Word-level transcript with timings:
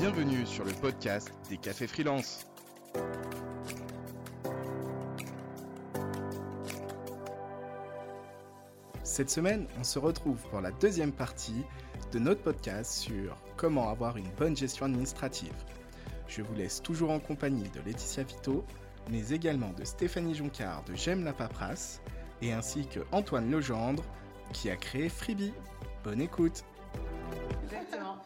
Bienvenue 0.00 0.46
sur 0.46 0.64
le 0.64 0.70
podcast 0.74 1.32
des 1.50 1.56
cafés 1.56 1.88
freelance. 1.88 2.46
Cette 9.02 9.28
semaine, 9.28 9.66
on 9.80 9.82
se 9.82 9.98
retrouve 9.98 10.40
pour 10.50 10.60
la 10.60 10.70
deuxième 10.70 11.10
partie 11.10 11.64
de 12.12 12.20
notre 12.20 12.42
podcast 12.42 12.92
sur 12.92 13.36
comment 13.56 13.88
avoir 13.88 14.16
une 14.16 14.30
bonne 14.38 14.56
gestion 14.56 14.86
administrative. 14.86 15.64
Je 16.28 16.42
vous 16.42 16.54
laisse 16.54 16.80
toujours 16.80 17.10
en 17.10 17.18
compagnie 17.18 17.68
de 17.70 17.80
Laetitia 17.84 18.22
Vito, 18.22 18.64
mais 19.10 19.30
également 19.30 19.72
de 19.72 19.82
Stéphanie 19.82 20.36
Joncard 20.36 20.84
de 20.84 20.94
J'aime 20.94 21.24
la 21.24 21.32
paperasse, 21.32 22.00
et 22.40 22.52
ainsi 22.52 22.86
que 22.86 23.00
Antoine 23.10 23.50
Legendre 23.50 24.04
qui 24.52 24.70
a 24.70 24.76
créé 24.76 25.08
Freebie. 25.08 25.54
Bonne 26.04 26.20
écoute. 26.20 26.62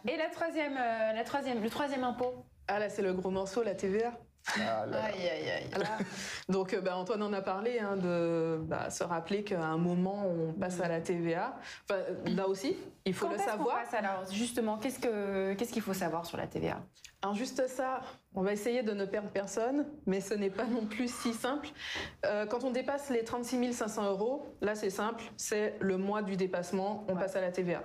Et 0.07 0.17
la 0.17 0.29
troisième, 0.29 0.77
euh, 0.77 1.13
la 1.13 1.23
troisième, 1.23 1.61
le 1.63 1.69
troisième 1.69 2.03
impôt 2.03 2.33
Ah 2.67 2.79
là, 2.79 2.89
c'est 2.89 3.01
le 3.01 3.13
gros 3.13 3.29
morceau, 3.29 3.63
la 3.63 3.75
TVA. 3.75 4.11
Aïe, 4.57 4.61
aïe, 4.93 5.49
aïe. 5.51 5.69
Là. 5.79 5.97
Donc, 6.49 6.73
euh, 6.73 6.81
bah, 6.81 6.97
Antoine 6.97 7.23
en 7.23 7.31
a 7.31 7.41
parlé, 7.41 7.79
hein, 7.79 7.95
de 7.95 8.57
bah, 8.61 8.89
se 8.89 9.05
rappeler 9.05 9.45
qu'à 9.45 9.63
un 9.63 9.77
moment, 9.77 10.25
on 10.27 10.51
passe 10.51 10.81
à 10.81 10.89
la 10.89 10.99
TVA. 10.99 11.55
Enfin, 11.89 12.01
là 12.25 12.49
aussi, 12.49 12.75
il 13.05 13.13
faut 13.13 13.27
Quand 13.27 13.31
le 13.31 13.37
est-ce 13.37 13.45
qu'on 13.45 13.51
savoir. 13.51 13.75
passe 13.77 13.93
alors 13.93 14.25
Justement, 14.29 14.77
qu'est-ce 14.77 14.99
que 14.99 15.53
qu'est-ce 15.53 15.71
qu'il 15.71 15.81
faut 15.81 15.93
savoir 15.93 16.25
sur 16.25 16.35
la 16.37 16.47
TVA 16.47 16.81
Alors, 17.21 17.35
juste 17.35 17.65
ça, 17.69 18.01
on 18.35 18.41
va 18.41 18.51
essayer 18.51 18.83
de 18.83 18.91
ne 18.91 19.05
perdre 19.05 19.29
personne, 19.29 19.87
mais 20.05 20.19
ce 20.19 20.33
n'est 20.33 20.49
pas 20.49 20.65
non 20.65 20.87
plus 20.87 21.07
si 21.09 21.33
simple. 21.33 21.69
Euh, 22.25 22.45
quand 22.45 22.65
on 22.65 22.71
dépasse 22.71 23.09
les 23.11 23.23
36 23.23 23.71
500 23.71 24.09
euros, 24.09 24.45
là, 24.59 24.75
c'est 24.75 24.89
simple, 24.89 25.23
c'est 25.37 25.75
le 25.79 25.97
mois 25.97 26.21
du 26.21 26.35
dépassement, 26.35 27.05
on 27.07 27.13
Ouais. 27.13 27.21
passe 27.21 27.37
à 27.37 27.41
la 27.41 27.53
TVA. 27.53 27.81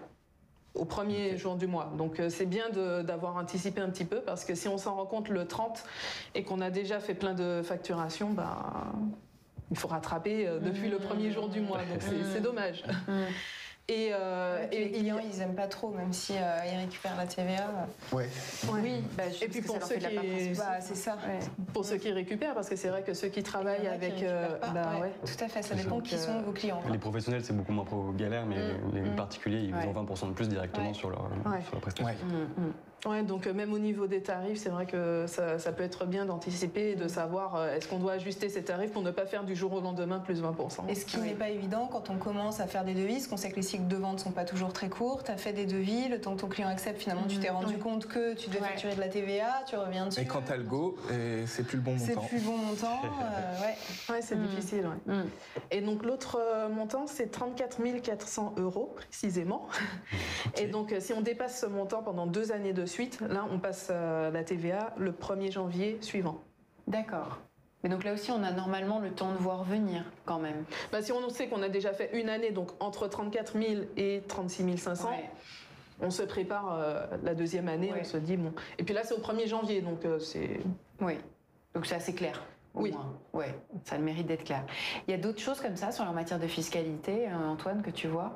Au 0.74 0.84
premier 0.84 1.36
jour 1.36 1.56
du 1.56 1.66
mois. 1.66 1.92
Donc 1.96 2.20
euh, 2.20 2.28
c'est 2.28 2.46
bien 2.46 2.68
d'avoir 2.70 3.36
anticipé 3.36 3.80
un 3.80 3.88
petit 3.90 4.04
peu 4.04 4.20
parce 4.20 4.44
que 4.44 4.54
si 4.54 4.68
on 4.68 4.78
s'en 4.78 4.94
rend 4.94 5.06
compte 5.06 5.28
le 5.28 5.46
30 5.46 5.82
et 6.34 6.44
qu'on 6.44 6.60
a 6.60 6.70
déjà 6.70 7.00
fait 7.00 7.14
plein 7.14 7.34
de 7.34 7.62
facturations, 7.64 8.30
ben, 8.30 8.92
il 9.70 9.76
faut 9.76 9.88
rattraper 9.88 10.46
euh, 10.46 10.60
depuis 10.60 10.88
le 10.88 10.98
premier 10.98 11.30
jour 11.30 11.48
du 11.48 11.60
mois. 11.60 11.78
Donc 11.78 12.00
c'est 12.00 12.32
c'est 12.32 12.40
dommage. 12.40 12.84
Et, 13.90 14.10
euh, 14.12 14.66
Et 14.70 14.76
et 14.76 14.84
les 14.84 14.90
clients, 14.90 15.16
ils 15.18 15.40
aiment 15.40 15.54
pas 15.54 15.66
trop, 15.66 15.88
même 15.92 16.12
si 16.12 16.34
euh, 16.36 16.58
ils 16.70 16.76
récupèrent 16.76 17.16
la 17.16 17.24
TVA. 17.26 17.70
Ouais. 18.12 18.28
Oui, 18.70 19.02
bah, 19.16 19.24
je- 19.30 19.42
Et 19.46 19.48
puis 19.48 19.62
pour 19.62 19.82
ceux 19.82 19.96
qui-. 19.96 20.52
Bah, 20.58 20.78
c'est 20.80 20.94
ça. 20.94 21.12
Ouais. 21.26 21.38
pour 21.72 21.86
ceux 21.86 21.96
qui 21.96 22.12
récupèrent, 22.12 22.52
parce 22.54 22.68
que 22.68 22.76
c'est 22.76 22.88
vrai 22.88 23.02
que 23.02 23.14
ceux 23.14 23.28
qui 23.28 23.42
travaillent 23.42 23.80
qui 23.80 23.86
avec... 23.86 24.22
euh, 24.22 24.56
pas. 24.58 24.68
bah, 24.68 24.90
Ouais. 25.00 25.10
Tout 25.24 25.42
à 25.42 25.48
fait, 25.48 25.62
ça 25.62 25.74
dépend 25.74 26.00
qui 26.00 26.18
sont 26.18 26.42
vos 26.42 26.52
clients. 26.52 26.80
quoi. 26.82 26.90
Les 26.90 26.98
professionnels, 26.98 27.42
c'est 27.42 27.56
beaucoup 27.56 27.72
moins 27.72 27.84
pro 27.86 28.12
galère, 28.12 28.44
mais 28.44 28.56
les 28.92 29.00
Mm. 29.08 29.16
particuliers, 29.16 29.60
ils 29.60 29.74
ont 29.74 29.92
20% 30.04 30.28
de 30.28 30.32
plus 30.34 30.50
directement 30.50 30.92
sur, 30.92 31.08
leur, 31.08 31.26
sur 31.64 31.72
leur 31.72 31.80
prestation. 31.80 32.14
Ouais. 33.06 33.20
Mm, 33.20 33.24
mm. 33.24 33.26
Donc 33.26 33.46
euh, 33.46 33.52
même 33.54 33.72
au 33.72 33.78
niveau 33.78 34.06
des 34.06 34.22
tarifs, 34.22 34.58
c'est 34.58 34.68
vrai 34.70 34.86
que 34.86 35.24
ça, 35.26 35.58
ça 35.58 35.72
peut 35.72 35.82
être 35.84 36.04
bien 36.06 36.24
d'anticiper 36.26 36.90
et 36.90 36.94
de 36.96 37.08
savoir 37.08 37.56
euh, 37.56 37.74
est-ce 37.74 37.88
qu'on 37.88 37.98
doit 37.98 38.12
ajuster 38.12 38.48
ces 38.48 38.62
tarifs 38.64 38.92
pour 38.92 39.02
ne 39.02 39.10
pas 39.10 39.26
faire 39.26 39.44
du 39.44 39.54
jour 39.54 39.72
au 39.72 39.80
lendemain 39.80 40.18
plus 40.18 40.42
20%. 40.42 40.88
Et 40.88 40.94
ce 40.94 41.04
qui 41.06 41.16
Oui. 41.18 41.28
n'est 41.28 41.34
pas 41.34 41.48
évident 41.50 41.88
quand 41.90 42.10
on 42.10 42.16
commence 42.16 42.60
à 42.60 42.66
faire 42.66 42.84
des 42.84 42.94
devis, 42.94 43.14
parce 43.14 43.26
qu'on 43.28 43.36
sait 43.36 43.50
que 43.50 43.56
les 43.56 43.62
cycles 43.62 43.86
de 43.88 43.96
vente 43.96 44.20
sont 44.20 44.32
pas 44.32 44.44
toujours 44.44 44.72
très 44.72 44.88
courts. 44.88 45.22
Tu 45.24 45.30
as 45.30 45.36
fait 45.36 45.52
des 45.52 45.66
devis, 45.66 46.08
le 46.08 46.20
temps 46.20 46.34
que 46.34 46.40
ton 46.40 46.48
client 46.48 46.68
accepte, 46.68 47.00
finalement, 47.00 47.26
tu 47.28 47.38
t'es 47.38 47.50
rendu 47.50 47.74
Oui. 47.74 47.80
compte 47.80 48.06
que 48.06 48.34
tu 48.34 48.48
devais 48.48 48.60
Ouais. 48.60 48.68
facturer 48.68 48.94
de 48.94 49.00
la 49.00 49.08
TVA, 49.08 49.62
tu 49.66 49.76
reviens 49.76 50.06
dessus. 50.06 50.20
Et 50.20 50.24
quand 50.26 50.42
t'as 50.46 50.56
le 50.56 50.64
go, 50.64 50.96
c'est 51.46 51.64
plus 51.66 51.76
le 51.76 51.82
bon 51.82 51.96
C'est 51.98 52.14
montant. 52.14 52.26
plus 52.28 52.40
bon 52.40 52.56
montant. 52.56 53.00
euh, 53.04 53.60
ouais. 53.62 53.74
Ouais, 54.14 54.22
c'est 54.22 54.36
Mm. 54.36 54.46
difficile. 54.46 54.86
ouais. 55.06 55.14
Mm. 55.14 55.24
Et 55.70 55.80
donc 55.80 56.04
l'autre 56.04 56.38
euh, 56.40 56.68
montant, 56.68 57.06
c'est 57.06 57.30
34 57.30 57.78
400 58.02 58.54
euros 58.58 58.92
précisément. 58.96 59.66
Et 60.60 60.66
donc 60.66 60.94
si 61.00 61.12
on 61.12 61.20
dépasse 61.20 61.60
ce 61.60 61.66
montant 61.66 62.02
pendant 62.02 62.26
deux 62.26 62.52
années 62.52 62.72
de 62.72 62.86
suite, 62.88 63.20
là 63.20 63.46
on 63.52 63.58
passe 63.60 63.90
la 63.90 64.42
TVA 64.42 64.92
le 64.98 65.12
1er 65.12 65.52
janvier 65.52 65.98
suivant. 66.00 66.40
D'accord. 66.88 67.38
Mais 67.84 67.88
donc 67.90 68.02
là 68.02 68.12
aussi, 68.12 68.32
on 68.32 68.42
a 68.42 68.50
normalement 68.50 68.98
le 68.98 69.10
temps 69.12 69.30
de 69.30 69.36
voir 69.38 69.62
venir 69.62 70.02
quand 70.24 70.40
même. 70.40 70.64
Bah, 70.90 71.00
si 71.00 71.12
on 71.12 71.28
sait 71.30 71.46
qu'on 71.46 71.62
a 71.62 71.68
déjà 71.68 71.92
fait 71.92 72.10
une 72.18 72.28
année, 72.28 72.50
donc 72.50 72.70
entre 72.80 73.06
34 73.06 73.52
000 73.56 73.82
et 73.96 74.22
36 74.26 74.76
500, 74.78 75.08
Ouais. 75.10 75.30
on 76.02 76.10
se 76.10 76.22
prépare 76.24 76.72
euh, 76.76 77.06
la 77.22 77.34
deuxième 77.34 77.68
année, 77.68 77.92
Ouais. 77.92 78.00
on 78.00 78.04
se 78.04 78.16
dit 78.16 78.36
bon. 78.36 78.52
Et 78.78 78.82
puis 78.82 78.94
là 78.94 79.02
c'est 79.04 79.14
au 79.14 79.20
1er 79.20 79.46
janvier, 79.46 79.80
donc 79.80 80.04
euh, 80.04 80.18
c'est 80.18 80.58
Oui. 81.00 81.18
Donc 81.72 81.86
c'est 81.86 81.94
assez 81.94 82.14
clair. 82.14 82.42
au 82.74 82.80
Oui. 82.82 82.90
moins. 82.90 83.12
Ouais, 83.32 83.54
ça 83.84 83.94
a 83.94 83.98
le 83.98 84.04
mérite 84.04 84.26
d'être 84.26 84.44
clair. 84.44 84.64
Il 85.06 85.12
y 85.12 85.14
a 85.14 85.18
d'autres 85.18 85.40
choses 85.40 85.60
comme 85.60 85.76
ça 85.76 85.92
sur 85.92 86.04
la 86.04 86.10
matière 86.12 86.40
de 86.40 86.48
fiscalité, 86.48 87.28
euh, 87.28 87.48
Antoine, 87.48 87.82
que 87.82 87.90
tu 87.90 88.08
vois? 88.08 88.32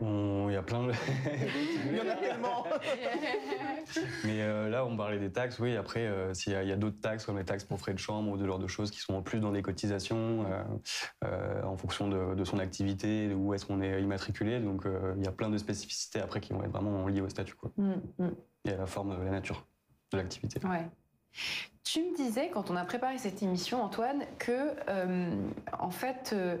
On- 0.00 0.48
Il 0.48 0.52
y 0.52 0.56
a 0.56 0.62
plein 0.62 0.86
de... 0.86 0.92
Il 1.90 1.96
y 1.96 2.00
en 2.00 2.08
a 2.08 2.16
tellement. 2.16 2.64
Mais 4.24 4.42
euh, 4.42 4.68
là, 4.68 4.84
on 4.84 4.96
parlait 4.96 5.18
des 5.18 5.30
taxes, 5.30 5.58
oui. 5.58 5.76
Après, 5.76 6.06
euh, 6.06 6.34
s'il 6.34 6.52
y 6.52 6.56
a, 6.56 6.62
il 6.62 6.68
y 6.68 6.72
a 6.72 6.76
d'autres 6.76 7.00
taxes, 7.00 7.24
comme 7.24 7.38
les 7.38 7.44
taxes 7.44 7.64
pour 7.64 7.78
frais 7.78 7.94
de 7.94 7.98
chambre 7.98 8.30
ou 8.32 8.36
de 8.36 8.46
genre 8.46 8.58
de 8.58 8.66
choses 8.66 8.90
qui 8.90 9.00
sont 9.00 9.14
en 9.14 9.22
plus 9.22 9.40
dans 9.40 9.50
les 9.50 9.62
cotisations, 9.62 10.44
euh, 10.50 10.62
euh, 11.24 11.62
en 11.62 11.76
fonction 11.76 12.08
de, 12.08 12.34
de 12.34 12.44
son 12.44 12.58
activité, 12.58 13.32
où 13.34 13.54
est-ce 13.54 13.64
qu'on 13.66 13.80
est 13.80 14.02
immatriculé. 14.02 14.60
Donc, 14.60 14.86
euh, 14.86 15.14
il 15.16 15.24
y 15.24 15.28
a 15.28 15.32
plein 15.32 15.48
de 15.50 15.58
spécificités 15.58 16.20
après 16.20 16.40
qui 16.40 16.52
vont 16.52 16.62
être 16.62 16.72
vraiment 16.72 17.06
liées 17.08 17.20
au 17.22 17.28
statut, 17.28 17.54
quoi. 17.54 17.70
Mm, 17.76 17.94
mm. 18.18 18.30
Et 18.66 18.72
à 18.72 18.76
la 18.76 18.86
forme, 18.86 19.24
la 19.24 19.30
nature 19.30 19.66
de 20.12 20.18
l'activité. 20.18 20.60
Ouais. 20.66 20.86
Tu 21.84 22.00
me 22.00 22.16
disais, 22.16 22.50
quand 22.52 22.70
on 22.70 22.76
a 22.76 22.84
préparé 22.84 23.18
cette 23.18 23.42
émission, 23.42 23.82
Antoine, 23.82 24.24
que, 24.38 24.74
euh, 24.88 25.30
en 25.78 25.90
fait, 25.90 26.30
euh, 26.32 26.56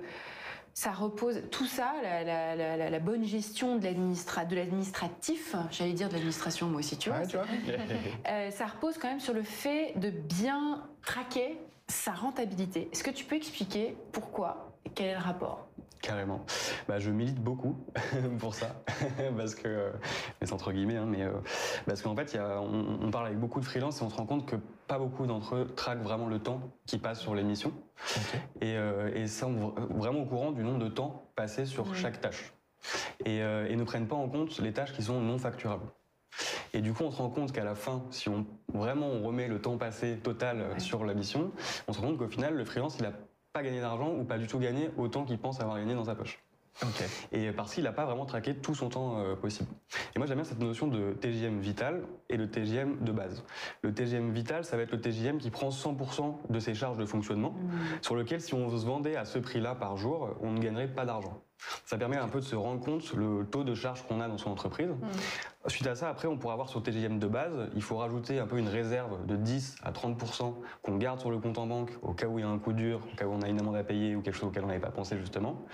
ça 0.78 0.92
repose, 0.92 1.40
tout 1.50 1.64
ça, 1.64 1.94
la, 2.02 2.22
la- 2.22 2.54
la- 2.54 2.76
la- 2.76 2.90
la 2.90 2.98
bonne 2.98 3.24
gestion 3.24 3.76
de 3.76 3.84
l'administra- 3.84 4.44
de 4.44 4.54
l'administratif, 4.54 5.56
j'allais 5.70 5.94
dire 5.94 6.08
de 6.08 6.12
l'administration 6.12 6.66
moi 6.66 6.80
aussi, 6.80 6.98
tu 6.98 7.08
vois, 7.08 7.20
Ouais, 7.20 7.26
tu 7.26 7.36
vois 7.38 7.46
euh, 8.28 8.50
ça 8.50 8.66
repose 8.66 8.98
quand 8.98 9.08
même 9.08 9.18
sur 9.18 9.32
le 9.32 9.42
fait 9.42 9.94
de 9.96 10.10
bien 10.10 10.86
traquer 11.02 11.58
sa 11.88 12.12
rentabilité. 12.12 12.90
Est-ce 12.92 13.02
que 13.02 13.10
tu 13.10 13.24
peux 13.24 13.36
expliquer 13.36 13.96
pourquoi 14.12 14.76
et 14.84 14.90
quel 14.90 15.06
est 15.06 15.14
le 15.14 15.20
rapport? 15.20 15.66
Carrément. 16.00 16.44
Bah, 16.88 16.98
je 16.98 17.10
milite 17.10 17.40
beaucoup 17.40 17.76
pour 18.38 18.54
ça, 18.54 18.82
parce 19.36 19.54
que, 19.54 19.66
euh, 19.68 19.90
mais 20.40 20.46
c'est 20.46 20.52
entre 20.52 20.72
guillemets, 20.72 20.96
hein, 20.96 21.06
mais 21.08 21.22
euh, 21.22 21.32
parce 21.86 22.02
qu'en 22.02 22.14
fait, 22.14 22.32
il 22.34 22.36
y 22.36 22.38
a, 22.38 22.60
on, 22.60 22.98
on 23.02 23.10
parle 23.10 23.26
avec 23.26 23.38
beaucoup 23.40 23.60
de 23.60 23.64
freelance 23.64 24.00
et 24.00 24.04
on 24.04 24.10
se 24.10 24.16
rend 24.16 24.26
compte 24.26 24.46
que 24.46 24.56
pas 24.86 24.98
beaucoup 24.98 25.26
d'entre 25.26 25.56
eux 25.56 25.72
traquent 25.74 26.02
vraiment 26.02 26.28
le 26.28 26.38
temps 26.38 26.60
qui 26.86 26.98
passe 26.98 27.20
sur 27.20 27.34
l'émission 27.34 27.72
et, 28.60 28.76
euh, 28.76 29.10
et 29.14 29.26
sont 29.26 29.52
vr- 29.52 29.98
vraiment 29.98 30.20
au 30.20 30.26
courant 30.26 30.52
du 30.52 30.62
nombre 30.62 30.78
de 30.78 30.88
temps 30.88 31.24
passé 31.34 31.66
sur 31.66 31.94
chaque 31.96 32.20
tâche 32.20 32.52
et, 33.24 33.42
euh, 33.42 33.66
et 33.68 33.74
ne 33.74 33.82
prennent 33.84 34.06
pas 34.06 34.16
en 34.16 34.28
compte 34.28 34.58
les 34.60 34.72
tâches 34.72 34.92
qui 34.92 35.02
sont 35.02 35.20
non 35.20 35.38
facturables. 35.38 35.86
Et 36.74 36.82
du 36.82 36.92
coup, 36.92 37.04
on 37.04 37.10
se 37.10 37.16
rend 37.16 37.30
compte 37.30 37.52
qu'à 37.52 37.64
la 37.64 37.74
fin, 37.74 38.04
si 38.10 38.28
on 38.28 38.46
vraiment 38.72 39.08
on 39.08 39.26
remet 39.26 39.48
le 39.48 39.60
temps 39.60 39.78
passé 39.78 40.18
total 40.22 40.60
euh, 40.60 40.72
Ouais. 40.74 40.78
sur 40.80 41.04
la 41.04 41.14
mission, 41.14 41.50
on 41.88 41.92
se 41.92 42.00
rend 42.00 42.08
compte 42.08 42.18
qu'au 42.18 42.28
final, 42.28 42.54
le 42.54 42.64
freelance, 42.64 42.98
il 43.00 43.06
a 43.06 43.12
pas 43.56 43.62
gagné 43.62 43.80
d'argent 43.80 44.12
ou 44.14 44.22
pas 44.22 44.36
du 44.36 44.46
tout 44.46 44.58
gagné 44.58 44.90
autant 44.98 45.24
qu'il 45.24 45.38
pense 45.38 45.60
avoir 45.60 45.78
gagné 45.78 45.94
dans 45.94 46.04
sa 46.04 46.14
poche. 46.14 46.38
Ok. 46.82 47.02
Et 47.32 47.52
parce 47.52 47.72
qu'il 47.72 47.84
n'a 47.84 47.92
pas 47.92 48.04
vraiment 48.04 48.26
traqué 48.26 48.54
tout 48.54 48.74
son 48.74 48.90
temps 48.90 49.18
euh, 49.18 49.34
possible. 49.34 49.70
Et 50.14 50.18
moi 50.18 50.26
j'aime 50.26 50.36
bien 50.36 50.44
cette 50.44 50.58
notion 50.58 50.88
de 50.88 51.14
TJM 51.14 51.58
vital 51.58 52.02
et 52.28 52.36
le 52.36 52.50
TJM 52.50 53.02
de 53.02 53.12
base. 53.12 53.44
Le 53.80 53.94
TJM 53.94 54.30
vital, 54.30 54.66
ça 54.66 54.76
va 54.76 54.82
être 54.82 54.92
le 54.92 55.00
TJM 55.00 55.38
qui 55.38 55.48
prend 55.48 55.70
100% 55.70 56.50
de 56.50 56.58
ses 56.58 56.74
charges 56.74 56.98
de 56.98 57.06
fonctionnement, 57.06 57.54
sur 58.02 58.14
lequel 58.14 58.42
si 58.42 58.52
on 58.52 58.68
se 58.68 58.84
vendait 58.84 59.16
à 59.16 59.24
ce 59.24 59.38
prix-là 59.38 59.74
par 59.74 59.96
jour, 59.96 60.36
on 60.42 60.50
ne 60.50 60.60
gagnerait 60.60 60.88
pas 60.88 61.06
d'argent. 61.06 61.40
Ça 61.86 61.96
permet 61.96 62.18
un 62.18 62.28
peu 62.28 62.40
de 62.40 62.44
se 62.44 62.54
rendre 62.54 62.84
compte 62.84 63.14
le 63.14 63.46
taux 63.46 63.64
de 63.64 63.74
charge 63.74 64.02
qu'on 64.06 64.20
a 64.20 64.28
dans 64.28 64.36
son 64.36 64.50
entreprise. 64.50 64.90
Suite 65.68 65.86
à 65.88 65.96
ça, 65.96 66.08
après, 66.08 66.28
on 66.28 66.36
pourra 66.36 66.52
avoir 66.52 66.68
sur 66.68 66.80
TGM 66.80 67.18
de 67.18 67.26
base, 67.26 67.68
il 67.74 67.82
faut 67.82 67.96
rajouter 67.96 68.38
un 68.38 68.46
peu 68.46 68.56
une 68.58 68.68
réserve 68.68 69.26
de 69.26 69.34
10 69.34 69.76
à 69.82 69.90
30% 69.90 70.54
qu'on 70.82 70.96
garde 70.96 71.18
sur 71.18 71.30
le 71.30 71.38
compte 71.38 71.58
en 71.58 71.66
banque 71.66 71.90
au 72.02 72.12
cas 72.12 72.28
où 72.28 72.38
il 72.38 72.42
y 72.42 72.44
a 72.44 72.48
un 72.48 72.58
coup 72.58 72.72
dur, 72.72 73.00
au 73.12 73.16
cas 73.16 73.26
où 73.26 73.32
on 73.32 73.42
a 73.42 73.48
une 73.48 73.58
amende 73.58 73.74
à 73.74 73.82
payer 73.82 74.14
ou 74.14 74.22
quelque 74.22 74.36
chose 74.36 74.48
auquel 74.48 74.62
on 74.62 74.68
n'avait 74.68 74.78
pas 74.78 74.90
pensé 74.90 75.16
justement, 75.18 75.64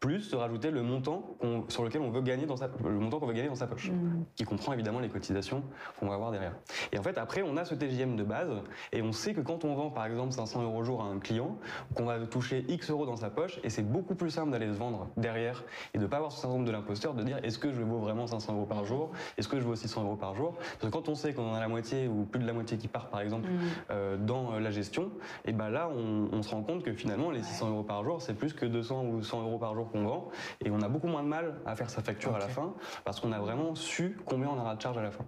plus 0.00 0.20
se 0.20 0.36
rajouter 0.36 0.70
le 0.70 0.82
montant 0.82 1.36
sur 1.68 1.82
lequel 1.82 2.02
on 2.02 2.10
veut 2.10 2.20
gagner 2.20 2.44
dans 2.44 2.56
sa, 2.56 2.68
le 2.84 2.98
montant 2.98 3.20
qu'on 3.20 3.26
veut 3.26 3.32
gagner 3.32 3.48
dans 3.48 3.54
sa 3.54 3.66
poche, 3.66 3.90
qui 4.36 4.44
comprend 4.44 4.74
évidemment 4.74 5.00
les 5.00 5.08
cotisations 5.08 5.62
qu'on 5.98 6.08
va 6.08 6.14
avoir 6.14 6.30
derrière. 6.30 6.54
Et 6.92 6.98
en 6.98 7.02
fait, 7.02 7.16
après, 7.16 7.42
on 7.42 7.56
a 7.56 7.64
ce 7.64 7.74
TGM 7.74 8.16
de 8.16 8.24
base 8.24 8.50
et 8.92 9.00
on 9.00 9.12
sait 9.12 9.32
que 9.32 9.40
quand 9.40 9.64
on 9.64 9.74
vend 9.74 9.90
par 9.90 10.04
exemple 10.04 10.32
500 10.32 10.62
euros 10.62 10.80
au 10.80 10.84
jour 10.84 11.02
à 11.02 11.06
un 11.06 11.18
client, 11.18 11.56
qu'on 11.94 12.04
va 12.04 12.18
toucher 12.26 12.66
X 12.68 12.90
euros 12.90 13.06
dans 13.06 13.16
sa 13.16 13.30
poche 13.30 13.60
et 13.64 13.70
c'est 13.70 13.82
beaucoup 13.82 14.14
plus 14.14 14.30
simple 14.30 14.50
d'aller 14.50 14.68
se 14.68 14.78
vendre 14.78 15.08
derrière 15.16 15.64
et 15.94 15.98
de 15.98 16.06
pas 16.06 16.16
avoir 16.18 16.32
ce 16.32 16.42
syndrome 16.42 16.66
de 16.66 16.70
l'imposteur, 16.70 17.14
de 17.14 17.22
dire 17.22 17.38
est-ce 17.42 17.58
que 17.58 17.72
je 17.72 17.82
vaux 17.82 17.98
vraiment 17.98 18.26
500 18.26 18.54
euros 18.54 18.66
par 18.66 18.84
jour, 18.84 19.12
est-ce 19.38 19.48
que 19.48 19.58
je 19.58 19.64
vaux 19.64 19.76
600 19.76 20.04
euros 20.04 20.16
par 20.16 20.34
jour? 20.34 20.54
Parce 20.56 20.84
que 20.84 20.88
quand 20.88 21.08
on 21.08 21.14
sait 21.14 21.32
qu'on 21.32 21.50
en 21.50 21.54
a 21.54 21.60
la 21.60 21.68
moitié 21.68 22.08
ou 22.08 22.24
plus 22.24 22.40
de 22.40 22.46
la 22.46 22.52
moitié 22.52 22.76
qui 22.76 22.88
part 22.88 23.08
par 23.08 23.20
exemple 23.20 23.48
euh, 23.90 24.16
dans 24.16 24.52
euh, 24.52 24.60
la 24.60 24.70
gestion, 24.70 25.10
et 25.44 25.52
ben 25.52 25.70
là 25.70 25.90
on, 25.94 26.28
on 26.32 26.42
se 26.42 26.50
rend 26.50 26.62
compte 26.62 26.82
que 26.82 26.92
finalement 26.92 27.30
les 27.30 27.42
600 27.42 27.70
euros 27.70 27.82
par 27.82 28.04
jour 28.04 28.20
c'est 28.20 28.34
plus 28.34 28.52
que 28.52 28.66
200 28.66 29.04
ou 29.06 29.22
100 29.22 29.42
euros 29.42 29.58
par 29.58 29.74
jour 29.74 29.90
qu'on 29.90 30.04
vend 30.04 30.28
et 30.64 30.70
on 30.70 30.80
a 30.82 30.88
beaucoup 30.88 31.08
moins 31.08 31.22
de 31.22 31.28
mal 31.28 31.60
à 31.64 31.76
faire 31.76 31.90
sa 31.90 32.02
facture 32.02 32.34
à 32.34 32.38
la 32.38 32.48
fin 32.48 32.74
parce 33.04 33.20
qu'on 33.20 33.32
a 33.32 33.38
vraiment 33.38 33.74
su 33.74 34.18
combien 34.24 34.48
on 34.48 34.58
aura 34.58 34.74
de 34.74 34.82
charge 34.82 34.98
à 34.98 35.02
la 35.02 35.10
fin. 35.10 35.24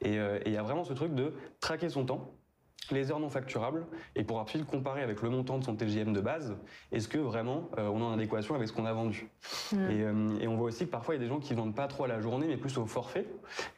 Et 0.00 0.18
euh, 0.18 0.38
et 0.44 0.48
il 0.48 0.52
y 0.52 0.56
a 0.56 0.62
vraiment 0.62 0.84
ce 0.84 0.92
truc 0.92 1.14
de 1.14 1.34
traquer 1.60 1.88
son 1.88 2.04
temps 2.04 2.34
les 2.90 3.10
heures 3.10 3.20
non 3.20 3.30
facturables 3.30 3.86
et 4.16 4.24
pour 4.24 4.38
ensuite 4.38 4.66
comparer 4.66 5.02
avec 5.02 5.22
le 5.22 5.30
montant 5.30 5.58
de 5.58 5.64
son 5.64 5.74
TGM 5.74 6.12
de 6.12 6.20
base, 6.20 6.56
est-ce 6.92 7.08
que 7.08 7.18
vraiment 7.18 7.68
euh, 7.78 7.88
on 7.88 8.00
est 8.00 8.04
en 8.04 8.12
adéquation 8.12 8.54
avec 8.54 8.68
ce 8.68 8.72
qu'on 8.72 8.86
a 8.86 8.92
vendu 8.92 9.28
Mm. 9.72 9.76
et, 9.90 10.02
euh, 10.02 10.38
et 10.40 10.48
on 10.48 10.56
voit 10.56 10.66
aussi 10.66 10.86
que 10.86 10.90
parfois 10.90 11.14
il 11.14 11.18
y 11.18 11.20
a 11.20 11.24
des 11.24 11.28
gens 11.28 11.40
qui 11.40 11.54
vendent 11.54 11.74
pas 11.74 11.86
trop 11.86 12.04
à 12.04 12.08
la 12.08 12.20
journée 12.20 12.46
mais 12.46 12.56
plus 12.56 12.76
au 12.78 12.86
forfait. 12.86 13.26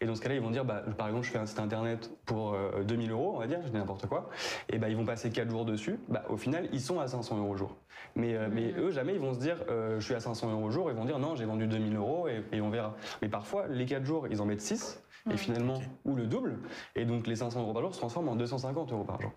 Et 0.01 0.07
dans 0.07 0.15
ce 0.15 0.21
cas-là, 0.21 0.35
ils 0.35 0.41
vont 0.41 0.51
dire, 0.51 0.65
bah, 0.65 0.83
par 0.97 1.09
exemple, 1.09 1.27
je 1.27 1.31
fais 1.31 1.39
un 1.39 1.47
site 1.47 1.59
internet 1.59 2.11
pour 2.25 2.55
euh, 2.55 2.83
2000 2.85 3.11
euros, 3.11 3.33
on 3.37 3.39
va 3.39 3.47
dire, 3.47 3.61
je 3.63 3.69
dis 3.69 3.77
n'importe 3.77 4.07
quoi, 4.07 4.31
et 4.69 4.79
bah, 4.79 4.89
ils 4.89 4.97
vont 4.97 5.05
passer 5.05 5.31
4 5.31 5.51
jours 5.51 5.65
dessus. 5.65 5.99
Bah, 6.09 6.25
au 6.29 6.37
final, 6.37 6.69
ils 6.73 6.81
sont 6.81 7.01
à 7.01 7.07
500 7.07 7.39
euros 7.39 7.53
au 7.53 7.57
jour. 7.57 7.77
Mais, 8.15 8.35
euh, 8.35 8.49
mais 8.51 8.73
eux, 8.79 8.91
jamais 8.91 9.15
ils 9.15 9.21
vont 9.21 9.35
se 9.35 9.39
dire, 9.39 9.57
je 9.69 10.05
suis 10.05 10.15
à 10.15 10.21
500 10.21 10.51
euros 10.53 10.65
au 10.65 10.71
jour, 10.71 10.91
ils 10.91 10.97
vont 10.97 11.05
dire, 11.05 11.19
non, 11.19 11.35
j'ai 11.35 11.45
vendu 11.45 11.67
2000 11.67 11.97
euros 11.97 12.29
et, 12.29 12.43
et 12.53 12.61
on 12.61 12.71
verra. 12.71 12.95
Mais 13.23 13.29
parfois, 13.29 13.67
les 13.69 13.87
4 13.87 14.05
jours, 14.05 14.27
ils 14.29 14.41
en 14.41 14.47
mettent 14.47 14.61
6 14.61 15.03
et 15.31 15.37
finalement, 15.37 15.81
ou 16.05 16.15
le 16.15 16.27
double. 16.27 16.59
Et 16.95 17.05
donc 17.05 17.27
les 17.27 17.37
500 17.37 17.61
euros 17.63 17.73
par 17.73 17.83
jour 17.83 17.95
se 17.95 17.99
transforment 17.99 18.29
en 18.31 18.37
250 18.37 18.93
euros 18.93 19.05
par 19.05 19.21
jour. 19.21 19.33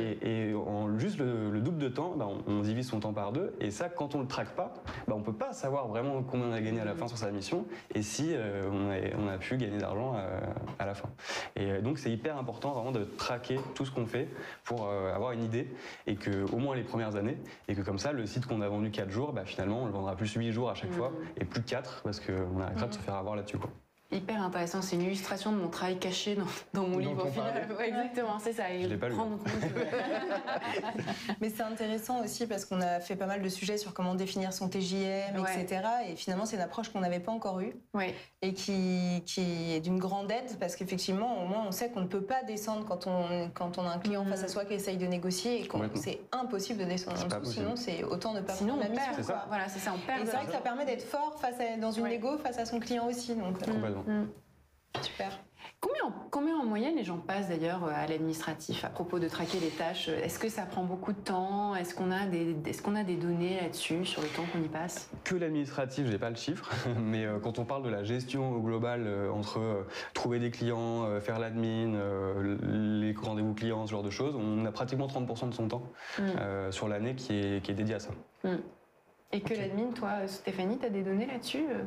Et, 0.00 0.48
et 0.48 0.54
en 0.54 0.98
juste 0.98 1.18
le, 1.18 1.50
le 1.50 1.60
double 1.60 1.78
de 1.78 1.88
temps, 1.88 2.14
bah, 2.16 2.26
on, 2.28 2.52
on 2.52 2.60
divise 2.60 2.88
son 2.88 3.00
temps 3.00 3.12
par 3.12 3.32
deux. 3.32 3.54
Et 3.60 3.70
ça, 3.70 3.88
quand 3.88 4.14
on 4.14 4.20
le 4.20 4.26
traque 4.26 4.54
pas, 4.54 4.72
bah, 5.06 5.14
on 5.16 5.22
peut 5.22 5.32
pas 5.32 5.52
savoir 5.52 5.88
vraiment 5.88 6.22
combien 6.22 6.46
on 6.46 6.52
a 6.52 6.60
gagné 6.60 6.80
à 6.80 6.84
la 6.84 6.94
fin 6.94 7.08
sur 7.08 7.18
sa 7.18 7.30
mission 7.30 7.66
et 7.94 8.02
si 8.02 8.30
euh, 8.34 8.68
on, 8.70 8.90
a, 8.90 8.96
on 9.22 9.28
a 9.28 9.38
pu 9.38 9.56
gagner 9.56 9.78
d'argent 9.78 10.14
euh, 10.16 10.40
à 10.78 10.86
la 10.86 10.94
fin. 10.94 11.08
Et 11.56 11.70
euh, 11.70 11.80
donc 11.80 11.98
c'est 11.98 12.10
hyper 12.10 12.36
important 12.38 12.72
vraiment 12.72 12.92
de 12.92 13.04
traquer 13.04 13.58
tout 13.74 13.84
ce 13.84 13.90
qu'on 13.90 14.06
fait 14.06 14.28
pour 14.64 14.86
euh, 14.86 15.14
avoir 15.14 15.32
une 15.32 15.42
idée 15.42 15.68
et 16.06 16.16
que 16.16 16.44
au 16.52 16.58
moins 16.58 16.74
les 16.76 16.82
premières 16.82 17.16
années 17.16 17.38
et 17.68 17.74
que 17.74 17.82
comme 17.82 17.98
ça 17.98 18.12
le 18.12 18.26
site 18.26 18.46
qu'on 18.46 18.60
a 18.60 18.68
vendu 18.68 18.90
4 18.90 19.10
jours, 19.10 19.32
bah, 19.32 19.44
finalement 19.44 19.82
on 19.82 19.86
le 19.86 19.92
vendra 19.92 20.16
plus 20.16 20.32
8 20.32 20.52
jours 20.52 20.70
à 20.70 20.74
chaque 20.74 20.92
fois 20.92 21.12
et 21.36 21.44
plus 21.44 21.62
4 21.62 22.02
parce 22.02 22.20
qu'on 22.20 22.60
arrêtera 22.60 22.86
de 22.86 22.94
se 22.94 22.98
faire 22.98 23.14
avoir 23.14 23.36
là-dessus. 23.36 23.58
quoi. 23.58 23.70
Hyper 24.14 24.40
intéressant, 24.42 24.80
c'est 24.80 24.94
une 24.96 25.02
illustration 25.02 25.50
de 25.50 25.56
mon 25.56 25.68
travail 25.68 25.98
caché 25.98 26.36
dans, 26.36 26.46
dans 26.72 26.86
mon 26.86 26.98
livre 26.98 27.26
au 27.26 27.30
final. 27.30 27.66
Ouais, 27.76 27.88
exactement, 27.88 28.38
c'est 28.38 28.52
ça. 28.52 28.62
Je 28.80 28.86
l'ai 28.86 28.96
pas 28.96 29.08
lu. 29.08 29.16
Que- 29.16 29.80
Mais 31.40 31.50
c'est 31.50 31.62
intéressant 31.62 32.22
aussi 32.22 32.46
parce 32.46 32.64
qu'on 32.64 32.80
a 32.80 33.00
fait 33.00 33.16
pas 33.16 33.26
mal 33.26 33.42
de 33.42 33.48
sujets 33.48 33.76
sur 33.76 33.92
comment 33.92 34.14
définir 34.14 34.52
son 34.52 34.68
TJM, 34.68 35.40
Ouais. 35.40 35.60
etc. 35.60 35.82
Et 36.08 36.16
finalement, 36.16 36.46
c'est 36.46 36.54
une 36.56 36.62
approche 36.62 36.90
qu'on 36.90 37.00
n'avait 37.00 37.18
pas 37.18 37.32
encore 37.32 37.60
eue 37.60 37.74
Ouais. 37.92 38.14
et 38.42 38.52
qui, 38.54 39.22
qui 39.26 39.72
est 39.74 39.80
d'une 39.80 39.98
grande 39.98 40.30
aide 40.30 40.58
parce 40.60 40.76
qu'effectivement, 40.76 41.42
au 41.42 41.46
moins, 41.46 41.64
on 41.66 41.72
sait 41.72 41.90
qu'on 41.90 42.00
ne 42.02 42.06
peut 42.06 42.22
pas 42.22 42.42
descendre 42.44 42.84
quand 42.86 43.06
on, 43.08 43.50
quand 43.52 43.78
on 43.78 43.82
a 43.86 43.90
un 43.90 43.98
client 43.98 44.24
Mhm. 44.24 44.30
face 44.30 44.44
à 44.44 44.48
soi 44.48 44.64
qui 44.64 44.74
essaye 44.74 44.96
de 44.96 45.06
négocier 45.06 45.62
et 45.62 45.66
qu'on 45.66 45.82
c'est 45.96 46.20
impossible 46.32 46.78
de 46.80 46.84
descendre 46.84 47.18
en 47.20 47.40
dessous. 47.40 47.52
Sinon, 47.52 47.76
c'est 47.76 48.04
autant 48.04 48.32
ne 48.32 48.40
pas 48.42 48.52
Sinon, 48.54 48.76
prendre 48.76 48.82
on 48.84 48.84
la 48.84 48.90
mission. 48.90 49.04
perd. 49.12 49.16
C'est 49.16 49.26
ça. 49.26 49.32
quoi. 49.34 49.44
Voilà, 49.48 49.68
c'est 49.68 49.80
ça, 49.80 49.92
on 49.94 49.98
perd 50.06 50.22
Et 50.22 50.26
c'est 50.26 50.36
vrai 50.36 50.46
que 50.46 50.52
ça 50.52 50.58
permet 50.60 50.84
d'être 50.86 51.02
fort 51.02 51.34
face 51.40 51.56
à, 51.60 51.76
dans 51.78 51.90
une 51.90 52.04
Ouais. 52.04 52.10
négo 52.10 52.38
face 52.38 52.58
à 52.58 52.64
son 52.66 52.78
client 52.78 53.06
aussi. 53.08 53.34
Donc, 53.34 53.56
euh, 53.66 53.72
Complètement. 53.72 54.03
Mm. 54.06 54.24
super. 55.02 55.38
Combien, 55.80 56.04
en- 56.04 56.28
combien 56.30 56.56
en 56.56 56.64
moyenne 56.64 56.96
les 56.96 57.04
gens 57.04 57.18
passent 57.18 57.48
d'ailleurs 57.48 57.84
euh, 57.84 57.90
à 57.94 58.06
l'administratif 58.06 58.84
à 58.84 58.88
propos 58.88 59.18
de 59.18 59.28
traquer 59.28 59.60
les 59.60 59.68
tâches? 59.68 60.08
Est-ce 60.08 60.38
que 60.38 60.48
ça 60.48 60.62
prend 60.62 60.84
beaucoup 60.84 61.12
de 61.12 61.18
temps? 61.18 61.74
Est-ce 61.74 61.94
qu'on 61.94 62.10
a 62.10 62.24
des, 62.26 62.56
est-ce 62.66 62.80
qu'on 62.82 62.94
a 62.94 63.02
des 63.04 63.16
données 63.16 63.60
là-dessus 63.60 64.04
sur 64.06 64.22
le 64.22 64.28
temps 64.28 64.44
qu'on 64.52 64.62
y 64.62 64.68
passe? 64.68 65.10
Que 65.24 65.34
l'administratif, 65.34 66.06
j'ai 66.10 66.18
pas 66.18 66.30
le 66.30 66.36
chiffre, 66.36 66.70
mais 66.98 67.24
euh, 67.26 67.38
quand 67.38 67.58
on 67.58 67.64
parle 67.66 67.82
de 67.82 67.90
la 67.90 68.02
gestion 68.02 68.58
globale 68.60 69.04
euh, 69.06 69.30
entre 69.30 69.86
trouver 70.14 70.38
des 70.38 70.50
clients, 70.50 71.20
faire 71.20 71.38
l'admin, 71.38 71.98
les 72.62 73.14
rendez-vous 73.20 73.54
clients, 73.54 73.86
ce 73.86 73.90
genre 73.90 74.02
de 74.02 74.10
choses, 74.10 74.34
on 74.36 74.64
a 74.64 74.72
pratiquement 74.72 75.06
30% 75.06 75.50
de 75.50 75.54
son 75.54 75.68
temps 75.68 75.82
Mm. 76.18 76.70
sur 76.70 76.88
l'année 76.88 77.14
qui 77.14 77.32
est, 77.38 77.62
qui 77.62 77.70
est 77.72 77.74
dédié 77.74 77.96
à 77.96 78.00
ça. 78.00 78.10
Et 79.34 79.40
que 79.40 79.52
l'admin, 79.52 79.90
toi, 79.92 80.10
Stéphanie, 80.28 80.78
tu 80.78 80.86
as 80.86 80.90
des 80.90 81.02
données 81.02 81.26
là-dessus 81.26 81.64
euh 81.68 81.82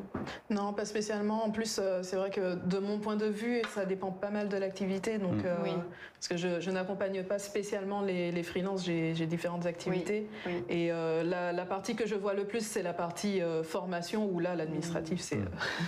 Non, 0.49 0.73
pas 0.73 0.83
spécialement. 0.83 1.45
En 1.45 1.49
plus, 1.49 1.79
euh, 1.81 2.03
c'est 2.03 2.17
vrai 2.17 2.29
que 2.29 2.55
de 2.55 2.77
mon 2.77 2.99
point 2.99 3.15
de 3.15 3.25
vue, 3.27 3.61
ça 3.73 3.85
dépend 3.85 4.11
pas 4.11 4.29
mal 4.31 4.49
de 4.49 4.57
l'activité. 4.57 5.17
Donc, 5.17 5.35
Mm. 5.35 5.45
euh, 5.45 5.55
Oui. 5.63 5.71
parce 6.15 6.27
que 6.27 6.35
je, 6.35 6.59
je 6.59 6.69
n'accompagne 6.71 7.23
pas 7.23 7.39
spécialement 7.39 8.01
les, 8.01 8.31
les 8.33 8.43
freelances, 8.43 8.83
j'ai 8.85 9.13
différentes 9.27 9.65
activités. 9.65 10.27
oui. 10.45 10.51
Et 10.67 10.91
euh, 10.91 11.23
la, 11.23 11.53
la 11.53 11.65
partie 11.65 11.95
que 11.95 12.05
je 12.05 12.15
vois 12.15 12.33
le 12.33 12.43
plus, 12.45 12.65
c'est 12.65 12.83
la 12.83 12.93
partie 12.93 13.41
euh, 13.41 13.63
formation, 13.63 14.25
où 14.29 14.39
là, 14.39 14.53
l'administratif, 14.55 15.21
c'est. 15.21 15.37
Mm. 15.37 15.47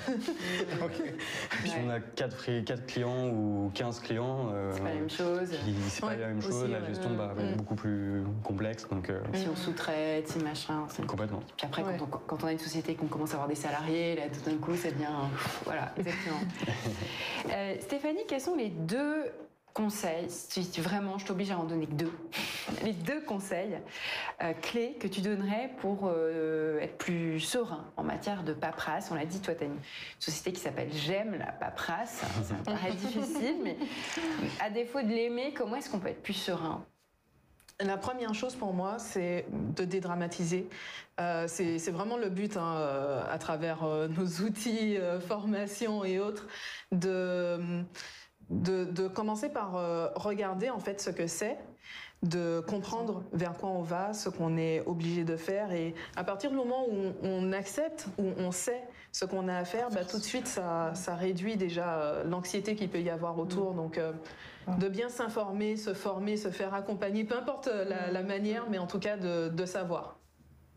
euh, 0.09 0.85
Ok. 0.85 1.13
Puis 1.50 1.69
si 1.69 1.75
Ouais. 1.75 1.83
on 1.85 1.89
a 1.89 2.00
4, 2.00 2.85
clients 2.88 3.27
ou 3.27 3.69
15 3.73 4.00
clients, 4.00 4.50
euh, 4.53 4.71
C'est 4.71 4.81
pas 4.81 4.88
la 4.89 4.95
même 4.95 5.09
chose. 5.09 5.50
c'est 5.89 6.01
pas 6.01 6.07
Ouais, 6.07 6.17
la 6.17 6.27
même 6.27 6.41
chose, 6.41 6.53
aussi, 6.63 6.71
la 6.71 6.83
gestion 6.85 7.09
bah, 7.15 7.33
va 7.35 7.44
être 7.44 7.53
Mm. 7.53 7.57
beaucoup 7.57 7.75
plus 7.75 8.23
complexe. 8.45 8.88
Donc, 8.89 9.09
euh, 9.09 9.19
Si 9.33 9.47
on 9.51 9.56
sous-traite, 9.57 10.29
si 10.29 10.39
machin. 10.39 10.88
complètement. 11.06 11.41
Puis 11.57 11.65
après, 11.65 11.83
Ouais. 11.83 11.95
quand, 11.97 12.05
on, 12.05 12.17
quand 12.27 12.43
on 12.43 12.47
a 12.47 12.51
une 12.51 12.59
société 12.59 12.93
et 12.93 12.95
qu'on 12.95 13.07
commence 13.07 13.31
à 13.31 13.33
avoir 13.33 13.47
des 13.47 13.55
salariés, 13.55 14.15
là, 14.15 14.23
tout 14.29 14.49
d'un 14.49 14.57
coup, 14.57 14.75
ça 14.75 14.91
devient. 14.91 15.07
Voilà, 15.65 15.93
exactement. 15.97 16.39
Euh, 17.51 17.75
Stéphanie, 17.81 18.21
quels 18.27 18.41
sont 18.41 18.55
les 18.55 18.69
deux 18.69 19.25
conseils, 19.73 20.29
si 20.29 20.61
vraiment 20.81 21.17
je 21.19 21.25
t'oblige 21.25 21.51
à 21.51 21.57
en 21.59 21.63
donner 21.63 21.85
que 21.85 21.93
deux, 21.93 22.11
les 22.83 22.91
deux 22.91 23.21
conseils 23.21 23.77
euh, 24.43 24.51
clés 24.61 24.97
que 24.99 25.07
tu 25.07 25.21
donnerais 25.21 25.69
pour 25.79 26.07
euh, 26.11 26.79
être 26.81 26.97
plus 26.97 27.39
serein 27.39 27.85
en 27.95 28.03
matière 28.03 28.43
de 28.43 28.53
paperasse? 28.53 29.09
On 29.11 29.15
l'a 29.15 29.25
dit, 29.25 29.39
toi, 29.39 29.53
tu 29.55 29.63
as 29.63 29.67
une 29.67 29.77
société 30.17 30.51
qui 30.53 30.59
s'appelle 30.59 30.89
J'aime 30.91 31.35
la 31.37 31.51
paperasse. 31.51 32.23
Ça 32.43 32.53
me 32.55 32.63
paraît 32.63 32.91
difficile, 32.93 33.57
mais 33.63 33.77
à 34.59 34.69
défaut 34.69 35.01
de 35.01 35.07
l'aimer, 35.07 35.53
comment 35.55 35.75
est-ce 35.77 35.89
qu'on 35.89 35.99
peut 35.99 36.09
être 36.09 36.23
plus 36.23 36.33
serein? 36.33 36.83
La 37.81 37.95
première 37.95 38.33
chose 38.33 38.55
pour 38.55 38.73
moi, 38.73 38.99
c'est 38.99 39.45
de 39.49 39.85
dédramatiser. 39.85 40.67
Euh, 41.21 41.45
c'est 41.47 41.91
vraiment 41.91 42.17
le 42.17 42.27
but 42.29 42.57
hein, 42.57 42.75
euh, 42.75 43.23
à 43.29 43.37
travers 43.37 43.85
euh, 43.85 44.09
nos 44.09 44.25
outils, 44.45 44.97
euh, 44.97 45.21
formation 45.21 46.03
et 46.03 46.19
autres, 46.19 46.47
de, 46.91 47.85
de, 48.49 49.07
commencer 49.07 49.47
par 49.47 49.73
regarder 50.15 50.69
en 50.69 50.79
fait 50.79 50.99
ce 50.99 51.09
que 51.09 51.25
c'est, 51.25 51.57
de 52.21 52.59
comprendre 52.67 53.23
vers 53.31 53.53
quoi 53.53 53.69
on 53.69 53.81
va, 53.81 54.13
ce 54.13 54.27
qu'on 54.27 54.57
est 54.57 54.81
obligé 54.85 55.23
de 55.23 55.37
faire. 55.37 55.71
Et 55.71 55.95
à 56.17 56.25
partir 56.25 56.49
du 56.49 56.57
moment 56.57 56.85
où 56.85 57.13
on, 57.23 57.47
on 57.47 57.53
accepte, 57.53 58.07
où 58.17 58.25
on 58.37 58.51
sait 58.51 58.83
ce 59.11 59.25
qu'on 59.25 59.47
a 59.47 59.57
à 59.57 59.65
faire, 59.65 59.89
bah, 59.89 60.06
tout 60.06 60.17
de 60.17 60.23
suite, 60.23 60.47
ça, 60.47 60.91
ça 60.94 61.15
réduit 61.15 61.57
déjà 61.57 62.00
euh, 62.00 62.23
l'anxiété 62.23 62.75
qu'il 62.75 62.89
peut 62.89 63.01
y 63.01 63.09
avoir 63.09 63.38
autour. 63.39 63.73
Donc, 63.73 63.97
euh, 63.97 64.11
de 64.77 64.88
bien 64.88 65.09
s'informer, 65.09 65.75
se 65.77 65.94
former, 65.94 66.38
se 66.38 66.50
faire 66.51 66.73
accompagner, 66.75 67.23
peu 67.23 67.35
importe 67.35 67.67
la, 67.67 68.11
la 68.11 68.21
manière, 68.23 68.65
mais 68.69 68.77
en 68.77 68.85
tout 68.88 69.00
cas 69.00 69.17
de, 69.17 69.50
de 69.50 69.65
savoir. 69.65 70.17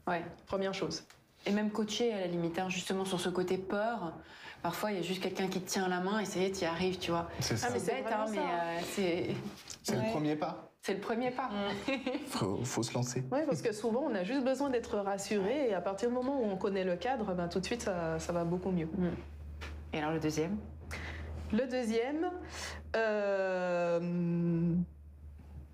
Ouais. 0.06 0.24
Première 0.46 0.72
chose. 0.74 1.04
Et 1.44 1.50
même 1.50 1.70
coacher 1.70 2.12
à 2.14 2.20
la 2.20 2.26
limite, 2.26 2.58
hein, 2.58 2.68
justement 2.68 3.04
sur 3.04 3.20
ce 3.20 3.28
côté 3.28 3.58
peur. 3.58 4.12
Parfois, 4.62 4.92
il 4.92 4.96
y 4.96 5.00
a 5.00 5.02
juste 5.02 5.20
quelqu'un 5.22 5.48
qui 5.48 5.60
te 5.60 5.68
tient 5.68 5.88
la 5.88 6.00
main 6.00 6.20
et 6.20 6.24
ça 6.24 6.38
y 6.38 6.44
est, 6.44 6.52
tu 6.52 6.62
y 6.62 6.64
arrives, 6.66 6.98
tu 6.98 7.10
vois. 7.10 7.28
C'est 7.40 7.56
C'est 7.58 7.84
bête, 7.86 8.06
hein, 8.10 8.26
mais 8.30 8.36
ça. 8.36 8.42
euh, 8.42 8.78
c'est 8.92 9.26
C'est 9.82 9.96
Ouais. 9.96 10.06
le 10.06 10.10
premier 10.12 10.36
pas. 10.36 10.71
C'est 10.82 10.94
le 10.94 11.00
premier 11.00 11.30
pas. 11.30 11.48
Faut, 12.26 12.64
faut 12.64 12.82
se 12.82 12.92
lancer. 12.92 13.22
Oui, 13.30 13.38
parce 13.46 13.62
que 13.62 13.72
souvent, 13.72 14.00
on 14.10 14.14
a 14.16 14.24
juste 14.24 14.44
besoin 14.44 14.68
d'être 14.68 14.98
rassuré 14.98 15.68
et 15.68 15.74
à 15.74 15.80
partir 15.80 16.08
du 16.08 16.14
moment 16.14 16.40
où 16.40 16.44
on 16.44 16.56
connaît 16.56 16.82
le 16.84 16.96
cadre, 16.96 17.34
ben, 17.34 17.46
tout 17.48 17.60
de 17.60 17.64
suite, 17.64 17.82
ça, 17.82 18.18
ça 18.18 18.32
va 18.32 18.42
beaucoup 18.44 18.70
mieux. 18.72 18.88
Et 19.92 19.98
alors 19.98 20.10
le 20.12 20.18
deuxième? 20.18 20.58
Le 21.52 21.66
deuxième, 21.68 22.30
euh, 22.96 24.74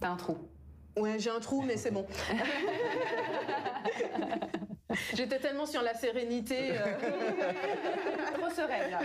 T'as 0.01 0.11
un 0.11 0.17
trou. 0.17 0.37
ouais, 0.99 1.19
j'ai 1.19 1.31
un 1.31 1.41
trou, 1.41 1.63
mais 1.63 1.77
c'est 1.79 1.91
bon. 1.91 2.05
J'étais 5.15 5.39
tellement 5.39 5.67
sur 5.67 5.83
la 5.83 5.95
sérénité. 5.95 6.71
euh, 6.73 6.85
Trop 8.39 8.51
sereine, 8.51 8.91
là. 8.91 9.01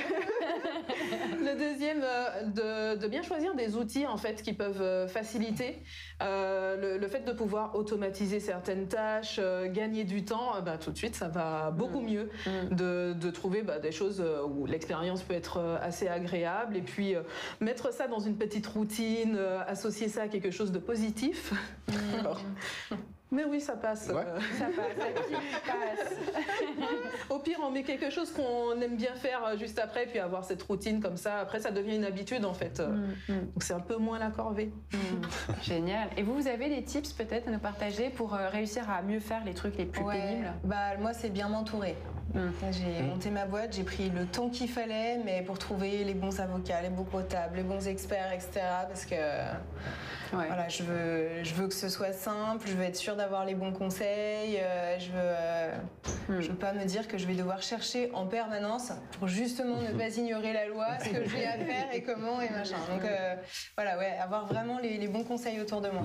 Le 1.40 1.58
deuxième, 1.60 2.02
euh, 2.04 2.94
de, 2.96 3.00
de 3.02 3.08
bien 3.08 3.22
choisir 3.22 3.54
des 3.56 3.76
outils 3.76 4.06
en 4.08 4.16
fait 4.18 4.42
qui 4.42 4.54
peuvent 4.54 4.82
euh, 4.82 5.08
faciliter 5.08 5.84
euh, 6.22 6.78
le, 6.78 6.98
le 6.98 7.08
fait 7.08 7.22
de 7.26 7.32
pouvoir 7.34 7.76
automatiser 7.76 8.40
certaines 8.40 8.88
tâches, 8.88 9.38
euh, 9.40 9.68
gagner 9.72 10.04
du 10.06 10.24
temps. 10.24 10.62
bah, 10.64 10.78
tout 10.78 10.92
de 10.92 10.98
suite, 10.98 11.16
ça 11.16 11.28
va 11.28 11.72
beaucoup 11.72 12.02
mieux 12.02 12.30
Mm. 12.46 12.76
de, 12.76 13.14
de 13.14 13.30
trouver 13.32 13.62
bah, 13.62 13.80
des 13.80 13.92
choses 13.92 14.24
où 14.48 14.66
l'expérience 14.66 15.22
peut 15.24 15.34
être 15.34 15.78
assez 15.82 16.08
agréable 16.08 16.78
et 16.78 16.82
puis 16.82 17.16
mettre 17.60 17.94
ça 17.94 18.08
dans 18.08 18.20
une 18.20 18.38
petite 18.38 18.68
routine, 18.68 19.38
associer 19.68 20.08
ça 20.10 20.24
à 20.24 20.28
quelque 20.28 20.52
chose 20.52 20.72
de 20.72 20.80
positif. 20.80 21.54
Mais 23.34 23.44
oui, 23.46 23.60
ça 23.60 23.76
passe. 23.76 24.08
Ouais. 24.10 24.16
euh. 24.28 24.40
Ça 24.60 24.66
passe, 24.66 25.26
pile 25.28 25.38
passe. 25.66 26.14
Au 27.30 27.40
pire, 27.40 27.58
on 27.64 27.72
met 27.72 27.84
quelque 27.84 28.10
chose 28.10 28.32
qu'on 28.32 28.80
aime 28.80 28.96
bien 28.96 29.14
faire 29.16 29.44
euh, 29.46 29.58
juste 29.58 29.80
après, 29.80 30.06
puis 30.06 30.20
avoir 30.20 30.44
cette 30.44 30.62
routine 30.64 31.02
comme 31.02 31.18
ça. 31.18 31.40
Après, 31.40 31.60
ça 31.60 31.72
devient 31.72 31.96
une 31.96 32.06
habitude 32.06 32.46
en 32.46 32.54
fait. 32.54 32.80
Mm, 32.80 33.34
mm, 33.34 33.40
Donc 33.54 33.64
c'est 33.64 33.74
un 33.74 33.80
peu 33.80 33.98
moins 33.98 34.20
la 34.20 34.30
corvée. 34.30 34.72
mm. 34.94 34.98
Génial. 35.64 36.08
Et 36.16 36.24
vous, 36.24 36.36
vous 36.36 36.48
avez 36.48 36.70
des 36.70 36.84
tips 36.84 37.12
peut-être 37.14 37.48
à 37.48 37.52
nous 37.52 37.60
partager 37.60 38.10
pour 38.10 38.36
euh, 38.36 38.50
réussir 38.50 38.90
à 38.90 39.02
mieux 39.02 39.20
faire 39.20 39.44
les 39.46 39.54
trucs 39.54 39.78
les 39.78 39.86
plus 39.86 40.04
Ouais. 40.04 40.20
pénibles? 40.22 40.54
Bah, 40.64 40.96
moi, 41.00 41.14
c'est 41.14 41.30
bien 41.30 41.50
m'entourer. 41.50 41.96
J'ai 42.72 43.04
monté 43.04 43.30
ma 43.30 43.46
boîte, 43.46 43.76
j'ai 43.76 43.84
pris 43.84 44.10
le 44.10 44.26
temps 44.26 44.50
qu'il 44.50 44.68
fallait, 44.70 45.20
mais 45.24 45.44
pour 45.44 45.60
trouver 45.60 46.04
les 46.04 46.16
bons 46.16 46.40
avocats, 46.40 46.82
les 46.82 46.90
bons 46.90 47.04
comptables, 47.04 47.58
les 47.58 47.64
bons 47.64 47.88
experts, 47.88 48.32
etc. 48.34 48.62
Parce 48.88 49.06
que 49.06 49.16
Ouais. 50.34 50.48
voilà, 50.48 50.68
je 50.70 50.84
veux, 50.84 51.44
je 51.44 51.54
veux 51.54 51.68
que 51.68 51.74
ce 51.74 51.90
soit 51.90 52.12
simple, 52.14 52.68
je 52.68 52.74
veux 52.74 52.84
être 52.84 52.96
sûre 52.96 53.16
d'avoir 53.16 53.46
les 53.46 53.56
bons 53.56 53.72
conseils, 53.72 54.60
euh, 54.60 55.00
je 55.00 55.08
veux, 55.12 55.18
euh, 55.18 55.72
Hmm. 56.30 56.40
je 56.40 56.50
veux 56.50 56.56
pas 56.58 56.72
me 56.72 56.86
dire 56.86 57.08
que 57.10 57.18
je 57.18 57.28
vais 57.28 57.34
devoir 57.36 57.62
chercher 57.62 58.10
en 58.14 58.26
permanence 58.28 58.94
pour 59.20 59.28
justement 59.28 59.76
ne 59.82 59.92
pas 59.98 60.08
ignorer 60.18 60.54
la 60.54 60.68
loi, 60.68 60.88
ce 61.04 61.10
que 61.10 61.28
j'ai 61.30 61.46
à 61.46 61.58
faire 61.58 61.94
et 61.94 62.02
comment 62.02 62.40
et 62.42 62.50
machin. 62.50 62.78
Donc 62.90 63.04
euh, 63.04 63.36
voilà, 63.76 63.98
ouais, 63.98 64.18
avoir 64.22 64.46
vraiment 64.48 64.80
les, 64.80 64.98
les 64.98 65.08
bons 65.10 65.24
conseils 65.26 65.60
autour 65.60 65.82
de 65.82 65.90
moi. 65.90 66.04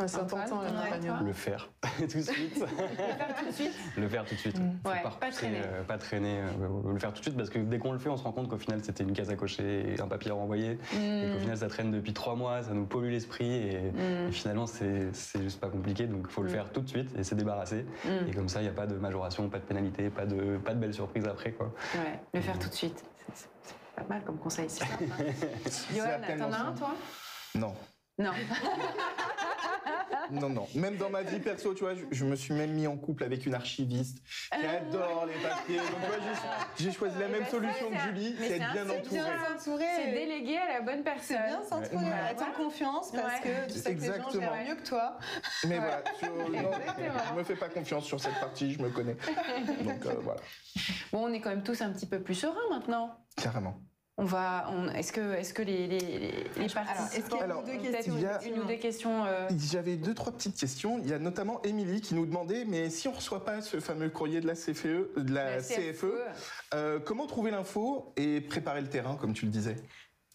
Ouais, 0.00 0.06
c'est 0.06 0.20
important 0.20 0.62
l'accompagnement. 0.62 1.20
Le 1.24 1.32
faire 1.32 1.68
tout 1.98 2.04
de 2.04 2.08
suite. 2.08 2.54
Faire 2.54 3.36
tout 3.36 3.46
de 3.46 3.52
suite. 3.52 3.72
Le 3.96 4.08
faire 4.08 4.24
tout 4.24 4.34
de 4.36 4.38
suite. 4.40 4.56
Faut 4.56 4.90
Ouais, 4.90 5.02
pas 5.02 5.08
repousser, 5.08 5.32
traîner. 5.32 5.60
euh, 5.64 5.82
pas 5.82 5.98
traîner. 5.98 6.38
euh, 6.40 6.92
le 6.92 6.98
faire 7.00 7.12
tout 7.12 7.18
de 7.18 7.24
suite 7.24 7.36
parce 7.36 7.50
que 7.50 7.58
dès 7.58 7.78
qu'on 7.80 7.92
le 7.92 7.98
fait, 7.98 8.08
on 8.08 8.16
se 8.16 8.22
rend 8.22 8.30
compte 8.30 8.48
qu'au 8.48 8.58
final 8.58 8.78
c'était 8.84 9.02
une 9.02 9.12
case 9.12 9.28
à 9.30 9.34
cocher 9.34 9.94
et 9.94 10.00
un 10.00 10.06
papier 10.06 10.30
à 10.30 10.34
renvoyer. 10.34 10.78
Et 10.94 11.30
qu'au 11.32 11.40
final 11.40 11.56
ça 11.56 11.66
traîne 11.68 11.90
depuis 11.90 12.12
trois 12.12 12.36
mois, 12.36 12.62
ça 12.62 12.74
nous 12.74 12.86
pollue 12.86 13.10
l'esprit 13.10 13.50
et, 13.52 13.90
Mm. 13.90 14.28
et 14.28 14.32
finalement 14.32 14.66
c'est 14.66 15.12
c'est 15.14 15.42
juste 15.42 15.60
pas 15.60 15.68
compliqué. 15.68 16.06
Donc 16.06 16.26
il 16.28 16.32
faut 16.32 16.42
le 16.42 16.48
faire 16.48 16.70
tout 16.70 16.80
de 16.80 16.88
suite 16.88 17.10
et 17.18 17.24
se 17.24 17.34
débarrasser. 17.34 17.84
Mm. 18.04 18.28
Et 18.28 18.34
comme 18.34 18.48
ça, 18.48 18.60
il 18.60 18.64
n'y 18.64 18.70
a 18.70 18.74
pas 18.74 18.86
de 18.86 18.94
majoration, 18.94 19.48
pas 19.48 19.58
de 19.58 19.64
pénalité, 19.64 20.10
pas 20.10 20.26
de, 20.26 20.58
pas 20.58 20.74
de 20.74 20.78
belles 20.78 20.94
surprises 20.94 21.26
après. 21.26 21.50
Quoi. 21.52 21.72
Ouais, 21.96 22.20
le 22.34 22.40
faire 22.40 22.58
tout 22.60 22.68
de 22.68 22.74
suite. 22.74 23.02
C'est- 23.34 23.48
pas 23.96 24.04
mal 24.08 24.22
comme 24.22 24.38
conseil, 24.38 24.70
c'est 24.70 24.84
sympa. 24.84 24.94
Johan, 25.92 26.04
Certainement 26.06 26.46
t'en 26.46 26.52
as 26.52 26.58
un, 26.60 26.72
ça. 26.72 26.78
toi? 26.78 26.90
Non. 27.56 27.74
Non. 28.20 28.30
Non, 30.30 30.48
non. 30.50 30.66
Même 30.74 30.96
dans 30.96 31.10
ma 31.10 31.22
vie 31.22 31.38
perso, 31.40 31.72
tu 31.74 31.84
vois, 31.84 31.94
je, 31.94 32.04
je 32.10 32.24
me 32.24 32.36
suis 32.36 32.52
même 32.54 32.72
mis 32.72 32.86
en 32.86 32.96
couple 32.96 33.24
avec 33.24 33.46
une 33.46 33.54
archiviste 33.54 34.18
qui 34.52 34.66
adore 34.66 35.26
les 35.26 35.34
papiers. 35.42 35.76
Donc, 35.78 35.86
vois, 36.06 36.16
j'ai- 36.76 36.92
choisi 36.92 37.18
la 37.18 37.26
Eh 37.28 37.32
même 37.32 37.40
ben, 37.42 37.48
solution 37.50 37.90
que 37.90 37.98
Julie, 37.98 38.36
être 38.42 38.62
un- 38.62 38.72
bien 38.72 38.84
c'est 38.86 38.98
entouré. 38.98 39.20
Bien 39.20 39.58
s'entourer. 39.58 39.84
C'est 39.96 40.12
délégué 40.12 40.58
à 40.58 40.68
la 40.74 40.80
bonne 40.82 41.02
personne. 41.02 41.36
C'est 41.38 41.46
bien 41.46 41.62
s'entourer, 41.62 42.04
Ouais. 42.04 42.30
être 42.32 42.42
en 42.42 42.52
confiance 42.52 43.12
parce 43.12 43.44
Ouais. 43.44 43.66
que 43.66 43.72
tu 43.72 43.78
sais 43.78 43.94
que 43.94 44.00
les 44.00 44.06
gens 44.06 44.30
gèrent 44.30 44.54
mieux 44.66 44.74
que 44.74 44.86
toi. 44.86 45.18
Mais 45.66 45.78
voilà, 45.78 46.02
sur- 46.18 46.34
non, 46.34 46.70
je 47.30 47.38
me 47.38 47.44
fais 47.44 47.56
pas 47.56 47.68
confiance 47.68 48.04
sur 48.04 48.20
cette 48.20 48.38
partie, 48.40 48.72
je 48.74 48.82
me 48.82 48.90
connais. 48.90 49.14
Donc 49.14 50.04
euh, 50.06 50.14
voilà, 50.22 50.40
Bon, 51.12 51.26
on 51.26 51.32
est 51.32 51.40
quand 51.40 51.50
même 51.50 51.62
tous 51.62 51.80
un 51.80 51.90
petit 51.92 52.06
peu 52.06 52.20
plus 52.20 52.34
sereins 52.34 52.54
maintenant. 52.70 53.14
carrément. 53.36 53.78
On 54.20 54.24
va. 54.24 54.66
on- 54.72 54.88
Est-ce 54.90 55.12
que, 55.12 55.34
est-ce 55.34 55.54
que 55.54 55.62
les, 55.62 55.86
les, 55.86 55.98
les, 56.00 56.18
les 56.18 56.28
est-ce 56.38 56.52
qu'il 56.54 56.62
y 56.66 56.76
a 56.76 56.84
participants 56.84 57.40
Alors, 57.40 57.62
il 57.66 58.20
y 58.20 58.26
a- 58.26 58.42
une 58.44 58.58
ou 58.58 58.64
deux 58.64 58.74
questions 58.76 59.24
euh, 59.24 59.48
J'avais 59.56 59.96
deux, 59.96 60.12
trois 60.12 60.32
petites 60.32 60.56
questions. 60.58 60.98
Il 60.98 61.08
y 61.08 61.12
a 61.14 61.20
notamment 61.20 61.62
Émilie 61.62 62.00
qui 62.00 62.14
nous 62.14 62.26
demandait, 62.26 62.64
mais 62.64 62.90
si 62.90 63.06
on 63.06 63.12
reçoit 63.12 63.44
pas 63.44 63.60
ce 63.62 63.78
fameux 63.78 64.10
courrier 64.10 64.40
de 64.40 64.46
la 64.48 64.54
CFE, 64.54 65.14
de 65.16 65.32
la, 65.32 65.56
la 65.56 65.62
CFE, 65.62 65.92
CFE. 65.92 66.06
euh, 66.74 66.98
comment 66.98 67.26
trouver 67.28 67.52
l'info 67.52 68.12
et 68.16 68.40
préparer 68.40 68.80
le 68.80 68.88
terrain, 68.88 69.14
comme 69.16 69.34
tu 69.34 69.44
le 69.44 69.52
disais? 69.52 69.76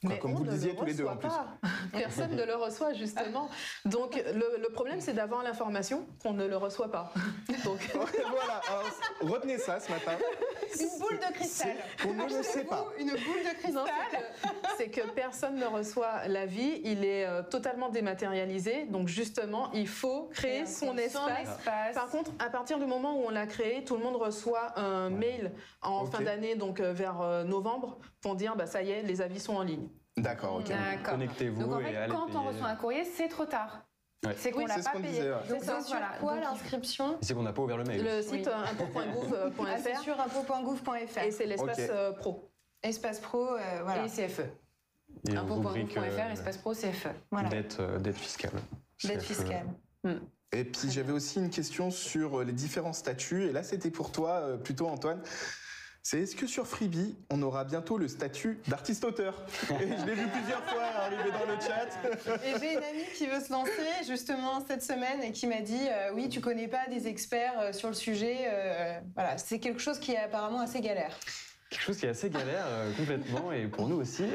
Mais 0.05 0.19
Comme 0.19 0.33
vous 0.33 0.43
le 0.43 0.51
ne 0.51 0.55
disiez 0.57 0.75
tous 0.75 0.83
les 0.83 0.93
deux 0.93 1.05
en 1.05 1.15
plus. 1.15 1.29
pas. 1.29 1.55
Personne 1.93 2.35
ne 2.35 2.43
le 2.43 2.55
reçoit 2.55 2.91
justement. 2.93 3.49
Donc 3.85 4.15
le, 4.33 4.61
le 4.61 4.69
problème 4.73 4.99
c'est 4.99 5.13
d'avoir 5.13 5.43
l'information 5.43 6.05
qu'on 6.21 6.33
ne 6.33 6.45
le 6.45 6.57
reçoit 6.57 6.91
pas. 6.91 7.13
Donc 7.63 7.79
voilà, 7.93 8.59
alors, 8.69 8.83
retenez 9.21 9.57
ça 9.57 9.79
ce 9.79 9.89
matin. 9.91 10.11
Une 10.80 11.00
boule 11.00 11.20
de 11.20 11.34
cristal. 11.34 11.75
C'est- 11.98 12.08
On 12.08 12.13
ne 12.13 12.24
le 12.38 12.44
sait 12.44 12.63
pas. 12.65 12.88
Une 13.00 13.10
boule 13.10 13.18
de 13.18 13.72
non, 13.74 13.84
cristal. 13.86 14.53
c'est 14.77 14.89
que- 14.89 15.08
personne 15.12 15.56
ne 15.56 15.65
reçoit 15.65 16.27
l'avis. 16.27 16.82
Il 16.84 17.03
est 17.06 17.25
euh, 17.25 17.44
totalement 17.44 17.89
dématérialisé. 17.89 18.86
Donc 18.86 19.08
justement 19.08 19.70
il 19.74 19.88
faut 19.88 20.30
créer 20.34 20.65
son 20.65 20.88
son 20.88 20.98
espace. 20.98 21.58
Par 21.94 22.08
contre, 22.10 22.32
à 22.39 22.50
partir 22.50 22.80
du 22.80 22.86
moment 22.86 23.15
où 23.18 23.25
on 23.25 23.30
l'a 23.30 23.48
créé, 23.48 23.84
tout 23.84 23.96
le 23.98 24.03
monde 24.03 24.15
reçoit 24.15 24.77
un 24.80 25.10
mail 25.10 25.51
en 25.82 26.06
fin 26.06 26.22
d'année, 26.22 26.56
donc 26.56 26.80
euh, 26.80 26.94
vers 26.94 27.22
euh, 27.22 27.44
novembre, 27.44 28.00
pour 28.22 28.36
dire 28.36 28.56
bah 28.56 28.65
ça 28.68 28.82
y 28.82 28.92
est, 28.92 29.01
les 29.03 29.22
avis 29.22 29.39
sont 29.39 29.56
en 29.56 29.63
ligne. 29.63 29.88
D'accord, 30.18 30.56
ok. 30.58 30.68
D'accord. 30.68 31.13
Connectez-vous 31.13 31.62
Donc 31.62 31.74
en 31.74 31.80
et 31.80 31.96
allez 31.96 32.12
quand 32.13 32.27
on 32.36 32.44
reçoit 32.44 32.68
un 32.68 32.75
courrier, 32.75 33.03
c'est 33.03 33.27
trop 33.27 33.46
tard. 33.46 33.84
Ouais. 34.25 34.36
C'est 34.38 34.51
qu'on 34.51 34.60
Oui, 34.60 34.65
l'a 34.68 34.75
pas 34.75 34.89
qu'on 34.92 35.01
payé. 35.01 35.10
disait, 35.13 35.30
ouais. 35.32 35.48
Donc 35.50 35.58
C'est 35.60 35.65
sur 35.82 35.98
voilà. 35.98 36.12
quoi 36.20 36.36
Donc, 36.36 36.44
l'inscription 36.44 37.18
C'est 37.22 37.34
qu'on 37.34 37.44
n'a 37.44 37.51
pas 37.53 37.62
ouvert 37.62 37.77
le 37.77 37.84
mail. 37.84 38.03
Le 38.03 38.22
site 38.22 38.32
Oui. 38.32 38.44
euh, 38.48 38.72
impôt.gouv.fr 38.72 39.65
Ah, 39.68 39.77
c'est 39.84 39.98
sur 39.98 40.20
impôt.gouv.fr. 40.20 41.18
et 41.24 41.32
c'est 41.32 41.46
l'espace 41.46 41.77
euh, 41.89 42.12
pro. 42.13 42.50
Espace 42.82 43.20
pro, 43.20 43.48
euh, 43.56 43.60
voilà. 43.84 44.06
Et 44.06 44.10
CFE. 44.10 44.42
Rubrique, 45.25 45.38
Impôt.gouv.fr, 45.38 46.00
euh, 46.00 46.32
espace 46.34 46.58
pro, 46.58 46.74
CFE. 46.74 47.08
Voilà. 47.32 47.50
dette, 47.50 47.77
euh, 47.80 48.00
dette 48.00 48.15
fiscale. 48.18 48.51
Dette 49.03 49.20
CFE. 49.20 49.25
fiscale. 49.25 49.65
Et 50.51 50.65
puis 50.65 50.92
j'avais 50.92 51.12
aussi 51.13 51.39
une 51.39 51.50
question 51.50 51.92
sur 51.92 52.44
les 52.44 52.51
différents 52.53 52.94
statuts. 52.94 53.46
Et 53.48 53.51
là, 53.51 53.63
c'était 53.63 53.89
pour 53.92 54.12
toi, 54.12 54.58
plutôt 54.63 54.88
Antoine. 54.88 55.22
C'est 56.05 56.19
est-ce 56.19 56.36
que 56.36 56.48
sur 56.48 56.67
Freebie, 56.67 57.15
on 57.29 57.41
aura 57.41 57.63
bientôt 57.63 57.98
le 57.98 58.10
statut 58.10 58.60
d'artiste-auteur 58.67 59.45
je 59.69 60.05
l'ai 60.05 60.15
vu 60.15 60.27
plusieurs 60.27 60.63
fois 60.65 60.83
arriver 60.83 61.31
dans 61.31 61.45
le 61.45 61.57
chat. 61.62 62.45
Et 62.45 62.60
j'ai 62.60 62.74
une 62.74 62.83
amie 62.83 63.10
qui 63.15 63.25
veut 63.25 63.39
se 63.39 63.50
lancer 63.50 63.72
justement 64.05 64.62
cette 64.67 64.83
semaine 64.83 65.24
et 65.24 65.31
qui 65.31 65.48
m'a 65.48 65.62
dit 65.62 65.79
euh, 65.79 66.12
oui 66.13 66.27
tu 66.27 66.41
connais 66.41 66.67
pas 66.67 66.88
des 66.89 67.07
experts 67.07 67.57
euh, 67.57 67.72
sur 67.72 67.88
le 67.88 67.93
sujet 67.93 68.39
euh, 68.48 69.00
voilà 69.15 69.38
c'est 69.38 69.60
quelque 69.60 69.79
chose 69.79 69.98
qui 69.98 70.12
est 70.12 70.17
apparemment 70.17 70.60
assez 70.60 70.81
galère. 70.81 71.17
Quelque 71.74 71.82
chose 71.82 71.98
qui 71.98 72.06
est 72.06 72.10
assez 72.10 72.30
galère 72.30 72.65
euh, 72.68 72.92
complètement 72.96 73.51
et 73.51 73.65
pour 73.65 73.88
nous 73.88 73.96
aussi. 73.96 74.24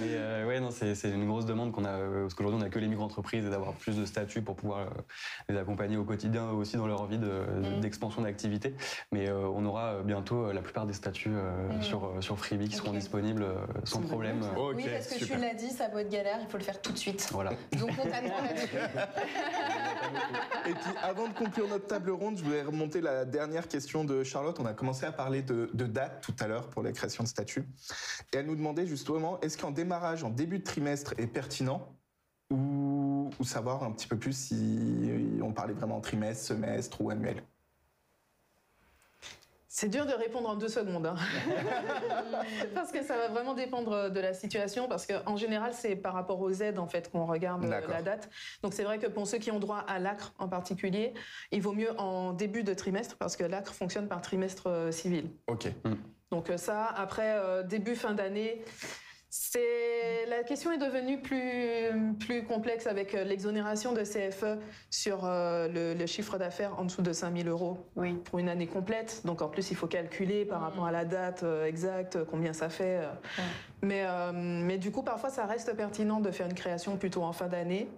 Mais 0.00 0.08
euh, 0.10 0.46
ouais, 0.46 0.60
non, 0.60 0.70
c'est 0.70 0.94
c'est 0.94 1.08
une 1.10 1.26
grosse 1.26 1.46
demande 1.46 1.72
qu'on 1.72 1.86
a 1.86 1.92
euh, 1.92 2.22
parce 2.22 2.34
qu'aujourd'hui 2.34 2.60
on 2.60 2.64
n'a 2.64 2.68
que 2.68 2.78
les 2.78 2.86
micro-entreprises 2.86 3.46
et 3.46 3.50
d'avoir 3.50 3.72
plus 3.72 3.96
de 3.96 4.04
statuts 4.04 4.42
pour 4.42 4.56
pouvoir 4.56 4.88
les 5.48 5.56
accompagner 5.56 5.96
au 5.96 6.04
quotidien 6.04 6.50
aussi 6.50 6.76
dans 6.76 6.86
leur 6.86 7.06
vie 7.06 7.16
de- 7.16 7.80
d'expansion 7.80 8.20
d'activité. 8.20 8.74
Mais 9.12 9.30
euh, 9.30 9.48
on 9.48 9.64
aura 9.64 10.02
bientôt 10.02 10.52
la 10.52 10.60
plupart 10.60 10.84
des 10.84 10.92
statuts 10.92 11.30
euh, 11.32 11.80
sur 11.80 12.12
sur 12.20 12.38
Freebie 12.38 12.68
qui 12.68 12.76
seront 12.76 12.92
disponibles 12.92 13.46
sans 13.84 14.02
problème. 14.02 14.42
oui 14.74 14.84
parce 14.92 15.06
que 15.06 15.14
super. 15.14 15.36
tu 15.38 15.42
l'as 15.42 15.54
dit 15.54 15.70
ça 15.70 15.88
peut 15.88 16.00
être 16.00 16.10
galère 16.10 16.36
il 16.42 16.48
faut 16.50 16.58
le 16.58 16.64
faire 16.64 16.82
tout 16.82 16.92
de 16.92 16.98
suite. 16.98 17.30
Voilà. 17.32 17.52
Donc 17.78 17.90
on 17.98 18.02
t'attend 18.08 18.42
là-dessus. 18.42 18.68
Et 20.68 20.72
puis 20.72 20.90
avant 21.02 21.28
de 21.28 21.32
conclure 21.32 21.68
notre 21.68 21.86
table 21.86 22.10
ronde, 22.10 22.36
je 22.36 22.44
voulais 22.44 22.62
remonter 22.62 23.00
la 23.00 23.24
dernière 23.24 23.66
question 23.68 24.04
de 24.04 24.22
Charlotte. 24.22 24.49
On 24.58 24.66
a 24.66 24.74
commencé 24.74 25.06
à 25.06 25.12
parler 25.12 25.42
de, 25.42 25.70
de 25.72 25.86
date 25.86 26.22
tout 26.22 26.34
à 26.40 26.46
l'heure 26.46 26.68
pour 26.68 26.82
la 26.82 26.92
création 26.92 27.22
de 27.22 27.28
statut. 27.28 27.66
Et 28.32 28.38
elle 28.38 28.46
nous 28.46 28.56
demandait 28.56 28.86
justement, 28.86 29.40
est-ce 29.40 29.56
qu'un 29.56 29.70
démarrage 29.70 30.24
en 30.24 30.30
début 30.30 30.58
de 30.58 30.64
trimestre 30.64 31.14
est 31.18 31.26
pertinent 31.26 31.94
ou, 32.50 33.30
ou 33.38 33.44
savoir 33.44 33.84
un 33.84 33.92
petit 33.92 34.08
peu 34.08 34.18
plus 34.18 34.36
si 34.36 35.38
on 35.42 35.52
parlait 35.52 35.74
vraiment 35.74 35.96
en 35.96 36.00
trimestre, 36.00 36.44
semestre 36.44 37.00
ou 37.00 37.10
annuel? 37.10 37.42
C'est 39.72 39.88
dur 39.88 40.04
de 40.04 40.12
répondre 40.12 40.48
en 40.48 40.56
deux 40.56 40.68
secondes. 40.68 41.06
hein. 41.06 41.14
parce 42.74 42.90
que 42.90 43.04
ça 43.04 43.16
va 43.16 43.28
vraiment 43.28 43.54
dépendre 43.54 44.10
de 44.10 44.18
la 44.18 44.34
situation. 44.34 44.88
Parce 44.88 45.06
qu'en 45.06 45.36
général, 45.36 45.72
c'est 45.74 45.94
par 45.94 46.12
rapport 46.12 46.40
aux 46.40 46.50
aides 46.50 46.80
en 46.80 46.88
fait, 46.88 47.08
qu'on 47.08 47.24
regarde 47.24 47.64
euh, 47.64 47.80
la 47.88 48.02
date. 48.02 48.28
Donc 48.64 48.74
c'est 48.74 48.82
vrai 48.82 48.98
que 48.98 49.06
pour 49.06 49.28
ceux 49.28 49.38
qui 49.38 49.52
ont 49.52 49.60
droit 49.60 49.78
à 49.78 50.00
l'ACRE 50.00 50.34
en 50.40 50.48
particulier, 50.48 51.14
il 51.52 51.62
vaut 51.62 51.72
mieux 51.72 51.96
en 52.00 52.32
début 52.32 52.64
de 52.64 52.74
trimestre 52.74 53.16
parce 53.16 53.36
que 53.36 53.44
l'ACRE 53.44 53.72
fonctionne 53.72 54.08
par 54.08 54.20
trimestre 54.22 54.66
euh, 54.66 54.90
civil. 54.90 55.30
Ok. 55.46 55.68
Donc 56.32 56.50
euh, 56.50 56.56
ça, 56.56 56.86
après 56.86 57.36
euh, 57.36 57.62
début 57.62 57.94
fin 57.94 58.12
d'année, 58.14 58.64
c'est 59.32 60.26
la 60.28 60.42
question 60.42 60.72
est 60.72 60.78
devenue 60.78 61.20
plus 61.20 62.16
plus 62.18 62.44
complexe 62.44 62.86
avec 62.88 63.14
euh, 63.14 63.22
l'exonération 63.24 63.92
de 63.92 64.02
CFE 64.02 64.58
sur 64.90 65.24
euh, 65.24 65.68
le, 65.68 65.94
le 65.94 66.06
chiffre 66.06 66.36
d'affaires 66.36 66.78
en 66.78 66.84
dessous 66.84 67.02
de 67.02 67.12
5000 67.12 67.48
euros 67.48 67.78
Oui. 67.96 68.14
pour 68.24 68.38
une 68.40 68.48
année 68.48 68.66
complète. 68.66 69.22
Donc 69.24 69.40
en 69.40 69.48
plus, 69.48 69.70
il 69.70 69.76
faut 69.76 69.86
calculer 69.86 70.44
par 70.44 70.60
rapport 70.60 70.84
à 70.86 70.92
la 70.92 71.04
date 71.04 71.42
euh, 71.44 71.64
exacte 71.66 72.18
combien 72.24 72.52
ça 72.52 72.68
fait. 72.68 73.00
Mais 73.82 74.04
euh, 74.06 74.32
mais 74.34 74.78
du 74.78 74.90
coup, 74.90 75.02
parfois, 75.02 75.30
ça 75.30 75.46
reste 75.46 75.74
pertinent 75.76 76.20
de 76.20 76.30
faire 76.30 76.46
une 76.46 76.54
création 76.54 76.96
plutôt 76.96 77.22
en 77.22 77.32
fin 77.32 77.46
d'année. 77.46 77.88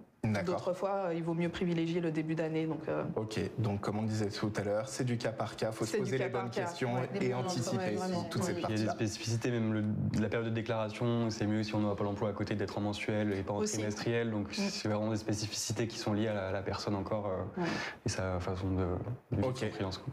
D'autres 0.45 0.71
fois, 0.73 1.07
euh, 1.07 1.13
il 1.13 1.21
vaut 1.21 1.33
mieux 1.33 1.49
privilégier 1.49 1.99
le 1.99 2.09
début 2.09 2.33
d'année. 2.33 2.65
Donc 2.65 2.87
euh, 2.87 3.03
Ok, 3.17 3.39
donc 3.57 3.81
comme 3.81 3.99
on 3.99 4.03
disait 4.03 4.29
tout 4.29 4.51
à 4.55 4.63
l'heure, 4.63 4.87
c'est 4.87 5.03
du 5.03 5.17
cas 5.17 5.33
par 5.33 5.57
cas, 5.57 5.71
faut 5.73 5.85
se 5.85 5.97
poser 5.97 6.17
les 6.17 6.29
bonnes 6.29 6.49
questions 6.49 6.93
ouais. 6.95 7.09
Et 7.19 7.33
anticiper 7.33 7.77
ouais, 7.77 7.91
vraiment. 7.95 8.23
toute 8.25 8.41
cette 8.43 8.55
Oui. 8.55 8.63
Il 8.69 8.77
y 8.79 8.81
a 8.81 8.85
des 8.85 8.91
spécificités, 8.91 9.51
même 9.51 9.73
le- 9.73 10.21
la 10.21 10.29
période 10.29 10.49
de 10.49 10.53
déclaration, 10.55 11.29
c'est 11.29 11.45
mieux 11.45 11.61
si 11.63 11.75
on 11.75 11.81
n'a 11.81 11.93
pas 11.95 12.05
l'emploi 12.05 12.29
à 12.29 12.33
côté 12.33 12.55
d'être 12.55 12.77
en 12.77 12.81
mensuel 12.81 13.33
et 13.33 13.43
pas 13.43 13.51
en 13.53 13.57
Aussi. 13.57 13.73
trimestriel. 13.73 14.31
Donc 14.31 14.47
c'est 14.53 14.87
vraiment 14.87 15.11
des 15.11 15.17
spécificités 15.17 15.87
qui 15.87 15.97
sont 15.97 16.13
liées 16.13 16.29
à 16.29 16.33
la, 16.33 16.47
à 16.47 16.51
la 16.53 16.61
personne 16.61 16.95
encore 16.95 17.27
euh, 17.27 17.61
Ouais. 17.61 17.67
et 18.05 18.09
sa 18.09 18.39
façon 18.39 18.69
de, 18.71 18.85
de 19.31 19.35
vivre 19.35 19.49
Ok. 19.49 19.57
son 19.57 19.69
freelance. 19.71 20.03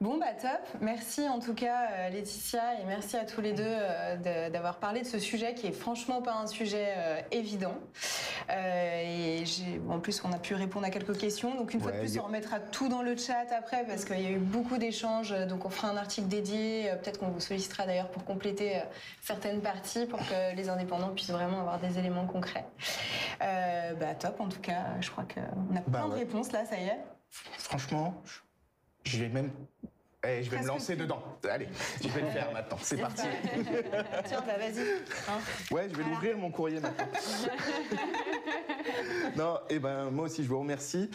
Bon 0.00 0.18
bah 0.18 0.34
top, 0.40 0.50
merci 0.80 1.26
en 1.28 1.38
tout 1.38 1.54
cas 1.54 1.88
euh, 1.92 2.08
Laetitia 2.10 2.80
et 2.80 2.84
merci 2.84 3.16
à 3.16 3.24
tous 3.24 3.40
les 3.40 3.52
deux 3.52 3.62
euh, 3.64 4.16
de- 4.16 4.52
d'avoir 4.52 4.76
parlé 4.78 5.00
de 5.02 5.06
ce 5.06 5.18
sujet 5.18 5.54
qui 5.54 5.68
est 5.68 5.72
franchement 5.72 6.20
pas 6.20 6.34
un 6.34 6.46
sujet 6.46 6.88
euh, 6.96 7.20
évident. 7.30 7.74
Euh, 8.50 9.02
et 9.40 9.44
en 9.88 10.00
plus 10.00 10.22
on 10.24 10.32
a 10.32 10.38
pu 10.38 10.54
répondre 10.54 10.84
à 10.84 10.90
quelques 10.90 11.16
questions, 11.16 11.54
donc 11.54 11.72
une 11.74 11.80
fois 11.80 11.92
de 11.92 11.98
plus 11.98 12.18
a- 12.18 12.20
on 12.20 12.24
remettra 12.26 12.58
tout 12.60 12.88
dans 12.88 13.02
le 13.02 13.16
chat 13.16 13.46
après 13.56 13.84
parce 13.86 14.04
qu'il 14.04 14.20
y 14.20 14.26
a 14.26 14.30
eu 14.30 14.38
beaucoup 14.38 14.76
d'échanges, 14.78 15.30
donc 15.46 15.64
on 15.64 15.70
fera 15.70 15.88
un 15.88 15.96
article 15.96 16.26
dédié, 16.28 16.90
peut-être 17.02 17.18
qu'on 17.20 17.28
vous 17.28 17.40
sollicitera 17.40 17.86
d'ailleurs 17.86 18.10
pour 18.10 18.24
compléter 18.24 18.82
certaines 19.22 19.62
parties 19.62 20.06
pour 20.06 20.18
que 20.18 20.54
les 20.56 20.68
indépendants 20.68 21.10
puissent 21.14 21.30
vraiment 21.30 21.60
avoir 21.60 21.78
des 21.78 21.98
éléments 21.98 22.26
concrets. 22.26 22.66
Euh, 23.42 23.94
bah 23.94 24.14
top 24.14 24.40
en 24.40 24.48
tout 24.48 24.60
cas, 24.60 24.84
je 25.00 25.10
crois 25.10 25.24
qu'on 25.24 25.76
a 25.76 25.80
plein 25.80 25.84
Bah 25.88 26.02
de 26.08 26.12
ouais. 26.12 26.18
réponses 26.18 26.52
là, 26.52 26.64
ça 26.66 26.76
y 26.76 26.84
est. 26.84 26.98
Franchement, 27.30 28.14
Je 28.24 28.32
vais 29.04 29.28
même. 29.28 29.50
Eh, 30.26 30.42
je 30.42 30.50
vais 30.50 30.62
me 30.62 30.66
lancer 30.66 30.96
dedans. 30.96 31.22
Allez, 31.48 31.68
je 32.02 32.08
vais 32.08 32.22
le 32.22 32.30
faire 32.30 32.50
maintenant. 32.50 32.78
C'est 32.80 32.96
parti. 32.96 33.24
Tiens, 34.24 34.42
bah 34.46 34.56
vas-y. 34.58 34.80
hein. 35.28 35.38
Ouais, 35.70 35.86
je 35.90 35.94
vais 35.94 36.04
l'ouvrir 36.04 36.38
mon 36.38 36.50
courrier 36.50 36.80
maintenant. 36.80 37.04
non, 39.36 39.58
et 39.68 39.78
ben 39.78 40.10
moi 40.10 40.24
aussi 40.24 40.42
je 40.42 40.48
vous 40.48 40.60
remercie. 40.60 41.10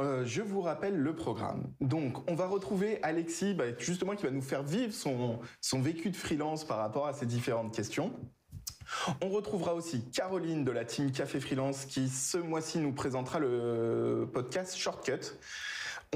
Euh, 0.00 0.24
je 0.24 0.40
vous 0.40 0.62
rappelle 0.62 0.96
le 0.96 1.14
programme. 1.14 1.70
Donc, 1.80 2.28
on 2.28 2.34
va 2.34 2.46
retrouver 2.46 2.98
Alexis, 3.02 3.54
bah, 3.54 3.64
justement, 3.78 4.16
qui 4.16 4.24
va 4.24 4.30
nous 4.30 4.42
faire 4.42 4.62
vivre 4.62 4.92
son, 4.92 5.38
son 5.60 5.80
vécu 5.80 6.10
de 6.10 6.16
freelance 6.16 6.64
par 6.64 6.78
rapport 6.78 7.06
à 7.06 7.12
ces 7.12 7.26
différentes 7.26 7.74
questions. 7.74 8.12
On 9.20 9.28
retrouvera 9.28 9.74
aussi 9.74 10.10
Caroline 10.10 10.64
de 10.64 10.70
la 10.70 10.84
team 10.84 11.12
Café 11.12 11.40
Freelance 11.40 11.84
qui 11.84 12.08
ce 12.08 12.38
mois-ci 12.38 12.78
nous 12.78 12.92
présentera 12.92 13.38
le 13.38 14.28
podcast 14.32 14.76
Shortcut. 14.76 15.32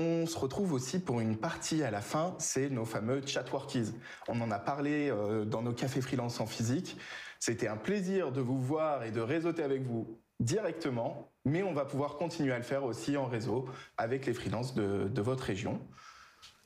On 0.01 0.27
se 0.27 0.39
retrouve 0.39 0.75
aussi 0.75 1.01
pour 1.01 1.19
une 1.19 1.37
partie 1.37 1.83
à 1.83 1.91
la 1.91 2.01
fin, 2.01 2.37
c'est 2.39 2.71
nos 2.71 2.85
fameux 2.85 3.21
chatworkies. 3.27 3.93
On 4.29 4.41
en 4.41 4.53
a 4.53 4.61
parlé 4.61 5.11
euh, 5.11 5.45
dans 5.45 5.61
nos 5.61 5.73
cafés 5.73 6.01
freelance 6.01 6.39
en 6.39 6.47
physique. 6.47 6.97
C'était 7.41 7.67
un 7.67 7.77
plaisir 7.77 8.31
de 8.31 8.41
vous 8.41 8.61
voir 8.61 9.03
et 9.03 9.11
de 9.11 9.21
réseauter 9.21 9.65
avec 9.65 9.83
vous 9.83 10.07
directement, 10.39 11.33
mais 11.45 11.65
on 11.65 11.73
va 11.73 11.85
pouvoir 11.85 12.15
continuer 12.15 12.53
à 12.53 12.59
le 12.59 12.63
faire 12.63 12.85
aussi 12.85 13.17
en 13.17 13.27
réseau 13.27 13.67
avec 13.97 14.25
les 14.25 14.35
freelances 14.35 14.73
de, 14.73 15.09
de 15.09 15.21
votre 15.21 15.43
région. 15.43 15.81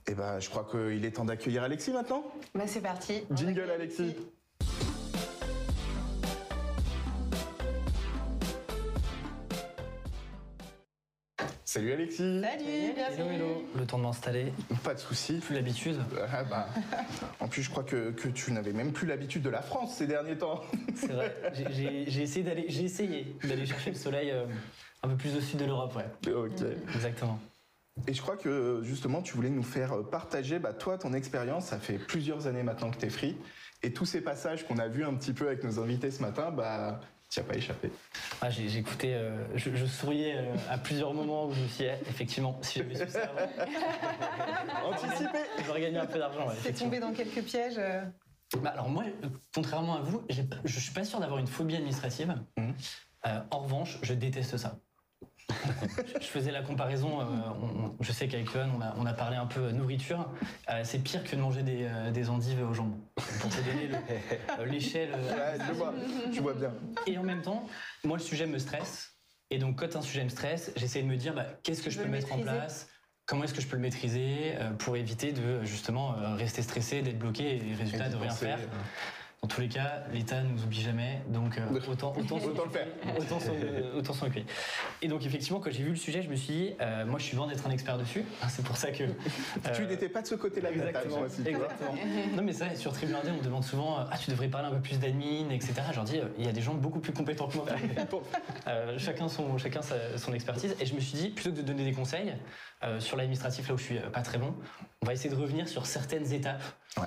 Et 0.07 0.15
ben, 0.15 0.39
je 0.39 0.51
crois 0.51 0.69
qu'il 0.71 1.03
est 1.03 1.13
temps 1.13 1.25
d'accueillir 1.25 1.63
Alexis 1.63 1.93
maintenant. 1.93 2.25
Bah 2.55 2.65
c'est 2.67 2.83
parti. 2.83 3.23
Jingle 3.31 3.71
Alexis. 3.71 4.15
Salut 11.73 11.91
Alexis. 11.95 12.19
Salut, 12.43 12.65
Hello, 12.69 12.93
bienvenue. 12.95 13.35
hello. 13.35 13.65
Le 13.79 13.87
temps 13.87 13.97
de 13.97 14.03
m'installer, 14.03 14.53
Pas 14.85 14.93
de 14.93 14.99
souci. 14.99 15.39
plus 15.39 15.55
l'habitude. 15.55 15.99
Ah 16.31 16.45
bah, 16.45 16.69
en 17.41 17.49
plus, 17.49 17.63
je 17.63 17.71
crois 17.71 17.83
que, 17.83 18.11
que 18.11 18.29
tu 18.29 18.53
n'avais 18.53 18.75
même 18.75 18.93
plus 18.93 19.07
l'habitude 19.07 19.41
de 19.41 19.49
la 19.49 19.63
France 19.63 19.95
ces 19.95 20.07
derniers 20.07 20.37
temps. 20.37 20.61
C'est 20.95 21.13
vrai. 21.13 21.35
J'ai- 21.71 22.23
essayé 22.23 22.45
d'aller, 22.45 22.67
j'ai 22.69 22.83
essayé 22.85 23.35
d'aller 23.43 23.65
chercher 23.65 23.89
le 23.93 23.97
soleil 23.97 24.31
euh, 24.33 24.45
un 25.03 25.09
peu 25.09 25.17
plus 25.17 25.35
au 25.35 25.41
sud 25.41 25.61
de 25.61 25.65
l'Europe, 25.65 25.97
ouais. 25.97 26.31
ok. 26.35 26.63
Exactement. 26.95 27.39
Et 28.07 28.13
je 28.13 28.21
crois 28.21 28.37
que 28.37 28.83
justement, 28.85 29.23
tu 29.23 29.33
voulais 29.33 29.49
nous 29.49 29.63
faire 29.63 29.95
partager, 30.11 30.59
bah, 30.59 30.75
toi, 30.75 30.99
ton 30.99 31.15
expérience. 31.15 31.69
Ça 31.69 31.79
fait 31.79 31.97
plusieurs 31.97 32.47
années 32.49 32.63
maintenant 32.65 32.91
que 32.91 32.99
tu 32.99 33.07
es 33.07 33.11
free. 33.11 33.35
Et 33.83 33.95
tous 33.95 34.05
ces 34.05 34.21
passages 34.21 34.67
qu'on 34.67 34.77
a 34.77 34.89
vus 34.89 35.05
un 35.07 35.15
petit 35.15 35.33
peu 35.33 35.47
avec 35.47 35.65
nos 35.65 35.81
invités 35.81 36.11
ce 36.11 36.21
matin, 36.21 36.51
bah, 36.51 37.01
tu 37.33 37.41
as 37.41 37.45
pas 37.45 37.55
échappé. 37.57 37.91
Ah, 38.43 38.51
écouté, 38.77 39.15
euh, 39.15 39.33
je, 39.57 39.75
je 39.75 39.87
souriais 39.87 40.37
euh, 40.37 40.55
à 40.69 40.77
plusieurs 40.77 41.15
moments 41.15 41.47
où 41.47 41.55
je 41.55 41.61
me 41.63 41.67
suis 41.69 41.85
dit, 41.85 41.91
eh, 41.91 42.09
effectivement, 42.11 42.59
si 42.61 42.79
j'avais 42.81 42.95
su 42.95 43.09
ça 43.11 43.23
avant, 43.23 44.91
Anticipé 44.91 45.39
j'aurais 45.67 45.81
gagné 45.81 45.99
un 45.99 46.07
peu 46.07 46.19
d'argent. 46.19 46.47
ouais, 46.47 46.55
T'es 46.63 46.75
tombé 46.75 47.01
dans 47.01 47.13
quelques 47.13 47.43
pièges. 47.43 47.79
euh. 47.79 48.03
Bah, 48.61 48.71
alors 48.71 48.91
moi, 48.91 49.05
contrairement 49.55 49.97
à 49.97 50.01
vous, 50.03 50.23
je 50.29 50.79
suis 50.79 50.93
pas 50.93 51.05
sûr 51.05 51.21
d'avoir 51.21 51.39
une 51.39 51.47
phobie 51.47 51.75
administrative. 51.75 52.35
Euh, 52.59 53.41
en 53.51 53.61
revanche, 53.61 53.99
je 54.03 54.13
déteste 54.13 54.59
ça. 54.59 54.79
Je 56.07 56.21
je 56.21 56.27
faisais 56.27 56.51
la 56.51 56.63
comparaison, 56.63 57.21
euh, 57.21 57.25
on- 57.61 57.85
on- 57.87 57.97
je 58.01 58.13
sais 58.13 58.29
qu'avec 58.29 58.51
Johan, 58.53 58.69
on 58.77 58.81
a, 58.81 58.95
on 58.99 59.07
a 59.07 59.13
parlé 59.13 59.37
un 59.37 59.47
peu 59.47 59.61
euh, 59.61 59.73
nourriture. 59.73 60.29
Euh, 60.71 60.81
c'est 60.85 60.99
pire 60.99 61.23
que 61.25 61.35
de 61.37 61.41
manger 61.41 61.63
des, 61.63 61.85
euh, 61.85 62.11
des 62.11 62.29
endives 62.31 62.63
au 62.63 62.73
jambon. 62.75 62.99
Pour 63.41 63.51
te 63.51 63.61
donner 63.61 63.89
le- 63.89 63.97
euh, 64.61 64.67
l'échelle. 64.67 65.11
euh, 65.15 65.33
Ouais, 65.59 65.65
je 65.67 65.73
vois, 65.73 65.95
tu 66.33 66.41
vois 66.41 66.55
bien. 66.55 66.73
Et 67.07 67.19
en 67.19 67.23
même 67.23 67.43
temps, 67.43 67.67
moi, 68.05 68.17
le 68.17 68.23
sujet 68.23 68.47
me 68.47 68.59
stresse. 68.59 69.11
Et 69.51 69.59
donc, 69.59 69.79
quand 69.79 69.97
un 69.97 70.03
sujet 70.03 70.25
me 70.25 70.31
stresse, 70.31 70.73
j'essaie 70.77 71.03
de 71.03 71.07
me 71.09 71.17
dire 71.17 71.35
bah, 71.35 71.47
qu'est-ce 71.63 71.83
que 71.83 71.91
Tu 71.91 71.97
je 71.97 72.03
peux 72.03 72.09
mettre 72.09 72.33
en 72.33 72.39
place? 72.41 72.89
Comment 73.27 73.45
est-ce 73.45 73.55
que 73.55 73.61
je 73.61 73.67
peux 73.69 73.77
le 73.77 73.83
maîtriser 73.83 74.55
euh, 74.57 74.71
pour 74.73 74.97
éviter 74.97 75.33
de 75.33 75.63
justement 75.65 76.17
euh, 76.19 76.35
rester 76.35 76.61
stressé, 76.63 77.03
d'être 77.03 77.19
bloqué 77.19 77.57
et 77.69 77.75
résultat 77.75 78.07
Et 78.07 78.11
de 78.11 78.17
rien 78.17 78.29
penser, 78.31 78.47
faire? 78.47 78.59
Dans 79.43 79.49
tous 79.49 79.61
les 79.61 79.69
cas, 79.69 80.05
l'État 80.13 80.41
ne 80.41 80.51
nous 80.51 80.63
oublie 80.63 80.81
jamais, 80.81 81.21
donc 81.27 81.59
euh, 81.59 81.63
autant, 81.91 82.13
autant, 82.17 82.39
s'en 82.39 82.47
Autant 82.47 82.65
le 82.65 82.71
faire. 82.71 82.87
Autant 83.19 83.41
s'en 83.41 83.51
euh, 83.53 83.99
autant 83.99 84.13
s'en 84.13 84.27
occuper. 84.27 84.45
Et 85.03 85.09
donc 85.09 85.27
effectivement, 85.27 85.59
quand 85.59 85.73
j'ai 85.73 85.83
vu 85.83 85.91
le 85.91 85.97
sujet, 85.97 86.23
je 86.23 86.29
me 86.31 86.37
suis 86.37 86.53
dit, 86.53 86.71
euh, 86.81 87.05
moi 87.07 87.19
je 87.19 87.25
suis 87.25 87.37
loin 87.37 87.49
d'être 87.49 87.67
un 87.67 87.73
expert 87.73 87.99
dessus. 87.99 88.25
C'est 88.49 88.65
pour 88.65 88.77
ça 88.77 88.93
que... 88.93 89.03
Tu 89.75 89.85
n'étais 89.87 90.09
pas 90.09 90.23
de 90.23 90.29
ce 90.29 90.37
côté-là 90.37 90.71
Exactement. 90.71 91.23
aussi. 91.23 91.41
Exactement. 91.45 91.93
non 92.37 92.43
mais 92.45 92.53
vrai, 92.53 92.77
sur 92.77 92.93
Tribune 92.93 93.17
1D, 93.17 93.31
on 93.33 93.39
me 93.39 93.43
demande 93.43 93.65
souvent 93.65 93.97
ah 94.09 94.17
tu 94.17 94.31
devrais 94.31 94.47
parler 94.47 94.69
un 94.69 94.75
peu 94.77 94.81
plus 94.81 95.01
d'admin, 95.01 95.51
etc. 95.51 95.73
Je 95.91 95.97
leur 95.97 96.05
dis 96.05 96.21
il 96.39 96.47
y 96.47 96.49
a 96.49 96.53
des 96.53 96.63
gens 96.63 96.75
beaucoup 96.75 97.01
plus 97.01 97.13
compétents 97.13 97.49
que 97.49 97.57
moi. 97.57 97.67
Euh, 98.69 98.97
chacun 98.97 99.27
son 99.29 99.59
chacun 99.59 99.83
sa- 99.83 100.19
son 100.19 100.35
expertise. 100.35 100.77
Et 100.79 100.87
je 100.87 100.95
me 100.95 101.01
suis 101.01 101.19
dit 101.19 101.31
plutôt 101.31 101.51
que 101.51 101.57
de 101.57 101.63
donner 101.63 101.85
des 101.85 101.93
conseils 101.93 102.33
sur 103.01 103.17
l'administratif 103.17 103.67
là 103.69 103.75
où 103.75 103.79
je 103.79 103.83
suis 103.85 103.99
pas 104.13 104.23
très 104.23 104.39
bon, 104.39 104.55
on 105.03 105.07
va 105.07 105.13
essayer 105.13 105.31
de 105.31 105.41
revenir 105.41 105.69
sur 105.69 105.87
certaines 105.87 106.33
étapes. 106.33 106.63
Ouais. 106.97 107.07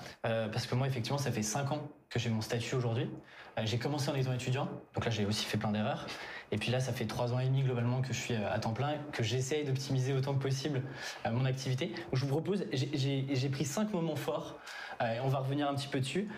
Parce 0.51 0.65
que 0.67 0.75
moi 0.75 0.87
effectivement 0.87 1.17
ça 1.17 1.31
fait 1.31 1.43
5 1.43 1.71
ans 1.71 1.87
que 2.15 2.21
j'ai 2.21 2.29
mon 2.29 2.39
statut 2.39 2.75
aujourd'hui. 2.75 3.09
Euh, 3.57 3.63
j'ai 3.65 3.77
commencé 3.77 4.09
en 4.09 4.15
étant 4.15 4.31
étudiant, 4.31 4.69
donc 4.93 5.03
là 5.03 5.11
j'ai 5.11 5.25
aussi 5.25 5.43
fait 5.43 5.57
plein 5.57 5.71
d'erreurs. 5.71 6.07
Et 6.51 6.57
puis 6.57 6.71
là 6.71 6.79
ça 6.79 6.93
fait 6.93 7.05
3 7.05 7.33
ans 7.33 7.39
et 7.39 7.45
demi 7.45 7.61
globalement 7.61 8.01
que 8.01 8.13
je 8.13 8.19
suis 8.19 8.33
euh, 8.33 8.53
à 8.53 8.57
temps 8.57 8.71
plein, 8.71 8.95
que 9.11 9.21
j'essaye 9.21 9.65
d'optimiser 9.65 10.13
autant 10.13 10.33
que 10.33 10.41
possible 10.41 10.81
euh, 11.25 11.31
mon 11.31 11.43
activité. 11.43 11.87
Donc, 11.87 12.13
je 12.13 12.21
vous 12.21 12.29
propose, 12.29 12.65
j'ai- 12.71 13.49
pris 13.49 13.65
5 13.65 13.91
moments 13.93 14.15
forts, 14.15 14.55
et 15.01 15.19
on 15.23 15.27
va 15.27 15.39
revenir 15.39 15.69
un 15.69 15.75
petit 15.75 15.87
peu 15.89 15.99
dessus. 15.99 16.29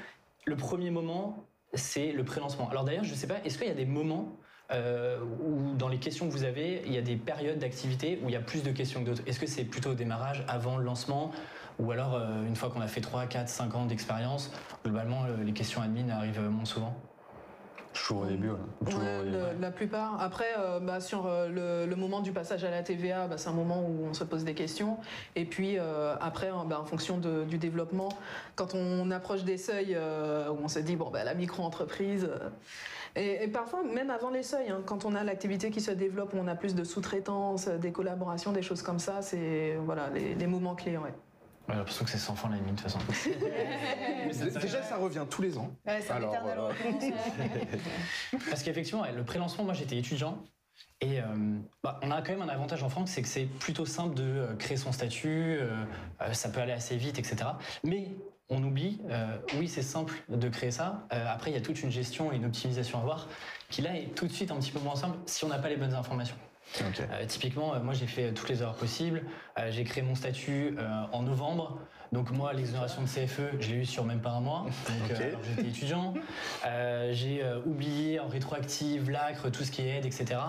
Le 0.46 0.56
premier 0.56 0.90
moment, 0.90 1.46
c'est 1.74 2.12
le 2.12 2.24
pré-lancement. 2.24 2.70
Alors 2.70 2.84
d'ailleurs, 2.84 3.04
je 3.04 3.12
ne 3.12 3.16
sais 3.16 3.28
pas, 3.28 3.38
est-ce 3.46 3.58
qu'il 3.60 3.68
y 3.68 3.72
a 3.72 3.76
des 3.76 3.86
moments 3.86 4.36
où 4.72 5.74
dans 5.76 5.88
les 5.88 5.98
questions 6.00 6.28
que 6.28 6.32
vous 6.32 6.44
avez, 6.44 6.84
il 6.86 6.94
y 6.94 6.98
a 6.98 7.02
des 7.02 7.16
périodes 7.16 7.60
d'activité 7.60 8.20
où 8.24 8.30
il 8.30 8.34
y 8.34 8.36
a 8.36 8.42
plus 8.42 8.64
de 8.64 8.72
questions 8.72 9.04
que 9.04 9.10
d'autres? 9.10 9.24
Est-ce 9.26 9.40
que 9.40 9.48
c'est 9.48 9.64
plutôt 9.64 9.92
au 9.92 9.96
démarrage, 9.96 10.44
avant 10.48 10.78
le 10.78 10.84
lancement? 10.84 11.32
Ou 11.80 11.92
alors 11.92 12.16
euh, 12.16 12.46
une 12.48 12.56
fois 12.56 12.70
qu'on 12.70 12.82
a 12.82 12.88
fait 12.88 13.02
3, 13.02 13.26
4, 13.28 13.48
5 13.50 13.76
ans 13.76 13.86
d'expérience, 13.86 14.52
globalement 14.84 15.24
euh, 15.26 15.44
les 15.44 15.54
questions 15.54 15.82
admin 15.82 16.10
arrivent 16.10 16.42
moins 16.50 16.66
souvent 16.66 16.96
Toujours 17.94 18.22
au 18.22 18.26
début, 19.24 19.38
la 19.60 19.72
plupart. 19.72 20.22
Après, 20.22 20.46
euh, 20.60 20.80
bah, 20.80 21.00
sur 21.00 21.26
euh, 21.26 21.48
le, 21.48 21.90
le 21.90 21.96
moment 21.96 22.20
du 22.20 22.32
passage 22.32 22.64
à 22.64 22.70
la 22.70 22.84
TVA, 22.84 23.26
bah, 23.28 23.40
c'est 23.40 23.50
un 23.50 23.54
moment 23.54 23.80
où 23.82 24.06
on 24.08 24.14
se 24.14 24.24
pose 24.24 24.44
des 24.44 24.54
questions. 24.54 24.98
Et 25.36 25.46
puis 25.46 25.80
euh, 25.80 26.14
après, 26.22 26.50
hein, 26.50 26.64
bah, 26.70 26.80
en 26.80 26.86
fonction 26.86 27.18
de- 27.18 27.44
du 27.46 27.58
développement, 27.58 28.10
quand 28.56 28.76
on 28.76 29.10
approche 29.10 29.46
des 29.46 29.58
seuils 29.58 29.96
euh, 29.96 30.48
où 30.52 30.58
on 30.64 30.68
se 30.68 30.78
dit 30.78 30.96
bon, 30.96 31.10
bah, 31.10 31.24
la 31.24 31.34
micro-entreprise. 31.34 32.26
euh, 32.30 32.50
et, 33.16 33.46
et 33.46 33.48
parfois, 33.48 33.82
même 33.84 34.12
avant 34.12 34.30
les 34.30 34.44
seuils, 34.44 34.70
hein, 34.70 34.82
quand 34.86 35.06
on 35.06 35.16
a 35.16 35.24
l'activité 35.24 35.72
qui 35.72 35.82
se 35.82 35.90
développe, 35.90 36.36
où 36.36 36.38
on 36.38 36.48
a 36.48 36.54
plus 36.56 36.76
de 36.76 36.84
sous-traitance, 36.84 37.68
des 37.68 37.92
collaborations, 37.92 38.52
des 38.52 38.62
choses 38.62 38.84
comme 38.84 39.00
ça, 39.00 39.24
c'est 39.24 39.76
voilà 39.84 40.10
les, 40.14 40.36
les 40.36 40.48
moments 40.48 40.76
clés. 40.76 40.98
Ouais. 40.98 41.14
J'ai 41.70 41.76
l'impression 41.76 42.06
que 42.06 42.12
c'est 42.12 42.18
sans 42.18 42.36
fin 42.36 42.50
la 42.50 42.56
admin 42.56 42.72
de 42.72 42.78
toute 42.78 42.90
façon. 42.90 43.00
Déjà, 44.62 44.84
ça 44.84 44.98
revient 44.98 45.26
tous 45.30 45.42
les 45.42 45.58
ans. 45.58 45.72
Ouais, 45.86 46.00
c'est 46.02 46.12
un 46.12 46.16
Alors, 46.16 46.34
éternel 46.34 46.60
euh. 46.60 48.38
Parce 48.50 48.64
qu'effectivement, 48.64 49.02
ouais, 49.02 49.12
le 49.12 49.24
pré-lancement, 49.24 49.64
moi 49.66 49.74
j'étais 49.74 49.98
étudiant. 49.98 50.44
Et 51.02 51.20
euh, 51.20 51.26
bah, 51.84 52.00
on 52.04 52.12
a 52.12 52.22
quand 52.22 52.32
même 52.32 52.42
un 52.42 52.50
avantage 52.50 52.84
en 52.84 52.90
France, 52.90 53.12
c'est 53.12 53.22
que 53.22 53.28
c'est 53.28 53.46
plutôt 53.46 53.86
simple 53.86 54.16
de 54.16 54.24
euh, 54.24 54.56
créer 54.56 54.78
son 54.78 54.92
statut, 54.92 55.58
euh, 55.60 55.86
ça 56.34 56.50
peut 56.50 56.60
aller 56.60 56.72
assez 56.72 56.98
vite, 56.98 57.20
etc. 57.20 57.50
Mais 57.84 58.10
on 58.50 58.64
oublie, 58.64 59.02
euh, 59.10 59.38
oui 59.58 59.68
c'est 59.68 59.82
simple 59.82 60.16
de 60.30 60.50
créer 60.50 60.72
ça, 60.72 61.06
euh, 61.12 61.26
après 61.28 61.52
il 61.52 61.54
y 61.54 61.58
a 61.58 61.62
toute 61.62 61.82
une 61.84 61.92
gestion 61.92 62.32
et 62.32 62.38
une 62.38 62.46
optimisation 62.46 63.00
à 63.00 63.02
voir, 63.04 63.28
qui 63.70 63.82
là 63.82 63.96
est 63.96 64.16
tout 64.16 64.26
de 64.26 64.32
suite 64.32 64.52
un 64.52 64.56
petit 64.58 64.72
peu 64.72 64.80
moins 64.80 64.96
simple 64.96 65.18
si 65.26 65.44
on 65.44 65.50
n'a 65.50 65.60
pas 65.60 65.70
les 65.70 65.78
bonnes 65.78 65.94
informations. 65.94 66.38
Euh, 66.82 67.26
typiquement, 67.28 67.74
euh, 67.74 67.80
moi 67.82 67.94
j'ai 67.94 68.08
fait 68.08 68.34
toutes 68.34 68.50
les 68.50 68.62
erreurs 68.62 68.76
possibles. 68.76 69.24
Euh, 69.58 69.72
j'ai 69.72 69.84
créé 69.84 70.04
mon 70.04 70.16
statut 70.16 70.76
euh, 70.78 71.04
en 71.12 71.24
novembre. 71.24 71.80
Donc 72.12 72.32
moi, 72.32 72.54
l'exonération 72.54 73.02
de 73.02 73.08
CFE, 73.08 73.60
je 73.60 73.70
l'ai 73.70 73.78
eu 73.78 73.86
sur 73.86 74.06
même 74.06 74.22
pas 74.22 74.32
un 74.32 74.40
mois. 74.40 74.66
Donc, 74.88 75.12
euh, 75.12 75.32
j'étais 75.56 75.68
étudiant. 75.68 76.14
Euh, 76.66 77.12
j'ai 77.14 77.44
euh, 77.44 77.60
oublié 77.66 78.20
en 78.20 78.28
rétroactive, 78.28 79.10
l'ACRE, 79.10 79.52
tout 79.52 79.64
ce 79.64 79.72
qui 79.72 79.82
est 79.82 79.98
aide, 79.98 80.06
etc. 80.06 80.40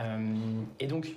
Euh, 0.00 0.34
et 0.80 0.86
donc, 0.86 1.08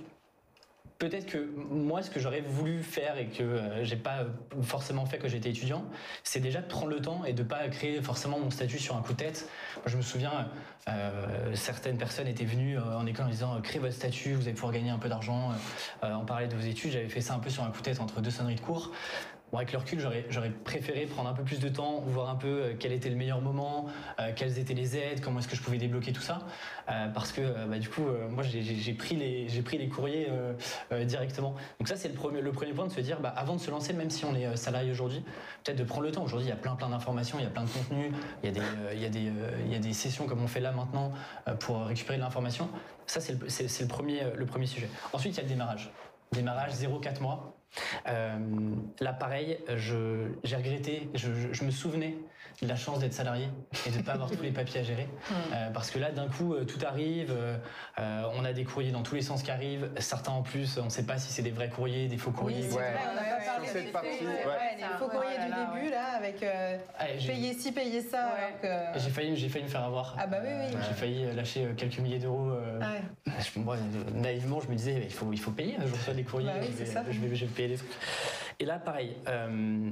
peut-être 0.98 1.26
que 1.26 1.38
moi, 1.70 2.02
ce 2.02 2.10
que 2.10 2.20
j'aurais 2.20 2.42
voulu 2.42 2.82
faire 2.82 3.18
et 3.18 3.28
que 3.28 3.44
euh, 3.44 3.84
j'ai 3.84 3.96
pas 3.96 4.26
forcément 4.62 5.06
fait 5.06 5.18
quand 5.18 5.28
j'étais 5.28 5.50
étudiant, 5.50 5.86
c'est 6.24 6.40
déjà 6.40 6.62
de 6.62 6.68
prendre 6.68 6.88
le 6.88 7.02
temps 7.02 7.26
et 7.26 7.34
de 7.34 7.44
pas 7.44 7.68
créer 7.70 8.02
forcément 8.02 8.40
mon 8.40 8.50
statut 8.50 8.80
sur 8.80 8.96
un 8.96 9.02
coup 9.02 9.14
de 9.14 9.18
tête. 9.18 9.50
Moi, 9.78 9.86
je 9.88 9.98
me 9.98 10.02
souviens, 10.02 10.50
euh, 10.88 11.54
certaines 11.56 11.98
personnes 11.98 12.28
étaient 12.28 12.46
venues 12.46 12.78
euh, 12.78 12.98
en 12.98 13.06
école 13.06 13.26
en 13.26 13.30
disant 13.30 13.56
euh, 13.56 13.62
créez 13.62 13.80
votre 13.80 13.94
statut, 13.96 14.34
vous 14.34 14.44
allez 14.44 14.54
pouvoir 14.54 14.72
gagner 14.72 14.90
un 14.90 15.00
peu 15.00 15.10
d'argent, 15.10 15.52
euh, 16.04 16.14
en 16.14 16.26
parler 16.26 16.48
de 16.48 16.56
vos 16.56 16.66
études. 16.66 16.92
J'avais 16.92 17.10
fait 17.10 17.22
ça 17.22 17.34
un 17.34 17.40
peu 17.40 17.50
sur 17.50 17.64
un 17.64 17.72
coup 17.72 17.80
de 17.80 17.84
tête 17.84 18.00
entre 18.00 18.22
deux 18.22 18.32
sonneries 18.32 18.56
de 18.56 18.62
cours. 18.62 18.92
Bon, 19.56 19.60
avec 19.60 19.72
le 19.72 19.80
recul, 19.80 20.02
j'aurais, 20.02 20.50
préféré 20.66 21.06
prendre 21.06 21.30
un 21.30 21.34
peu 21.34 21.44
plus 21.44 21.62
de 21.62 21.70
temps, 21.70 22.02
voir 22.08 22.30
un 22.30 22.36
peu 22.36 22.48
euh, 22.48 22.74
quel 22.78 22.92
était 22.92 23.08
le 23.08 23.16
meilleur 23.16 23.40
moment, 23.40 23.86
euh, 24.20 24.34
quelles 24.36 24.60
étaient 24.60 24.74
les 24.74 24.98
aides, 24.98 25.22
comment 25.22 25.40
est-ce 25.40 25.48
que 25.48 25.56
je 25.56 25.62
pouvais 25.62 25.78
débloquer 25.78 26.12
tout 26.12 26.22
ça. 26.22 26.40
Euh, 26.90 27.08
parce 27.08 27.32
que 27.32 27.66
bah, 27.66 27.80
du 27.80 27.88
coup, 27.88 28.02
moi, 28.32 28.44
j'ai, 28.44 28.94
pris 28.96 29.16
les, 29.16 29.88
courriers 29.88 30.28
directement. 31.06 31.56
Donc 31.80 31.88
ça, 31.88 31.96
c'est 31.96 32.10
le 32.10 32.16
premier, 32.16 32.42
point 32.74 32.86
de 32.86 32.92
se 32.92 33.00
dire, 33.00 33.22
bah, 33.22 33.34
avant 33.34 33.56
de 33.56 33.62
se 33.62 33.72
lancer, 33.72 33.94
même 33.94 34.10
si 34.10 34.26
on 34.26 34.36
est 34.36 34.58
salarié 34.58 34.92
aujourd'hui, 34.92 35.24
peut-être 35.64 35.78
de 35.78 35.86
prendre 35.86 36.04
le 36.04 36.12
temps. 36.12 36.24
Aujourd'hui, 36.24 36.48
il 36.48 36.52
y 36.52 36.54
a 36.54 36.58
plein 36.58 36.76
plein 36.76 36.90
d'informations, 36.90 37.40
il 37.40 37.44
y 37.44 37.48
a 37.48 37.50
plein 37.50 37.64
de 37.64 37.70
contenus, 37.70 38.12
il 38.44 38.52
y 38.52 39.76
a 39.76 39.80
des, 39.80 39.94
sessions 39.94 40.28
comme 40.28 40.44
on 40.44 40.48
fait 40.48 40.60
là 40.60 40.74
maintenant 40.74 41.14
pour 41.62 41.86
récupérer 41.86 42.18
de 42.18 42.24
l'information. 42.24 42.68
Ça, 43.08 43.22
c'est 43.22 43.32
le, 43.32 43.88
premier, 43.88 44.20
le 44.36 44.46
premier 44.46 44.66
sujet. 44.66 44.90
Ensuite, 45.14 45.36
il 45.36 45.38
y 45.38 45.40
a 45.40 45.44
le 45.44 45.50
démarrage. 45.50 45.94
Démarrage 46.34 46.74
0-4 46.74 47.22
mois. 47.22 47.55
Euh, 48.08 48.38
là, 49.00 49.14
pareil, 49.14 49.58
j'ai 49.76 50.56
regretté, 50.56 51.10
je, 51.14 51.64
me 51.64 51.72
souvenais 51.72 52.16
la 52.62 52.76
chance 52.76 53.00
d'être 53.00 53.14
salarié 53.14 53.50
et 53.86 53.92
de 53.92 53.98
ne 53.98 54.02
pas 54.04 54.14
avoir 54.14 54.32
tous 54.32 54.42
les 54.42 54.52
papiers 54.52 54.80
à 54.80 54.84
gérer. 54.84 55.08
Euh, 55.54 55.70
parce 55.72 55.92
que 55.92 56.00
là, 56.00 56.12
d'un 56.12 56.28
coup, 56.28 56.54
euh, 56.54 56.66
tout 56.66 56.80
arrive, 56.86 57.32
euh, 57.32 58.24
on 58.36 58.44
a 58.46 58.52
des 58.54 58.64
courriers 58.64 58.92
dans 58.92 59.04
tous 59.04 59.16
les 59.16 59.22
sens 59.22 59.44
qui 59.44 59.52
arrivent, 59.52 59.90
certains 60.00 60.32
en 60.32 60.42
plus, 60.42 60.78
on 60.80 60.86
ne 60.86 60.90
sait 60.90 61.06
pas 61.06 61.18
si 61.18 61.32
c'est 61.32 61.42
des 61.44 61.52
vrais 61.52 61.70
courriers, 61.70 62.08
des 62.08 62.18
faux 62.18 62.32
courriers. 62.32 62.64
c'est 62.64 62.76
Ouais. 62.76 62.92
vrai, 62.92 63.02
on 63.12 63.16
n'a 63.16 63.22
pas 63.22 63.42
Sur 63.42 63.54
parlé 63.74 63.86
des 63.86 63.92
partie, 63.92 64.08
ouais. 64.08 64.46
ouais, 64.46 64.76
les 64.78 64.84
faux 64.98 65.06
Ouais, 65.06 65.12
courriers 65.12 65.38
ouais, 65.38 65.46
du 65.46 65.52
là, 65.52 65.72
début, 65.74 65.86
ouais. 65.86 65.92
là, 65.92 66.06
avec 66.18 66.44
euh, 66.44 66.78
Allez, 66.98 67.18
payer 67.26 67.54
ci, 67.54 67.72
payer 67.72 68.02
ça, 68.02 68.34
Ouais. 68.36 68.94
que... 68.94 69.00
J'ai 69.00 69.10
failli, 69.12 69.36
j'ai 69.38 69.50
failli 69.50 69.66
me 69.66 69.70
faire 69.70 69.84
avoir. 69.84 70.16
Ah 70.18 70.28
bah 70.28 70.38
oui, 70.42 70.50
oui. 70.52 70.76
Euh, 70.76 70.82
J'ai 70.88 70.94
failli 70.94 71.36
lâcher 71.36 71.68
quelques 71.78 72.00
milliers 72.00 72.20
d'euros. 72.20 72.50
euh, 72.50 72.80
Ouais. 72.80 73.02
je- 73.40 73.60
moi, 73.60 73.78
naïvement, 74.14 74.60
je 74.62 74.68
me 74.70 74.76
disais, 74.76 75.02
il 75.04 75.14
faut, 75.14 75.32
il 75.32 75.40
faut 75.40 75.52
payer. 75.52 75.78
Je 75.86 75.92
reçois 75.94 76.14
des 76.14 76.24
courriers, 76.24 76.48
Bah 76.50 76.60
oui, 76.62 76.68
je, 76.72 76.78
c'est 76.78 76.84
vais, 76.86 76.92
ça. 76.92 77.04
je, 77.10 77.20
vais, 77.20 77.36
je 77.36 77.46
vais 77.46 77.52
payer 77.52 77.68
des 77.70 77.78
trucs. 77.78 77.92
Et 78.60 78.66
là, 78.66 78.80
pareil. 78.80 79.16
euh, 79.28 79.92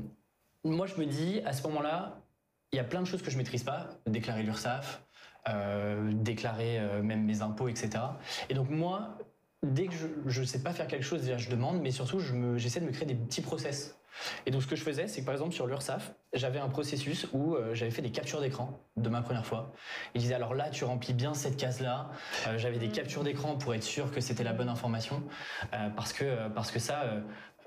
moi, 0.64 0.88
je 0.88 0.96
me 1.00 1.06
dis, 1.06 1.42
à 1.46 1.54
ce 1.54 1.64
moment-là, 1.68 2.18
il 2.74 2.78
y 2.78 2.80
a 2.80 2.84
plein 2.84 3.02
de 3.02 3.08
choses 3.08 3.22
que 3.22 3.32
je 3.32 3.38
maîtrise 3.38 3.64
pas. 3.64 3.88
Déclarer 4.08 4.44
l'URSSAF, 4.44 5.04
euh, 5.48 6.12
déclarer 6.12 6.80
euh, 6.80 7.04
même 7.04 7.24
mes 7.24 7.42
impôts, 7.42 7.68
etc. 7.68 7.92
Et 8.50 8.56
donc, 8.56 8.70
moi, 8.70 9.18
dès 9.62 9.86
que 9.86 9.94
je 10.26 10.42
ne 10.42 10.46
sais 10.46 10.62
pas 10.64 10.74
faire 10.74 10.88
quelque 10.88 11.06
chose, 11.06 11.32
je 11.38 11.50
demande, 11.50 11.82
mais 11.82 11.92
surtout, 11.92 12.20
j'essaie 12.58 12.80
de 12.80 12.86
me 12.86 12.92
créer 12.92 13.06
des 13.06 13.16
petits 13.16 13.42
process. 13.42 13.98
Et 14.46 14.52
donc, 14.52 14.64
ce 14.64 14.68
que 14.68 14.76
je 14.76 14.84
faisais, 14.84 15.08
c'est 15.08 15.22
que 15.22 15.26
par 15.26 15.34
exemple, 15.34 15.54
sur 15.54 15.68
l'URSSAF, 15.68 16.14
j'avais 16.34 16.60
un 16.60 16.70
processus 16.70 17.28
où 17.32 17.56
euh, 17.56 17.74
j'avais 17.76 17.92
fait 17.92 18.02
des 18.02 18.12
captures 18.12 18.42
d'écran 18.42 18.80
de 18.98 19.10
ma 19.10 19.22
première 19.22 19.46
fois. 19.46 19.72
Il 20.16 20.22
disait 20.22 20.34
alors 20.36 20.56
là, 20.56 20.70
tu 20.70 20.84
remplis 20.84 21.14
bien 21.14 21.36
cette 21.36 21.58
case-là. 21.58 22.10
J'avais 22.58 22.80
des 22.80 22.90
captures 22.90 23.24
d'écran 23.24 23.56
pour 23.56 23.74
être 23.76 23.84
sûr 23.84 24.12
que 24.12 24.20
c'était 24.20 24.44
la 24.44 24.54
bonne 24.54 24.70
information. 24.70 25.24
Parce, 25.96 26.14
que, 26.14 26.48
parce 26.50 26.72
que 26.72 26.80
ça, 26.80 27.06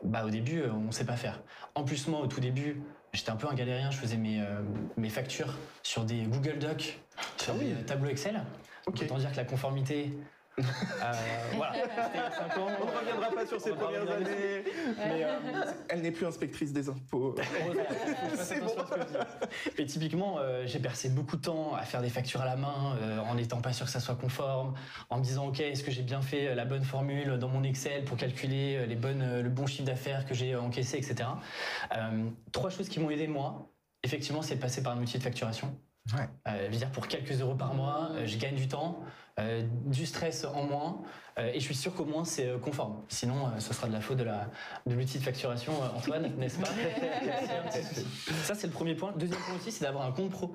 bah, 0.05 0.25
au 0.25 0.31
début, 0.31 0.62
on 0.64 0.87
ne 0.87 0.92
sait 0.92 1.07
pas 1.07 1.16
faire. 1.16 1.42
En 1.75 1.85
plus, 1.85 2.07
moi, 2.07 2.21
au 2.21 2.27
tout 2.27 2.40
début, 2.40 2.83
j'étais 3.17 3.31
un 3.31 3.37
peu 3.37 3.49
un 3.49 3.55
galérien. 3.55 3.91
Je 3.91 3.97
faisais 3.97 4.17
mes, 4.17 4.41
euh, 4.41 4.61
mes 4.97 5.09
factures 5.09 5.55
sur 5.83 6.05
des 6.05 6.23
Google 6.23 6.59
Docs, 6.59 6.99
sur 7.39 7.55
Ah 7.55 7.57
oui. 7.59 7.67
des 7.67 7.73
euh, 7.73 7.85
tableaux 7.85 8.11
Excel. 8.11 8.41
Autant 8.87 9.19
dire 9.19 9.33
que 9.33 9.37
la 9.37 9.45
conformité. 9.45 10.13
Euh, 10.59 11.12
voilà, 11.55 11.73
ans. 12.59 12.69
On 12.81 12.87
ne 12.87 12.99
reviendra 12.99 13.31
pas 13.31 13.47
sur 13.47 13.61
pas 13.61 13.75
premières 13.75 14.11
années. 14.11 14.64
Mais, 14.97 15.25
euh, 15.25 15.38
Elle 15.88 16.03
n'est 16.03 16.11
plus 16.11 16.27
inspectrice 16.27 16.73
des 16.73 16.88
impôts. 16.88 17.35
C'est 18.37 18.61
dis. 18.61 18.73
Et 19.79 19.87
typiquement, 19.87 20.38
euh, 20.38 20.66
j'ai 20.66 20.79
percé 20.79 21.09
beaucoup 21.09 21.37
de 21.37 21.42
temps 21.42 21.75
à 21.75 21.83
faire 21.83 22.03
des 22.03 22.09
factures 22.09 22.40
à 22.40 22.47
la 22.47 22.57
main, 22.57 22.97
euh, 23.01 23.19
en 23.21 23.35
n'étant 23.35 23.61
pas 23.61 23.73
sûr 23.73 23.87
que 23.87 23.92
ça 23.92 24.01
soit 24.01 24.16
conforme, 24.16 24.75
en 25.11 25.19
me 25.19 25.23
disant 25.23 25.49
ok, 25.49 25.61
est-ce 25.61 25.85
que 25.85 25.90
j'ai 25.90 26.03
bien 26.03 26.23
fait 26.23 26.55
la 26.55 26.64
bonne 26.64 26.85
formule 26.85 27.38
dans 27.38 27.49
mon 27.49 27.62
Excel 27.62 28.05
pour 28.05 28.16
calculer 28.16 28.87
les 28.87 28.97
bonnes, 28.97 29.40
le 29.40 29.49
bon 29.49 29.66
chiffre 29.66 29.85
d'affaires 29.85 30.25
que 30.27 30.35
j'ai 30.35 30.57
encaissé, 30.57 30.97
etc. 30.97 31.29
Euh, 31.97 32.29
trois 32.53 32.71
choses 32.71 32.88
qui 32.88 33.01
m'ont 33.01 33.11
aidé 33.11 33.27
moi. 33.27 33.71
Effectivement, 34.03 34.42
c'est 34.42 34.57
de 34.57 34.61
passer 34.61 34.83
par 34.83 34.97
un 34.97 35.03
outil 35.03 35.19
de 35.19 35.23
facturation. 35.23 35.77
Ouais. 36.14 36.29
Euh, 36.47 36.66
je 36.66 36.71
veux 36.73 36.79
dire, 36.79 36.90
pour 36.90 37.09
quelques 37.09 37.40
euros 37.40 37.55
par 37.55 37.75
mois, 37.75 38.11
euh, 38.12 38.27
je 38.27 38.38
gagne 38.38 38.55
du 38.55 38.69
temps, 38.69 39.01
euh, 39.40 39.62
du 39.87 40.07
stress 40.07 40.45
en 40.45 40.62
moins, 40.62 41.03
euh, 41.38 41.51
et 41.53 41.59
je 41.59 41.64
suis 41.64 41.75
sûr 41.75 41.95
qu'au 41.95 42.05
moins 42.05 42.25
c'est 42.25 42.59
conforme. 42.61 43.03
Sinon, 43.09 43.49
euh, 43.49 43.59
ce 43.59 43.75
sera 43.75 43.88
de 43.88 43.92
la 43.92 44.01
faute 44.01 44.16
de 44.19 44.25
la 44.25 44.49
de 44.87 44.95
l'outil 44.95 45.19
de 45.19 45.25
facturation, 45.25 45.73
euh, 45.83 45.97
Antoine, 45.97 46.33
n'est-ce 46.38 46.59
pas? 46.61 46.69
Ça, 48.45 48.55
c'est 48.55 48.69
le 48.69 48.73
premier 48.73 48.95
point. 48.95 49.12
Deuxième 49.16 49.40
point 49.40 49.57
aussi, 49.57 49.73
c'est 49.73 49.85
d'avoir 49.85 50.05
un 50.07 50.12
compte 50.12 50.31
pro. 50.31 50.55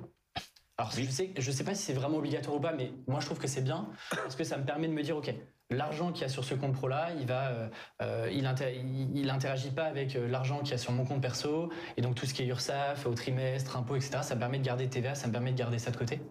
Alors, 0.78 0.92
je 0.92 1.04
sais, 1.04 1.34
je 1.38 1.52
sais 1.52 1.64
pas 1.64 1.76
si 1.76 1.84
c'est 1.84 1.94
vraiment 1.94 2.18
obligatoire 2.18 2.56
ou 2.56 2.60
pas, 2.60 2.74
mais 2.74 2.92
moi, 3.08 3.20
je 3.20 3.26
trouve 3.26 3.38
que 3.38 3.48
c'est 3.48 3.62
bien 3.62 3.90
parce 4.10 4.36
que 4.36 4.44
ça 4.44 4.58
me 4.58 4.66
permet 4.66 4.88
de 4.88 4.94
me 4.94 5.04
dire, 5.04 5.18
ok, 5.18 5.34
l'argent 5.72 6.12
qu'il 6.12 6.22
y 6.22 6.26
a 6.26 6.30
sur 6.30 6.44
ce 6.44 6.54
compte 6.54 6.74
pro 6.74 6.88
là, 6.88 7.10
il 7.20 7.26
va, 7.26 7.48
euh, 7.48 7.68
euh, 8.02 8.30
il, 8.32 8.46
inter- 8.46 8.76
il, 8.76 9.18
il 9.18 9.30
interagit 9.30 9.72
pas 9.72 9.86
avec 9.86 10.16
euh, 10.16 10.28
l'argent 10.28 10.60
qu'il 10.60 10.72
y 10.72 10.74
a 10.74 10.78
sur 10.78 10.92
mon 10.92 11.06
compte 11.06 11.22
perso, 11.22 11.70
et 11.98 12.02
donc 12.02 12.16
tout 12.16 12.26
ce 12.26 12.34
qui 12.34 12.44
est 12.44 12.46
URSAF, 12.46 13.06
au 13.06 13.14
trimestre, 13.14 13.78
impôts, 13.78 13.96
etc. 13.96 14.20
Ça 14.22 14.36
me 14.36 14.40
permet 14.40 14.60
de 14.60 14.66
garder 14.66 14.88
TVA, 14.88 15.16
ça 15.16 15.28
me 15.28 15.32
permet 15.32 15.52
de 15.52 15.58
garder 15.58 15.80
ça 15.80 15.92
de 15.92 15.98
côté. 15.98 16.22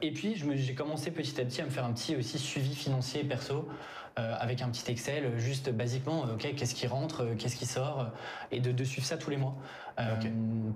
Et 0.00 0.12
puis, 0.12 0.34
j'ai 0.54 0.74
commencé 0.74 1.10
petit 1.10 1.40
à 1.40 1.44
petit 1.44 1.60
à 1.60 1.64
me 1.64 1.70
faire 1.70 1.84
un 1.84 1.92
petit 1.92 2.16
aussi 2.16 2.38
suivi 2.38 2.74
financier 2.74 3.24
perso. 3.24 3.68
avec 4.16 4.60
un 4.60 4.68
petit 4.68 4.90
Excel, 4.90 5.38
juste 5.38 5.70
basiquement, 5.70 6.24
ok, 6.34 6.54
qu'est-ce 6.54 6.74
qui 6.74 6.86
rentre, 6.86 7.26
qu'est-ce 7.38 7.56
qui 7.56 7.64
sort, 7.66 8.10
et 8.50 8.60
de 8.60 8.84
suivre 8.84 9.06
ça 9.06 9.16
tous 9.16 9.30
les 9.30 9.38
mois, 9.38 9.56
euh, 9.98 10.14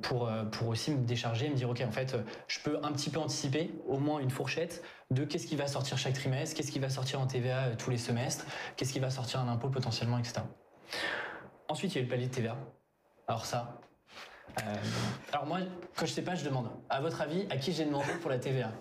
pour, 0.02 0.28
euh, 0.28 0.44
pour 0.44 0.68
aussi 0.68 0.90
me 0.90 1.04
décharger, 1.04 1.48
me 1.48 1.54
dire, 1.54 1.70
ok, 1.70 1.82
en 1.86 1.90
fait, 1.90 2.16
je 2.48 2.60
peux 2.60 2.78
un 2.82 2.92
petit 2.92 3.10
peu 3.10 3.18
anticiper, 3.20 3.72
au 3.86 3.98
moins 3.98 4.20
une 4.20 4.30
fourchette, 4.30 4.82
de 5.10 5.24
qu'est-ce 5.24 5.46
qui 5.46 5.56
va 5.56 5.66
sortir 5.66 5.98
chaque 5.98 6.14
trimestre, 6.14 6.56
qu'est-ce 6.56 6.72
qui 6.72 6.78
va 6.78 6.88
sortir 6.90 7.20
en 7.20 7.26
TVA 7.26 7.64
euh, 7.64 7.74
tous 7.76 7.90
les 7.90 7.98
semestres, 7.98 8.44
qu'est-ce 8.76 8.92
qui 8.92 9.00
va 9.00 9.10
sortir 9.10 9.40
en 9.40 9.48
impôt 9.48 9.68
potentiellement, 9.68 10.18
etc. 10.18 10.40
Ensuite, 11.68 11.94
il 11.94 11.94
y 11.96 11.98
a 11.98 12.00
eu 12.02 12.04
le 12.04 12.10
palier 12.10 12.26
de 12.26 12.34
TVA. 12.34 12.56
Alors 13.28 13.44
ça, 13.44 13.80
euh, 14.62 14.74
alors 15.32 15.46
moi, 15.46 15.58
quand 15.96 16.06
je 16.06 16.12
sais 16.12 16.22
pas, 16.22 16.34
je 16.34 16.44
demande. 16.44 16.70
À 16.88 17.00
votre 17.00 17.20
avis, 17.20 17.46
à 17.50 17.56
qui 17.56 17.72
j'ai 17.72 17.84
demandé 17.84 18.12
pour 18.20 18.30
la 18.30 18.38
TVA 18.38 18.72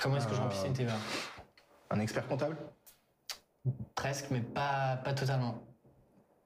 Comment 0.00 0.16
est-ce 0.16 0.26
que 0.26 0.34
je 0.34 0.40
Euh, 0.40 0.42
remplissais 0.42 0.66
une 0.66 0.72
TVA 0.72 0.96
Un 1.90 2.00
expert 2.00 2.26
comptable? 2.26 2.56
Presque, 3.94 4.26
mais 4.30 4.40
pas, 4.40 4.96
pas 5.04 5.12
totalement. 5.12 5.62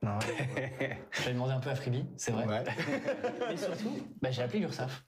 Non. 0.05 0.19
J'avais 1.13 1.33
demandé 1.33 1.53
un 1.53 1.61
peu 1.61 1.71
à 1.71 1.75
Freebie, 1.75 2.05
c'est 2.19 2.33
vrai. 2.33 2.47
Ouais. 2.47 2.63
Mais 3.49 3.57
surtout, 3.57 3.97
bah, 4.21 4.31
j'ai 4.31 4.43
appelé 4.43 4.59
l'URSSAF. 4.61 5.05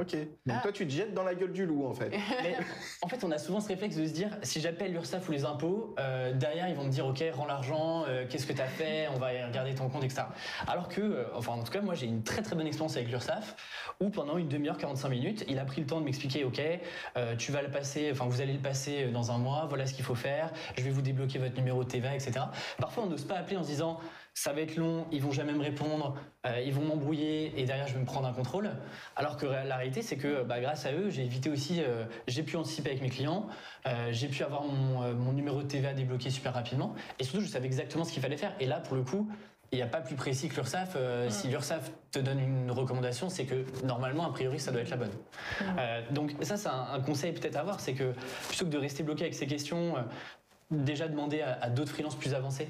Ok. 0.00 0.16
Donc 0.46 0.62
toi, 0.62 0.70
tu 0.70 0.86
te 0.86 0.92
jettes 0.92 1.12
dans 1.12 1.24
la 1.24 1.34
gueule 1.34 1.52
du 1.52 1.66
loup, 1.66 1.84
en 1.84 1.92
fait. 1.92 2.10
Mais 2.42 2.56
en 3.02 3.08
fait, 3.08 3.24
on 3.24 3.32
a 3.32 3.38
souvent 3.38 3.60
ce 3.60 3.66
réflexe 3.66 3.96
de 3.96 4.06
se 4.06 4.12
dire 4.12 4.30
si 4.44 4.60
j'appelle 4.60 4.92
l'URSSAF 4.92 5.28
ou 5.28 5.32
les 5.32 5.44
impôts, 5.44 5.96
euh, 5.98 6.32
derrière 6.32 6.68
ils 6.68 6.76
vont 6.76 6.84
me 6.84 6.90
dire 6.90 7.04
ok, 7.06 7.24
rends 7.32 7.46
l'argent, 7.46 8.04
euh, 8.06 8.24
qu'est-ce 8.30 8.46
que 8.46 8.52
tu 8.52 8.60
as 8.60 8.66
fait, 8.66 9.08
on 9.12 9.18
va 9.18 9.30
regarder 9.46 9.74
ton 9.74 9.88
compte, 9.88 10.04
etc. 10.04 10.22
Alors 10.68 10.88
que, 10.88 11.00
euh, 11.00 11.24
enfin 11.34 11.52
en 11.54 11.64
tout 11.64 11.72
cas, 11.72 11.80
moi 11.80 11.94
j'ai 11.94 12.06
une 12.06 12.22
très 12.22 12.42
très 12.42 12.54
bonne 12.54 12.68
expérience 12.68 12.96
avec 12.96 13.08
l'URSSAF 13.10 13.56
où 14.00 14.10
pendant 14.10 14.38
une 14.38 14.46
demi-heure, 14.46 14.78
45 14.78 15.08
minutes, 15.08 15.44
il 15.48 15.58
a 15.58 15.64
pris 15.64 15.80
le 15.80 15.88
temps 15.88 15.98
de 15.98 16.04
m'expliquer 16.04 16.44
ok, 16.44 16.62
euh, 17.16 17.34
tu 17.34 17.50
vas 17.50 17.62
le 17.62 17.70
passer, 17.70 18.10
enfin 18.12 18.26
vous 18.26 18.40
allez 18.40 18.52
le 18.52 18.60
passer 18.60 19.08
dans 19.08 19.32
un 19.32 19.38
mois, 19.38 19.66
voilà 19.68 19.84
ce 19.84 19.94
qu'il 19.94 20.04
faut 20.04 20.14
faire, 20.14 20.52
je 20.76 20.82
vais 20.84 20.90
vous 20.90 21.02
débloquer 21.02 21.40
votre 21.40 21.56
numéro 21.56 21.82
de 21.82 21.88
TVA, 21.88 22.14
etc. 22.14 22.32
Parfois 22.78 23.02
on 23.02 23.06
n'ose 23.06 23.24
pas 23.24 23.34
appeler 23.34 23.56
en 23.56 23.64
se 23.64 23.68
disant 23.68 23.98
ça 24.38 24.52
va 24.52 24.60
être 24.60 24.76
long, 24.76 25.04
ils 25.10 25.20
vont 25.20 25.32
jamais 25.32 25.52
me 25.52 25.62
répondre, 25.62 26.14
euh, 26.46 26.62
ils 26.64 26.72
vont 26.72 26.82
m'embrouiller 26.82 27.52
et 27.56 27.64
derrière 27.64 27.88
je 27.88 27.94
vais 27.94 27.98
me 27.98 28.04
prendre 28.04 28.28
un 28.28 28.32
contrôle. 28.32 28.70
Alors 29.16 29.36
que 29.36 29.46
la 29.46 29.76
réalité 29.76 30.00
c'est 30.00 30.16
que 30.16 30.44
bah, 30.44 30.60
grâce 30.60 30.86
à 30.86 30.92
eux 30.92 31.10
j'ai 31.10 31.24
évité 31.24 31.50
aussi, 31.50 31.82
euh, 31.82 32.04
j'ai 32.28 32.44
pu 32.44 32.54
anticiper 32.54 32.90
avec 32.90 33.02
mes 33.02 33.10
clients, 33.10 33.48
euh, 33.86 34.10
j'ai 34.12 34.28
pu 34.28 34.44
avoir 34.44 34.62
mon, 34.62 35.12
mon 35.14 35.32
numéro 35.32 35.60
de 35.60 35.66
TVA 35.66 35.92
débloqué 35.92 36.30
super 36.30 36.54
rapidement 36.54 36.94
et 37.18 37.24
surtout 37.24 37.40
je 37.40 37.48
savais 37.48 37.66
exactement 37.66 38.04
ce 38.04 38.12
qu'il 38.12 38.22
fallait 38.22 38.36
faire. 38.36 38.54
Et 38.60 38.66
là 38.66 38.78
pour 38.78 38.94
le 38.94 39.02
coup 39.02 39.28
il 39.72 39.76
n'y 39.76 39.82
a 39.82 39.88
pas 39.88 40.00
plus 40.00 40.14
précis 40.14 40.48
que 40.48 40.54
l'URSSAF. 40.54 40.96
Si 41.28 41.48
l'URSSAF 41.48 41.90
te 42.10 42.18
donne 42.18 42.40
une 42.40 42.70
recommandation, 42.70 43.28
c'est 43.28 43.44
que 43.44 43.66
normalement, 43.84 44.24
a 44.24 44.32
priori, 44.32 44.58
ça 44.58 44.72
doit 44.72 44.80
être 44.80 44.88
la 44.88 44.96
bonne. 44.96 45.12
Donc 46.10 46.32
ça, 46.40 46.56
c'est 46.56 46.70
un, 46.70 46.86
un 46.94 47.00
conseil 47.00 47.32
peut-être 47.32 47.56
à 47.56 47.60
avoir, 47.60 47.78
c'est 47.78 47.92
que 47.92 48.14
plutôt 48.48 48.64
que 48.64 48.70
de 48.70 48.78
rester 48.78 49.02
bloqué 49.02 49.24
avec 49.24 49.34
ces 49.34 49.46
questions, 49.46 49.96
déjà 50.70 51.08
demander 51.08 51.40
à, 51.40 51.58
à 51.62 51.70
d'autres 51.70 51.92
freelances 51.92 52.14
plus 52.16 52.34
avancés. 52.34 52.68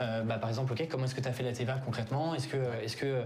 Euh, 0.00 0.22
bah, 0.22 0.36
par 0.38 0.48
exemple, 0.50 0.72
ok, 0.72 0.88
comment 0.90 1.04
est-ce 1.04 1.14
que 1.14 1.20
tu 1.20 1.28
as 1.28 1.32
fait 1.32 1.42
la 1.42 1.52
TVA 1.52 1.74
concrètement? 1.84 2.34
Est-ce 2.34 2.48
que, 2.48 2.56
est-ce 2.82 2.96
que 2.96 3.06
euh, 3.06 3.24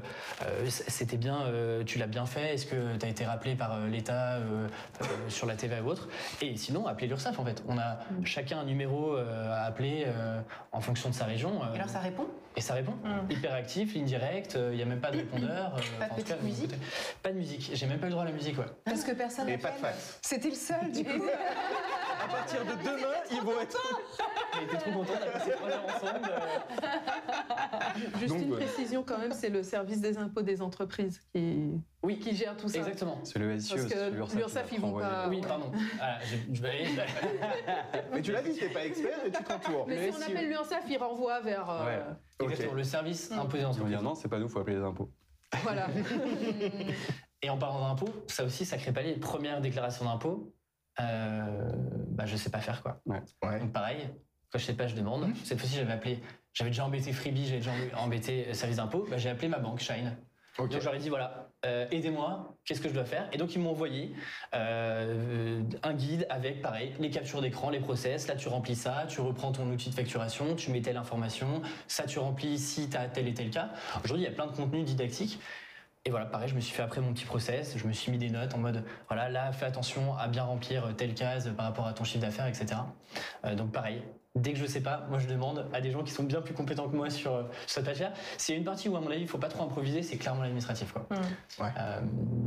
c'était 0.68 1.16
bien, 1.16 1.42
euh, 1.46 1.83
tu 1.85 1.98
l'as 1.98 2.06
bien 2.06 2.26
fait? 2.26 2.54
Est-ce 2.54 2.66
que 2.66 2.96
tu 2.98 3.06
as 3.06 3.09
été 3.09 3.24
rappelé 3.24 3.54
par 3.54 3.74
euh, 3.74 3.87
l'État 3.88 4.35
euh, 4.35 4.66
euh, 5.02 5.04
sur 5.28 5.46
la 5.46 5.54
TVA 5.56 5.83
ou 5.83 5.87
autre? 5.88 6.09
Et 6.42 6.56
sinon, 6.56 6.87
appeler 6.87 7.06
l'URSSAF 7.06 7.38
en 7.38 7.44
fait. 7.44 7.62
On 7.66 7.78
a 7.78 7.98
chacun 8.24 8.59
un 8.61 8.64
numéro 8.64 9.16
euh, 9.16 9.50
à 9.52 9.64
appeler 9.64 10.04
euh, 10.06 10.40
en 10.72 10.80
fonction 10.80 11.09
de 11.09 11.14
sa 11.14 11.24
région. 11.24 11.62
euh, 11.62 11.72
Et 11.72 11.76
alors 11.76 11.88
ça 11.88 12.00
répond? 12.00 12.26
et 12.56 12.61
ça 12.61 12.74
répond. 12.74 12.94
Hyper 13.30 13.54
actif, 13.54 13.94
ligne 13.94 14.04
directe, 14.06 14.59
il 14.72 14.76
n'y 14.76 14.83
a 14.83 14.85
même 14.85 15.00
pas 15.00 15.12
de 15.12 15.18
répondeur. 15.18 15.76
euh, 15.76 15.80
Pas 16.09 16.14
de 16.14 16.20
cas, 16.22 16.35
musique? 16.42 16.74
Pas 17.22 17.30
de 17.30 17.37
musique. 17.37 17.70
J'ai 17.72 17.87
même 17.87 17.98
pas 18.00 18.06
le 18.06 18.12
droit 18.12 18.24
à 18.24 18.26
la 18.26 18.33
musique, 18.33 18.59
ouais. 18.59 18.64
Parce 18.85 19.04
que 19.04 19.12
personne 19.12 19.48
Et 19.48 19.52
n'a 19.52 19.59
pas 19.59 19.70
de 19.70 19.76
fax. 19.76 20.18
C'était 20.20 20.48
le 20.50 20.54
seul, 20.56 20.90
du 20.92 21.04
coup. 21.04 21.11
À 22.22 22.28
partir 22.28 22.64
de 22.64 22.72
demain, 22.83 23.14
ils 23.30 23.40
vont 23.40 23.61
être. 23.61 23.78
J'ai 24.59 24.64
été 24.64 24.76
trop 24.78 24.90
content, 24.92 25.12
on 25.20 25.28
a 25.28 25.30
passé 25.30 25.50
trois 25.52 25.68
heures 25.68 25.85
ensemble. 25.85 26.28
euh, 26.30 28.18
Juste 28.18 28.35
Donc, 28.35 28.42
une 28.42 28.52
ouais. 28.52 28.64
précision 28.64 29.02
quand 29.06 29.18
même, 29.18 29.33
c'est 29.33 29.48
le 29.48 29.62
service 29.62 30.00
des 30.00 30.18
impôts 30.18 30.42
des 30.42 30.61
entreprises 30.62 31.20
qui, 31.35 31.70
Oui, 32.02 32.18
qui 32.18 32.35
gère 32.35 32.56
tout 32.56 32.68
ça. 32.68 32.78
exactement. 32.78 33.18
C'est 33.24 33.38
le 33.38 33.59
SIO, 33.59 33.76
Parce 33.76 33.92
que 33.94 34.37
l'URSSAF 34.37 34.72
ils 34.72 34.80
vont 34.80 34.98
pas- 34.98 35.28
Oui, 35.28 35.40
pardon. 35.40 35.70
Ah, 36.00 36.18
je 36.52 36.61
vais- 36.62 36.85
Mais 38.12 38.22
tu 38.22 38.33
l'as 38.33 38.42
dit, 38.42 38.54
t'es 38.54 38.68
pas 38.68 38.85
expert 38.85 39.18
et 39.26 39.30
tu 39.30 39.42
t'entoures. 39.42 39.87
Mais 39.87 39.96
Le 40.06 40.12
si 40.12 40.18
on 40.18 40.20
SIO. 40.26 40.30
appelle 40.37 40.48
l'URSSAF, 40.48 40.85
il 40.88 40.98
renvoie 40.98 41.40
vers. 41.40 41.70
euh, 41.70 41.85
Ouais. 41.87 42.02
Ok. 42.40 42.50
Exactement, 42.50 42.74
le 42.74 42.85
service 42.85 43.33
imposé 43.33 43.64
en 43.64 43.72
Ils 43.72 43.80
vont 43.80 43.87
dire 43.88 44.02
non, 44.02 44.14
c'est 44.14 44.28
pas 44.28 44.38
nous, 44.38 44.48
faut 44.48 44.59
appeler 44.61 44.76
les 44.76 44.85
impôts. 44.85 45.11
Voilà. 45.62 45.88
Et 47.42 47.48
en 47.50 47.56
parlant 47.56 47.88
d'impôts, 47.88 48.12
ça 48.26 48.44
aussi, 48.44 48.64
sacré 48.66 48.92
palier, 48.92 49.14
première 49.14 49.61
déclaration 49.61 50.04
d'impôt, 50.04 50.52
euh, 50.98 51.70
bah, 52.09 52.26
je 52.26 52.37
sais 52.37 52.50
pas 52.50 52.61
faire 52.61 52.83
quoi. 52.83 53.00
Ouais. 53.07 53.20
Donc 53.61 53.72
pareil, 53.72 54.09
quand 54.50 54.59
je 54.59 54.64
sais 54.64 54.74
pas, 54.74 54.87
je 54.87 54.96
demande. 54.96 55.33
Cette 55.44 55.59
fois-ci, 55.59 55.76
j'avais 55.76 55.92
appelé, 55.92 56.20
j'avais 56.53 56.70
déjà 56.70 56.85
embêté 56.85 57.12
Freebie, 57.12 57.46
j'avais 57.46 57.59
déjà 57.59 57.72
embêté 57.96 58.48
euh, 58.48 58.53
service 58.55 58.79
d'impôt, 58.79 59.07
bah, 59.09 59.16
j'ai 59.16 59.29
appelé 59.29 59.48
ma 59.48 59.59
banque, 59.59 59.81
Shine. 59.81 60.16
Donc 60.59 60.83
j'aurais 60.83 60.98
dit 60.98 61.09
voilà, 61.09 61.48
euh, 61.64 61.87
aidez-moi, 61.90 62.57
qu'est-ce 62.64 62.81
que 62.81 62.88
je 62.88 62.94
dois 62.94 63.05
faire? 63.05 63.29
Et 63.33 63.38
donc 63.38 63.55
ils 63.55 63.61
m'ont 63.61 63.70
envoyé 63.70 64.12
euh, 64.55 65.62
un 65.83 65.94
guide 65.94 66.26
avec 66.29 66.61
pareil 66.61 66.92
les 66.98 67.09
captures 67.09 67.40
d'écran, 67.40 67.70
les 67.70 67.81
process. 67.81 68.26
Là 68.29 68.35
tu 68.35 68.48
remplis 68.48 68.76
ça, 68.76 69.07
tu 69.09 69.20
reprends 69.20 69.53
ton 69.53 69.70
outil 69.70 69.90
de 69.90 69.94
facturation, 69.94 70.57
tu 70.57 70.70
mets 70.70 70.83
telle 70.83 70.96
information, 70.96 71.62
ça 71.87 72.05
tu 72.05 72.18
remplis 72.18 72.59
si 72.59 72.90
tu 72.90 72.96
as 72.96 73.09
tel 73.09 73.29
et 73.29 73.35
tel 73.35 73.50
cas. 73.50 73.70
Aujourd'hui 74.05 74.24
il 74.24 74.29
y 74.29 74.33
a 74.33 74.35
plein 74.35 74.46
de 74.46 74.53
contenus 74.53 74.85
didactiques. 74.85 75.40
Et 76.07 76.11
voilà, 76.11 76.25
pareil, 76.25 76.49
je 76.49 76.55
me 76.55 76.61
suis 76.61 76.75
fait 76.75 76.83
après 76.83 77.03
mon 77.03 77.13
petit 77.13 77.27
process, 77.27 77.77
je 77.77 77.87
me 77.87 77.93
suis 77.93 78.11
mis 78.11 78.17
des 78.17 78.31
notes 78.31 78.55
en 78.55 78.59
mode, 78.59 78.85
voilà, 79.09 79.29
là, 79.29 79.53
fais 79.53 79.67
attention 79.67 80.17
à 80.17 80.29
bien 80.29 80.45
remplir 80.45 80.97
telle 80.97 81.15
case 81.15 81.53
par 81.55 81.67
rapport 81.67 81.87
à 81.87 81.93
ton 81.93 82.05
chiffre 82.05 82.25
d'affaires, 82.25 82.47
etc. 82.47 82.81
Euh, 83.45 83.55
donc 83.55 83.71
pareil, 83.71 84.03
dès 84.37 84.53
que 84.53 84.59
je 84.59 84.66
sais 84.66 84.81
pas, 84.81 85.07
moi 85.11 85.19
je 85.19 85.27
demande 85.27 85.66
à 85.73 85.81
des 85.81 85.90
gens 85.90 86.03
qui 86.05 86.12
sont 86.12 86.23
bien 86.23 86.40
plus 86.40 86.55
compétents 86.55 86.88
que 86.88 86.95
moi 86.97 87.11
sur, 87.11 87.35
euh, 87.35 87.43
sur 87.66 87.71
cette 87.77 87.85
partie-là. 87.85 88.12
C'est 88.38 88.55
une 88.55 88.64
partie 88.64 88.88
où, 88.88 88.97
à 88.97 89.01
mon 89.01 89.11
avis, 89.11 89.23
il 89.23 89.29
faut 89.29 89.38
pas 89.38 89.49
trop 89.49 89.64
improviser, 89.64 90.03
c'est 90.03 90.16
clairement 90.16 90.43
l'administratif. 90.43 90.93
Quoi. 90.93 91.07
Mm. 91.11 91.62
Ouais. 91.62 91.69
Euh, 91.79 92.01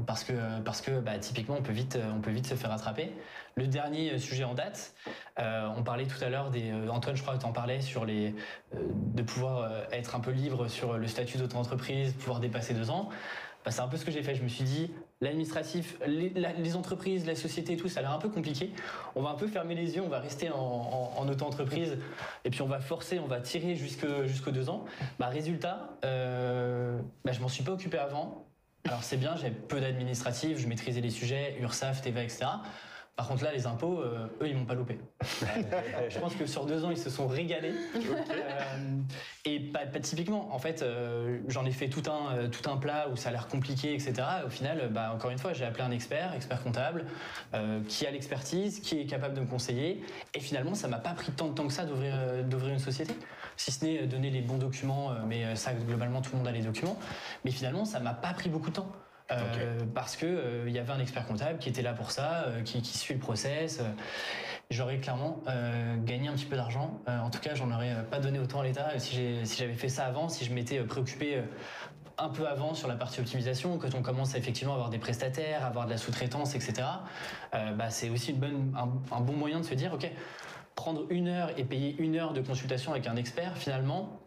parce 0.07 0.23
que, 0.23 0.33
parce 0.63 0.81
que 0.81 0.99
bah, 0.99 1.17
typiquement, 1.19 1.55
on 1.59 1.61
peut, 1.61 1.73
vite, 1.73 1.97
on 2.15 2.21
peut 2.21 2.31
vite 2.31 2.47
se 2.47 2.55
faire 2.55 2.71
attraper. 2.71 3.11
Le 3.55 3.67
dernier 3.67 4.17
sujet 4.17 4.45
en 4.45 4.53
date, 4.53 4.93
euh, 5.39 5.67
on 5.77 5.83
parlait 5.83 6.05
tout 6.07 6.23
à 6.23 6.29
l'heure 6.29 6.49
des. 6.49 6.71
euh, 6.71 6.89
Antoine, 6.89 7.15
je 7.15 7.21
crois 7.21 7.35
que 7.35 7.39
tu 7.41 7.45
en 7.45 7.51
parlais 7.51 7.81
sur 7.81 8.05
les. 8.05 8.33
euh, 8.73 8.77
de 9.13 9.21
pouvoir 9.21 9.59
euh, 9.59 9.83
être 9.91 10.15
un 10.15 10.19
peu 10.19 10.31
libre 10.31 10.67
sur 10.67 10.97
le 10.97 11.07
statut 11.07 11.37
d'auto-entreprise, 11.37 12.13
pouvoir 12.13 12.39
dépasser 12.39 12.73
deux 12.73 12.89
ans. 12.89 13.09
Bah, 13.65 13.71
c'est 13.71 13.81
un 13.81 13.87
peu 13.87 13.97
ce 13.97 14.05
que 14.05 14.11
j'ai 14.11 14.23
fait. 14.23 14.35
Je 14.35 14.43
me 14.43 14.47
suis 14.47 14.63
dit, 14.63 14.91
l'administratif, 15.23 15.97
les, 16.05 16.75
entreprises, 16.75 17.25
la 17.25 17.35
société 17.35 17.77
tout, 17.77 17.87
ça 17.89 17.99
a 17.99 18.03
l'air 18.03 18.11
un 18.11 18.19
peu 18.19 18.29
compliqué. 18.29 18.71
On 19.15 19.21
va 19.21 19.29
un 19.29 19.35
peu 19.35 19.47
fermer 19.47 19.73
les 19.75 19.95
yeux, 19.95 20.01
on 20.03 20.09
va 20.09 20.19
rester 20.19 20.49
en, 20.49 20.57
en- 20.57 21.13
en 21.17 21.27
auto-entreprise 21.29 21.97
et 22.45 22.49
puis 22.49 22.61
on 22.61 22.67
va 22.67 22.79
forcer, 22.79 23.19
on 23.19 23.27
va 23.27 23.39
tirer 23.39 23.75
jusqu'aux 23.75 24.51
deux 24.51 24.69
ans. 24.69 24.85
Bah, 25.19 25.27
résultat, 25.27 25.89
euh, 26.05 26.99
bah, 27.25 27.31
je 27.31 27.39
m'en 27.39 27.47
suis 27.47 27.63
pas 27.63 27.71
occupé 27.71 27.97
avant. 27.97 28.45
Alors 28.85 29.01
c'est 29.03 29.17
bien, 29.17 29.35
j'avais 29.37 29.51
peu 29.51 29.79
d'administratif, 29.79 30.57
je 30.59 30.67
maîtrisais 30.67 30.99
les 31.01 31.09
sujets, 31.09 31.55
URSAF, 31.61 32.01
TVA, 32.01 32.23
etc. 32.23 32.45
Par 33.15 33.27
contre 33.27 33.43
là, 33.43 33.51
les 33.53 33.67
impôts, 33.67 34.01
euh, 34.01 34.25
eux, 34.41 34.47
ils 34.47 34.57
m'ont 34.57 34.65
pas 34.65 34.73
loupé. 34.73 34.99
Je 36.09 36.17
pense 36.17 36.33
que 36.33 36.47
sur 36.47 36.65
deux 36.65 36.83
ans, 36.83 36.89
ils 36.89 36.97
se 36.97 37.11
sont 37.11 37.27
régalés. 37.27 37.73
Euh, 37.95 39.01
et 39.45 39.59
pas, 39.59 39.85
pas 39.85 39.99
typiquement. 39.99 40.51
En 40.51 40.57
fait, 40.57 40.81
euh, 40.81 41.39
j'en 41.47 41.63
ai 41.65 41.71
fait 41.71 41.89
tout 41.89 42.01
un, 42.09 42.49
tout 42.49 42.67
un 42.67 42.77
plat 42.77 43.09
où 43.11 43.15
ça 43.15 43.29
a 43.29 43.31
l'air 43.31 43.47
compliqué, 43.47 43.93
etc. 43.93 44.13
Et 44.41 44.45
au 44.47 44.49
final, 44.49 44.89
bah, 44.91 45.11
encore 45.13 45.29
une 45.29 45.37
fois, 45.37 45.53
j'ai 45.53 45.63
appelé 45.63 45.83
un 45.83 45.91
expert, 45.91 46.33
expert 46.33 46.63
comptable, 46.63 47.05
qui 47.87 48.07
a 48.07 48.11
l'expertise, 48.11 48.79
qui 48.79 48.99
est 48.99 49.05
capable 49.05 49.35
de 49.35 49.41
me 49.41 49.45
conseiller. 49.45 50.03
Et 50.33 50.39
finalement, 50.39 50.73
ça 50.73 50.87
m'a 50.87 50.97
pas 50.97 51.13
pris 51.13 51.31
tant 51.31 51.49
de 51.49 51.53
temps 51.53 51.67
que 51.67 51.73
ça 51.73 51.85
d'ouvrir, 51.85 52.15
d'ouvrir 52.45 52.73
une 52.73 52.79
société. 52.79 53.13
Si 53.57 53.71
ce 53.71 53.85
n'est 53.85 54.07
donner 54.07 54.31
les 54.31 54.41
bons 54.41 54.57
documents, 54.57 55.11
mais 55.27 55.55
ça, 55.55 55.73
globalement, 55.73 56.21
tout 56.21 56.31
le 56.31 56.39
monde 56.39 56.47
a 56.47 56.51
les 56.51 56.61
documents. 56.61 56.97
Mais 57.45 57.51
finalement, 57.51 57.85
ça 57.85 57.99
m'a 57.99 58.13
pas 58.15 58.33
pris 58.33 58.49
beaucoup 58.49 58.71
de 58.71 58.75
temps. 58.75 58.91
Euh, 59.33 59.79
Parce 59.93 60.15
que 60.15 60.25
euh, 60.25 60.63
il 60.67 60.73
y 60.73 60.79
avait 60.79 60.91
un 60.91 60.99
expert 60.99 61.25
comptable 61.25 61.59
qui 61.59 61.69
était 61.69 61.81
là 61.81 61.93
pour 61.93 62.11
ça, 62.11 62.45
euh, 62.47 62.61
qui, 62.61 62.83
suit 62.83 63.13
le 63.13 63.19
process. 63.19 63.81
J'aurais 64.69 64.97
clairement 64.97 65.43
gagné 66.03 66.29
un 66.29 66.33
petit 66.33 66.45
peu 66.45 66.55
d'argent. 66.55 66.99
En 67.05 67.29
tout 67.29 67.39
cas, 67.39 67.53
j'en 67.53 67.71
aurais 67.71 67.93
pas 68.09 68.19
donné 68.19 68.39
autant 68.39 68.61
à 68.61 68.63
l'État 68.63 68.97
si 68.97 69.15
j'avais 69.57 69.73
fait 69.73 69.89
ça 69.89 70.05
avant, 70.05 70.29
si 70.29 70.45
je 70.45 70.53
m'étais 70.53 70.79
préoccupé 70.79 71.43
un 72.17 72.29
peu 72.29 72.47
avant 72.47 72.73
sur 72.73 72.87
la 72.87 72.95
partie 72.95 73.19
optimisation, 73.19 73.77
quand 73.77 73.93
on 73.93 74.01
commence 74.01 74.33
à 74.33 74.39
effectivement 74.39 74.73
avoir 74.73 74.89
des 74.89 74.97
prestataires, 74.97 75.63
avoir 75.63 75.85
de 75.85 75.91
la 75.91 75.97
sous-traitance, 75.97 76.55
etc. 76.55 76.87
bah, 77.51 77.89
c'est 77.89 78.09
aussi 78.09 78.35
un, 78.75 79.15
un 79.15 79.19
bon 79.19 79.33
moyen 79.33 79.59
de 79.59 79.65
se 79.65 79.75
dire, 79.75 79.93
ok, 79.93 80.09
prendre 80.73 81.05
une 81.09 81.27
heure 81.27 81.51
et 81.57 81.65
payer 81.65 81.95
une 81.99 82.15
heure 82.15 82.33
de 82.33 82.41
consultation 82.41 82.93
avec 82.93 83.05
un 83.05 83.15
expert, 83.15 83.57
finalement, 83.57 84.22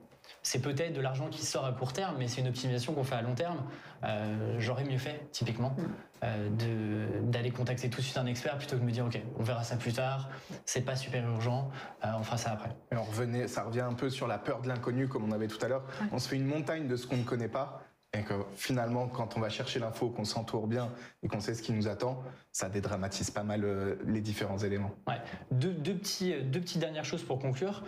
c'est 0.47 0.61
peut-être 0.61 0.93
de 0.93 1.01
l'argent 1.01 1.27
qui 1.27 1.45
sort 1.45 1.65
à 1.67 1.73
court 1.73 1.93
terme, 1.93 2.15
mais 2.21 2.29
c'est 2.29 2.41
une 2.41 2.47
optimisation 2.47 2.93
qu'on 2.95 3.03
fait 3.03 3.17
à 3.17 3.23
long 3.23 3.35
terme. 3.35 3.59
Euh, 4.05 4.55
J'aurais 4.61 4.85
mieux 4.85 4.97
fait, 4.97 5.27
typiquement, 5.33 5.75
euh, 6.23 6.49
de- 6.51 7.21
d'aller 7.33 7.51
contacter 7.51 7.91
tout 7.91 7.97
de 7.99 8.05
suite 8.05 8.17
un 8.17 8.27
expert 8.27 8.57
plutôt 8.57 8.77
que 8.77 8.81
de 8.81 8.87
me 8.87 8.93
dire, 8.93 9.05
ok, 9.07 9.21
on 9.41 9.43
verra 9.43 9.65
ça 9.65 9.75
plus 9.75 9.93
tard, 9.93 10.29
c'est 10.65 10.83
pas 10.83 10.95
super 10.95 11.29
urgent, 11.29 11.69
euh, 12.05 12.09
on 12.17 12.23
fera 12.23 12.37
ça 12.37 12.53
après. 12.53 12.71
Et 12.93 12.97
on 12.97 13.03
revenait, 13.03 13.49
ça 13.49 13.65
revient 13.65 13.81
un 13.81 13.95
peu 13.95 14.09
sur 14.09 14.29
la 14.29 14.39
peur 14.39 14.63
de 14.63 14.69
l'inconnu, 14.69 15.09
comme 15.09 15.25
on 15.25 15.33
avait 15.33 15.49
tout 15.49 15.59
à 15.65 15.69
l'heure. 15.69 15.83
On 16.13 16.21
se 16.21 16.29
fait 16.29 16.37
une 16.37 16.47
montagne 16.47 16.87
de 16.87 16.95
ce 16.95 17.09
qu'on 17.09 17.17
ne 17.17 17.25
connaît 17.25 17.49
pas. 17.49 17.83
Et 18.17 18.23
que 18.23 18.35
finalement, 18.55 19.09
quand 19.09 19.37
on 19.37 19.41
va 19.41 19.49
chercher 19.49 19.79
l'info, 19.79 20.09
qu'on 20.09 20.25
s'entoure 20.25 20.67
bien 20.67 20.91
et 21.23 21.29
qu'on 21.29 21.41
sait 21.41 21.55
ce 21.55 21.63
qui 21.63 21.73
nous 21.73 21.89
attend, 21.89 22.23
ça 22.53 22.69
dédramatise 22.69 23.31
pas 23.31 23.43
mal 23.43 23.65
euh, 23.65 23.97
les 24.07 24.21
différents 24.21 24.59
éléments. 24.59 24.93
Ouais. 25.07 25.21
Deux, 25.51 25.73
deux, 25.73 25.95
petits, 25.95 26.33
euh, 26.33 26.43
deux 26.43 26.61
petites 26.61 26.79
dernières 26.79 27.05
choses 27.05 27.23
pour 27.23 27.39
conclure. 27.39 27.83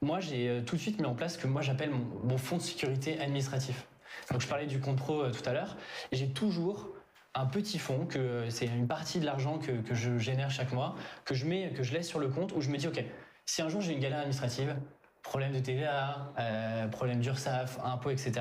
Moi, 0.00 0.20
j'ai 0.20 0.48
euh, 0.48 0.60
tout 0.62 0.76
de 0.76 0.80
suite 0.80 1.00
mis 1.00 1.06
en 1.06 1.14
place 1.14 1.34
ce 1.34 1.38
que 1.38 1.46
moi 1.46 1.62
j'appelle 1.62 1.90
mon, 1.90 2.04
mon 2.22 2.38
fonds 2.38 2.58
de 2.58 2.62
sécurité 2.62 3.18
administratif. 3.20 3.86
Donc, 4.30 4.40
je 4.40 4.46
parlais 4.46 4.66
du 4.66 4.78
compte 4.78 4.96
pro 4.96 5.28
tout 5.30 5.48
à 5.48 5.52
l'heure. 5.52 5.76
J'ai 6.12 6.28
toujours 6.28 6.90
un 7.34 7.46
petit 7.46 7.78
fonds, 7.78 8.06
que 8.06 8.48
c'est 8.50 8.66
une 8.66 8.86
partie 8.86 9.18
de 9.18 9.24
l'argent 9.24 9.58
que, 9.58 9.72
que 9.72 9.94
je 9.94 10.18
génère 10.18 10.50
chaque 10.50 10.72
mois, 10.72 10.94
que 11.24 11.34
je, 11.34 11.46
mets, 11.46 11.72
que 11.72 11.82
je 11.82 11.92
laisse 11.92 12.06
sur 12.06 12.18
le 12.18 12.28
compte 12.28 12.52
où 12.54 12.60
je 12.60 12.68
me 12.68 12.76
dis, 12.76 12.86
OK, 12.86 13.02
si 13.46 13.62
un 13.62 13.68
jour 13.68 13.80
j'ai 13.80 13.94
une 13.94 14.00
galère 14.00 14.18
administrative, 14.18 14.76
problème 15.22 15.52
de 15.52 15.60
TVA, 15.60 16.32
euh, 16.38 16.88
problème 16.88 17.20
d'URSSAF, 17.20 17.78
impôts, 17.84 18.10
etc., 18.10 18.32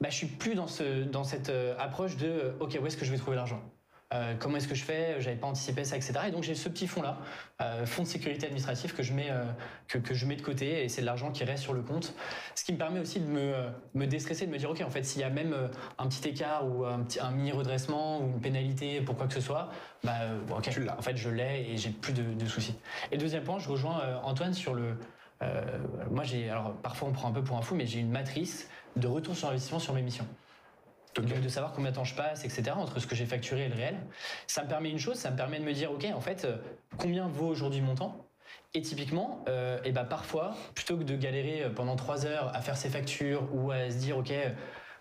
bah, 0.00 0.08
je 0.08 0.14
suis 0.14 0.26
plus 0.26 0.54
dans, 0.54 0.66
ce, 0.66 1.04
dans 1.04 1.24
cette 1.24 1.50
euh, 1.50 1.74
approche 1.78 2.16
de, 2.16 2.26
euh, 2.26 2.52
OK, 2.60 2.78
où 2.80 2.86
est-ce 2.86 2.96
que 2.96 3.04
je 3.04 3.12
vais 3.12 3.18
trouver 3.18 3.36
l'argent? 3.36 3.62
Euh, 4.14 4.34
comment 4.38 4.56
est-ce 4.56 4.68
que 4.68 4.76
je 4.76 4.84
fais? 4.84 5.20
J'avais 5.20 5.36
pas 5.36 5.48
anticipé 5.48 5.82
ça, 5.82 5.96
etc. 5.96 6.14
Et 6.28 6.30
donc 6.30 6.44
j'ai 6.44 6.54
ce 6.54 6.68
petit 6.68 6.86
fonds-là, 6.86 7.18
euh, 7.60 7.84
fonds 7.86 8.04
de 8.04 8.06
sécurité 8.06 8.46
administratif 8.46 8.94
que 8.94 9.02
je 9.02 9.12
mets 9.12 9.32
que, 9.88 9.98
que 9.98 10.14
je 10.14 10.26
mets 10.26 10.36
de 10.36 10.42
côté 10.42 10.84
et 10.84 10.88
c'est 10.88 11.00
de 11.00 11.06
l'argent 11.06 11.32
qui 11.32 11.42
reste 11.42 11.64
sur 11.64 11.72
le 11.72 11.82
compte. 11.82 12.14
Ce 12.54 12.64
qui 12.64 12.72
me 12.72 12.78
permet 12.78 13.00
aussi 13.00 13.18
de 13.18 13.26
me, 13.26 13.54
me 13.94 14.06
déstresser, 14.06 14.46
de 14.46 14.52
me 14.52 14.58
dire 14.58 14.70
ok 14.70 14.80
en 14.86 14.90
fait 14.90 15.02
s'il 15.02 15.22
y 15.22 15.24
a 15.24 15.28
même 15.28 15.56
un 15.98 16.06
petit 16.06 16.28
écart 16.28 16.68
ou 16.68 16.84
un, 16.84 17.00
petit, 17.00 17.18
un 17.18 17.32
mini 17.32 17.50
redressement 17.50 18.20
ou 18.20 18.28
une 18.28 18.40
pénalité 18.40 19.00
pour 19.00 19.16
quoi 19.16 19.26
que 19.26 19.34
ce 19.34 19.40
soit, 19.40 19.70
bah 20.04 20.12
bon, 20.46 20.58
ok 20.58 20.70
Tu 20.70 20.88
en 20.88 21.02
fait 21.02 21.16
je 21.16 21.28
l'ai 21.28 21.72
et 21.72 21.76
j'ai 21.76 21.90
plus 21.90 22.12
de, 22.12 22.22
de 22.22 22.46
soucis. 22.46 22.76
Et 23.10 23.18
deuxième 23.18 23.42
point, 23.42 23.58
je 23.58 23.68
rejoins 23.68 24.20
Antoine 24.22 24.54
sur 24.54 24.72
le 24.72 24.96
euh, 25.42 25.78
moi 26.10 26.24
j'ai 26.24 26.48
alors 26.48 26.74
parfois 26.76 27.08
on 27.08 27.12
prend 27.12 27.28
un 27.28 27.32
peu 27.32 27.44
pour 27.44 27.58
un 27.58 27.62
fou 27.62 27.74
mais 27.74 27.86
j'ai 27.86 27.98
une 27.98 28.10
matrice 28.10 28.70
de 28.96 29.06
retour 29.06 29.36
sur 29.36 29.48
investissement 29.48 29.78
sur 29.78 29.94
mes 29.94 30.02
missions. 30.02 30.26
Donc 31.14 31.26
de 31.26 31.48
savoir 31.48 31.72
combien 31.72 31.90
de 31.90 31.96
temps 31.96 32.04
je 32.04 32.14
passe, 32.14 32.44
etc., 32.44 32.72
entre 32.76 33.00
ce 33.00 33.06
que 33.06 33.14
j'ai 33.14 33.24
facturé 33.24 33.64
et 33.64 33.68
le 33.68 33.74
réel. 33.74 33.96
Ça 34.46 34.62
me 34.62 34.68
permet 34.68 34.90
une 34.90 34.98
chose, 34.98 35.16
ça 35.16 35.30
me 35.30 35.36
permet 35.36 35.58
de 35.58 35.64
me 35.64 35.72
dire, 35.72 35.90
OK, 35.90 36.04
en 36.14 36.20
fait, 36.20 36.44
euh, 36.44 36.58
combien 36.98 37.26
vaut 37.26 37.46
aujourd'hui 37.46 37.80
mon 37.80 37.94
temps? 37.94 38.26
Et 38.74 38.82
typiquement, 38.82 39.42
euh, 39.48 39.78
et 39.84 39.92
ben 39.92 40.04
parfois, 40.04 40.54
plutôt 40.74 40.98
que 40.98 41.04
de 41.04 41.16
galérer 41.16 41.70
pendant 41.74 41.96
trois 41.96 42.26
heures 42.26 42.54
à 42.54 42.60
faire 42.60 42.76
ses 42.76 42.90
factures 42.90 43.48
ou 43.54 43.70
à 43.70 43.90
se 43.90 43.96
dire, 43.96 44.18
OK, 44.18 44.30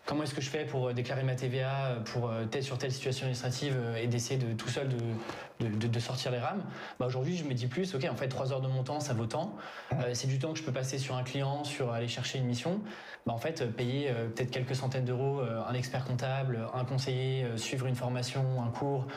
comment 0.06 0.24
est-ce 0.24 0.34
que 0.36 0.42
je 0.42 0.50
fais 0.50 0.66
pour 0.66 0.88
euh, 0.90 0.94
déclarer 0.94 1.24
ma 1.24 1.36
TVA 1.36 1.86
euh, 1.88 2.00
pour 2.02 2.30
euh, 2.30 2.46
telle 2.46 2.64
sur 2.64 2.78
telle 2.78 2.92
situation 2.92 3.24
administrative 3.26 3.76
et 4.00 4.08
d'essayer 4.08 4.40
de 4.40 4.54
tout 4.54 4.70
seul 4.70 4.88
de, 4.88 5.66
de, 5.66 5.76
de- 5.76 5.88
de 5.88 6.00
sortir 6.00 6.32
les 6.32 6.38
rames, 6.40 6.64
bah 7.00 7.06
aujourd'hui 7.08 7.38
je 7.38 7.44
me 7.44 7.54
dis 7.54 7.68
plus, 7.68 7.96
OK, 7.96 8.06
en 8.10 8.16
fait, 8.16 8.28
trois 8.28 8.54
heures 8.54 8.62
de 8.62 8.68
mon 8.68 8.84
temps, 8.84 9.00
ça 9.00 9.14
vaut 9.14 9.26
tant. 9.26 9.56
Euh, 9.94 10.12
c'est 10.14 10.28
du 10.28 10.40
temps 10.40 10.54
que 10.54 10.60
je 10.60 10.64
peux 10.64 10.72
passer 10.72 10.98
sur 10.98 11.16
un 11.16 11.24
client, 11.24 11.64
sur 11.64 11.92
aller 11.92 12.08
chercher 12.08 12.38
une 12.40 12.46
mission. 12.46 12.82
Bah, 13.26 13.34
en 13.34 13.38
fait, 13.38 13.66
payer 13.76 14.10
euh, 14.12 14.28
peut-être 14.30 14.52
quelques 14.52 14.76
centaines 14.76 15.06
d'euros, 15.06 15.40
euh, 15.40 15.62
un 15.68 15.74
expert 15.74 16.06
comptable, 16.06 16.68
un 16.74 16.86
conseiller, 16.86 17.46
suivre 17.58 17.88
une 17.88 17.96
formation, 17.96 18.62
un 18.62 18.70
cours 18.70 19.08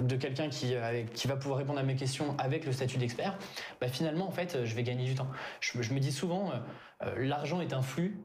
de 0.00 0.16
quelqu'un 0.16 0.48
qui, 0.48 0.74
va 0.74 1.36
pouvoir 1.36 1.58
répondre 1.58 1.78
à 1.78 1.82
mes 1.82 1.96
questions 1.96 2.34
avec 2.38 2.66
le 2.66 2.72
statut 2.72 2.98
d'expert, 2.98 3.38
bah, 3.80 3.88
finalement, 3.88 4.26
en 4.28 4.32
fait, 4.32 4.64
je 4.64 4.74
vais 4.74 4.82
gagner 4.82 5.04
du 5.06 5.14
temps. 5.14 5.28
Je, 5.60 5.80
je 5.80 5.94
me 5.94 6.00
dis 6.00 6.12
souvent, 6.12 6.52
l'argent 7.16 7.60
est 7.60 7.72
un 7.72 7.82
flux 7.82 8.18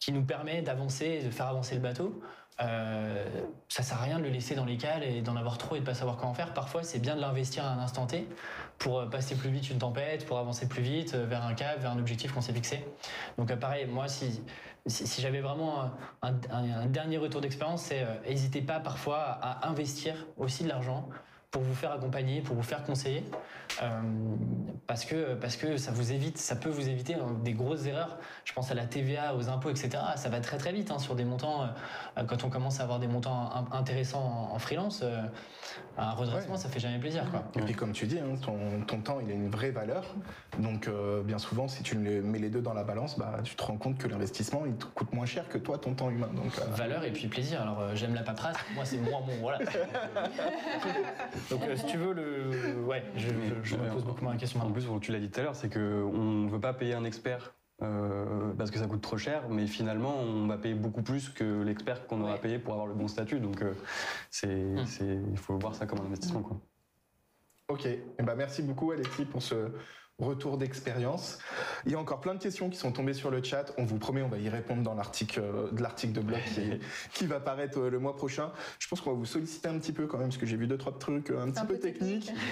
qui 0.00 0.12
nous 0.12 0.24
permet 0.24 0.62
d'avancer 0.62 1.22
de 1.22 1.30
faire 1.30 1.46
avancer 1.46 1.74
le 1.74 1.80
bateau. 1.80 2.20
Euh, 2.62 3.24
ça 3.68 3.82
sert 3.82 3.98
à 4.00 4.04
rien 4.04 4.18
de 4.18 4.24
le 4.24 4.30
laisser 4.30 4.54
dans 4.54 4.64
les 4.64 4.78
cales 4.78 5.04
et 5.04 5.20
d'en 5.20 5.36
avoir 5.36 5.58
trop 5.58 5.76
et 5.76 5.80
de 5.80 5.84
pas 5.84 5.94
savoir 5.94 6.16
quoi 6.16 6.28
en 6.28 6.34
faire. 6.34 6.54
Parfois, 6.54 6.82
c'est 6.82 6.98
bien 6.98 7.14
de 7.14 7.20
l'investir 7.20 7.66
à 7.66 7.68
un 7.70 7.78
instant 7.78 8.06
T 8.06 8.26
pour 8.78 9.00
euh, 9.00 9.06
passer 9.06 9.36
plus 9.36 9.50
vite 9.50 9.70
une 9.70 9.78
tempête, 9.78 10.26
pour 10.26 10.38
avancer 10.38 10.68
plus 10.68 10.82
vite 10.82 11.14
euh, 11.14 11.26
vers 11.26 11.44
un 11.44 11.54
cap, 11.54 11.80
vers 11.80 11.90
un 11.90 11.98
objectif 11.98 12.32
qu'on 12.32 12.40
s'est 12.40 12.52
fixé. 12.52 12.84
Donc 13.38 13.50
euh, 13.50 13.56
pareil, 13.56 13.86
moi, 13.86 14.08
si, 14.08 14.42
si, 14.86 15.20
j'avais 15.20 15.40
vraiment 15.40 15.90
un, 16.22 16.86
dernier 16.86 17.18
retour 17.18 17.40
d'expérience, 17.40 17.82
c'est 17.82 18.06
n'hésitez 18.26 18.62
pas 18.62 18.80
parfois 18.80 19.18
à 19.18 19.68
investir 19.68 20.14
aussi 20.36 20.62
de 20.62 20.68
l'argent 20.68 21.08
pour 21.50 21.62
vous 21.62 21.74
faire 21.74 21.92
accompagner, 21.92 22.40
pour 22.42 22.54
vous 22.56 22.62
faire 22.62 22.82
conseiller, 22.84 23.24
euh, 23.82 24.00
parce 24.86 25.04
que 25.04 25.34
parce 25.34 25.56
que 25.56 25.76
ça 25.76 25.90
vous 25.90 26.12
évite, 26.12 26.36
ça 26.38 26.54
peut 26.56 26.68
vous 26.68 26.88
éviter 26.88 27.14
euh, 27.14 27.20
des 27.42 27.52
grosses 27.54 27.86
erreurs. 27.86 28.18
Je 28.44 28.52
pense 28.52 28.70
à 28.70 28.74
la 28.74 28.84
TVA, 28.84 29.34
aux 29.34 29.48
impôts, 29.48 29.70
etc. 29.70 29.90
Ça 30.16 30.28
va 30.28 30.40
très 30.40 30.58
très 30.58 30.72
vite 30.72 30.90
hein, 30.90 30.98
sur 30.98 31.14
des 31.14 31.24
montants. 31.24 31.62
euh, 32.18 32.24
quand 32.26 32.44
on 32.44 32.50
commence 32.50 32.80
à 32.80 32.82
avoir 32.82 32.98
des 32.98 33.06
montants 33.08 33.50
in- 33.54 33.66
intéressants 33.78 34.48
en, 34.50 34.54
en 34.54 34.58
freelance, 34.58 35.00
euh, 35.02 35.22
un 35.98 36.10
redressement, 36.12 36.54
Ouais. 36.54 36.58
ça 36.58 36.68
fait 36.68 36.80
jamais 36.80 36.98
plaisir, 36.98 37.24
quoi. 37.30 37.42
Et 37.56 37.62
puis 37.64 37.74
comme 37.74 37.92
tu 37.92 38.06
dis, 38.06 38.18
hein, 38.18 38.36
ton, 38.42 38.82
ton 38.86 39.00
temps, 39.00 39.18
il 39.20 39.30
a 39.30 39.34
une 39.34 39.48
vraie 39.50 39.70
valeur. 39.70 40.04
Donc 40.58 40.90
bien 41.24 41.38
souvent, 41.38 41.68
si 41.68 41.82
tu 41.82 41.96
mets 41.96 42.38
les 42.38 42.50
deux 42.50 42.60
dans 42.60 42.74
la 42.74 42.84
balance, 42.84 43.18
bah, 43.18 43.38
tu 43.44 43.54
te 43.54 43.62
rends 43.62 43.76
compte 43.78 43.96
que 43.98 44.08
l'investissement, 44.08 44.62
il 44.66 44.74
te 44.74 44.84
coûte 44.86 45.12
moins 45.12 45.26
cher 45.26 45.48
que 45.48 45.58
toi, 45.58 45.78
ton 45.78 45.94
temps 45.94 46.10
humain. 46.10 46.28
Donc, 46.34 46.52
Valeur 46.76 47.04
et 47.04 47.12
puis 47.12 47.28
plaisir. 47.28 47.62
Alors 47.62 47.94
j'aime 47.94 48.14
la 48.14 48.22
paperasse. 48.22 48.56
Moi 48.74 48.84
c'est 48.84 48.98
moi 48.98 49.20
mon 49.26 49.36
voilà. 49.40 49.58
Donc 51.50 51.62
euh, 51.62 51.76
si 51.76 51.86
tu 51.86 51.96
veux 51.96 52.12
le 52.12 52.82
ouais, 52.84 53.04
je, 53.16 53.28
je- 53.28 53.62
je 53.62 53.76
me 53.76 53.88
pose 53.90 54.04
beaucoup 54.04 54.22
moins 54.24 54.32
la 54.32 54.38
question. 54.38 54.60
En 54.60 54.70
plus, 54.70 54.86
tu 55.00 55.12
l'as 55.12 55.18
dit 55.20 55.30
tout 55.30 55.40
à 55.40 55.42
l'heure, 55.44 55.56
c'est 55.56 55.72
qu'on 55.72 55.78
ne 55.78 56.48
veut 56.50 56.60
pas 56.60 56.72
payer 56.72 56.94
un 56.94 57.04
expert 57.04 57.54
euh, 57.82 58.52
parce 58.56 58.70
que 58.70 58.78
ça 58.78 58.86
coûte 58.86 59.02
trop 59.02 59.18
cher, 59.18 59.48
mais 59.50 59.66
finalement, 59.66 60.16
on 60.18 60.46
va 60.46 60.56
payer 60.56 60.74
beaucoup 60.74 61.02
plus 61.02 61.28
que 61.28 61.62
l'expert 61.62 62.06
qu'on 62.06 62.22
aura 62.22 62.32
Ouais. 62.34 62.38
payé 62.40 62.58
pour 62.58 62.72
avoir 62.72 62.86
le 62.86 62.94
bon 62.94 63.06
statut. 63.08 63.38
Donc, 63.38 63.60
euh, 63.62 63.74
c'est, 64.30 64.46
Hmm. 64.46 64.86
c'est- 64.86 65.20
il 65.30 65.36
faut 65.38 65.58
voir 65.58 65.74
ça 65.74 65.84
comme 65.86 66.00
un 66.00 66.06
investissement. 66.06 66.40
Quoi. 66.42 66.58
Ok, 67.68 67.84
Eh 67.86 68.22
ben, 68.22 68.34
merci 68.34 68.62
beaucoup 68.62 68.92
Alexis 68.92 69.24
pour 69.26 69.42
ce 69.42 69.70
retour 70.18 70.56
d'expérience. 70.56 71.38
Il 71.84 71.92
y 71.92 71.94
a 71.94 71.98
encore 71.98 72.20
plein 72.20 72.34
de 72.34 72.42
questions 72.42 72.70
qui 72.70 72.78
sont 72.78 72.90
tombées 72.90 73.12
sur 73.12 73.30
le 73.30 73.42
chat. 73.42 73.72
On 73.76 73.84
vous 73.84 73.98
promet, 73.98 74.22
on 74.22 74.28
va 74.28 74.38
y 74.38 74.48
répondre 74.48 74.82
dans 74.82 74.94
l'article 74.94 75.40
euh, 75.42 75.70
de 75.70 75.82
l'article 75.82 76.14
de 76.14 76.20
blog 76.20 76.40
qui, 76.54 76.80
qui 77.12 77.26
va 77.26 77.38
paraître 77.38 77.78
euh, 77.78 77.90
le 77.90 77.98
mois 77.98 78.16
prochain. 78.16 78.50
Je 78.78 78.88
pense 78.88 79.02
qu'on 79.02 79.10
va 79.10 79.16
vous 79.16 79.26
solliciter 79.26 79.68
un 79.68 79.78
petit 79.78 79.92
peu 79.92 80.06
quand 80.06 80.16
même 80.16 80.28
parce 80.28 80.38
que 80.38 80.46
j'ai 80.46 80.56
vu 80.56 80.66
deux 80.66 80.78
trois 80.78 80.98
trucs 80.98 81.30
euh, 81.30 81.42
un 81.42 81.50
petit 81.50 81.60
un 81.60 81.66
peu, 81.66 81.74
peu 81.74 81.80
techniques. 81.80 82.32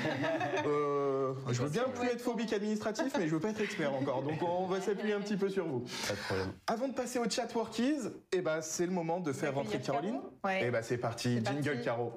Euh, 0.66 1.32
je 1.50 1.62
veux 1.62 1.68
bien 1.68 1.84
plus 1.84 2.08
être 2.08 2.20
phobique 2.20 2.52
administratif, 2.52 3.12
mais 3.18 3.26
je 3.26 3.34
veux 3.34 3.40
pas 3.40 3.50
être 3.50 3.60
expert 3.60 3.92
encore. 3.94 4.22
Donc 4.22 4.42
on 4.42 4.66
va 4.66 4.80
s'appuyer 4.80 5.14
un 5.14 5.20
petit 5.20 5.36
peu 5.36 5.48
sur 5.48 5.66
vous. 5.66 5.80
Pas 5.80 6.14
de 6.14 6.18
problème. 6.18 6.52
Avant 6.66 6.88
de 6.88 6.94
passer 6.94 7.18
au 7.18 7.28
chat 7.28 7.52
workies, 7.54 8.08
eh 8.32 8.40
ben 8.40 8.60
c'est 8.60 8.86
le 8.86 8.92
moment 8.92 9.20
de 9.20 9.32
faire 9.32 9.54
rentrer 9.54 9.80
Caroline. 9.80 10.20
Ouais. 10.44 10.66
Et 10.66 10.70
ben 10.70 10.82
c'est 10.82 10.98
parti, 10.98 11.40
jingle 11.44 11.62
parti. 11.62 11.84
Caro. 11.84 12.12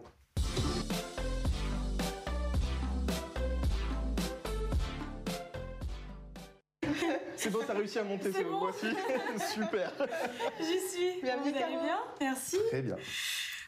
C'est 7.47 7.53
bon, 7.53 7.59
t'as 7.65 7.73
réussi 7.75 7.97
à 7.97 8.03
monter 8.03 8.29
C'est 8.33 8.39
ce 8.39 8.43
bon. 8.43 8.59
voici. 8.59 8.87
Super. 9.53 9.93
J'y 10.59 10.79
suis. 10.89 11.21
Bienvenue, 11.23 11.51
Vous 11.51 11.63
allez 11.63 11.77
bien 11.77 11.97
Merci. 12.19 12.57
Très 12.67 12.81
bien. 12.81 12.97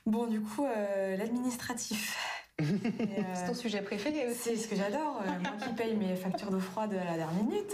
Bon, 0.05 0.27
du 0.27 0.41
coup, 0.41 0.65
euh, 0.65 1.15
l'administratif. 1.15 2.17
Euh, 2.61 2.65
C'est 3.35 3.45
ton 3.47 3.53
sujet 3.53 3.81
préféré 3.81 4.27
aussi. 4.27 4.37
c'est 4.37 4.55
ce 4.57 4.67
que 4.67 4.75
j'adore. 4.75 5.21
euh, 5.25 5.29
moi 5.43 5.51
qui 5.65 5.73
paye 5.75 5.95
mes 5.95 6.13
factures 6.17 6.51
d'eau 6.51 6.59
froide 6.59 6.93
à 6.93 7.05
la 7.11 7.15
dernière 7.15 7.41
minute, 7.41 7.73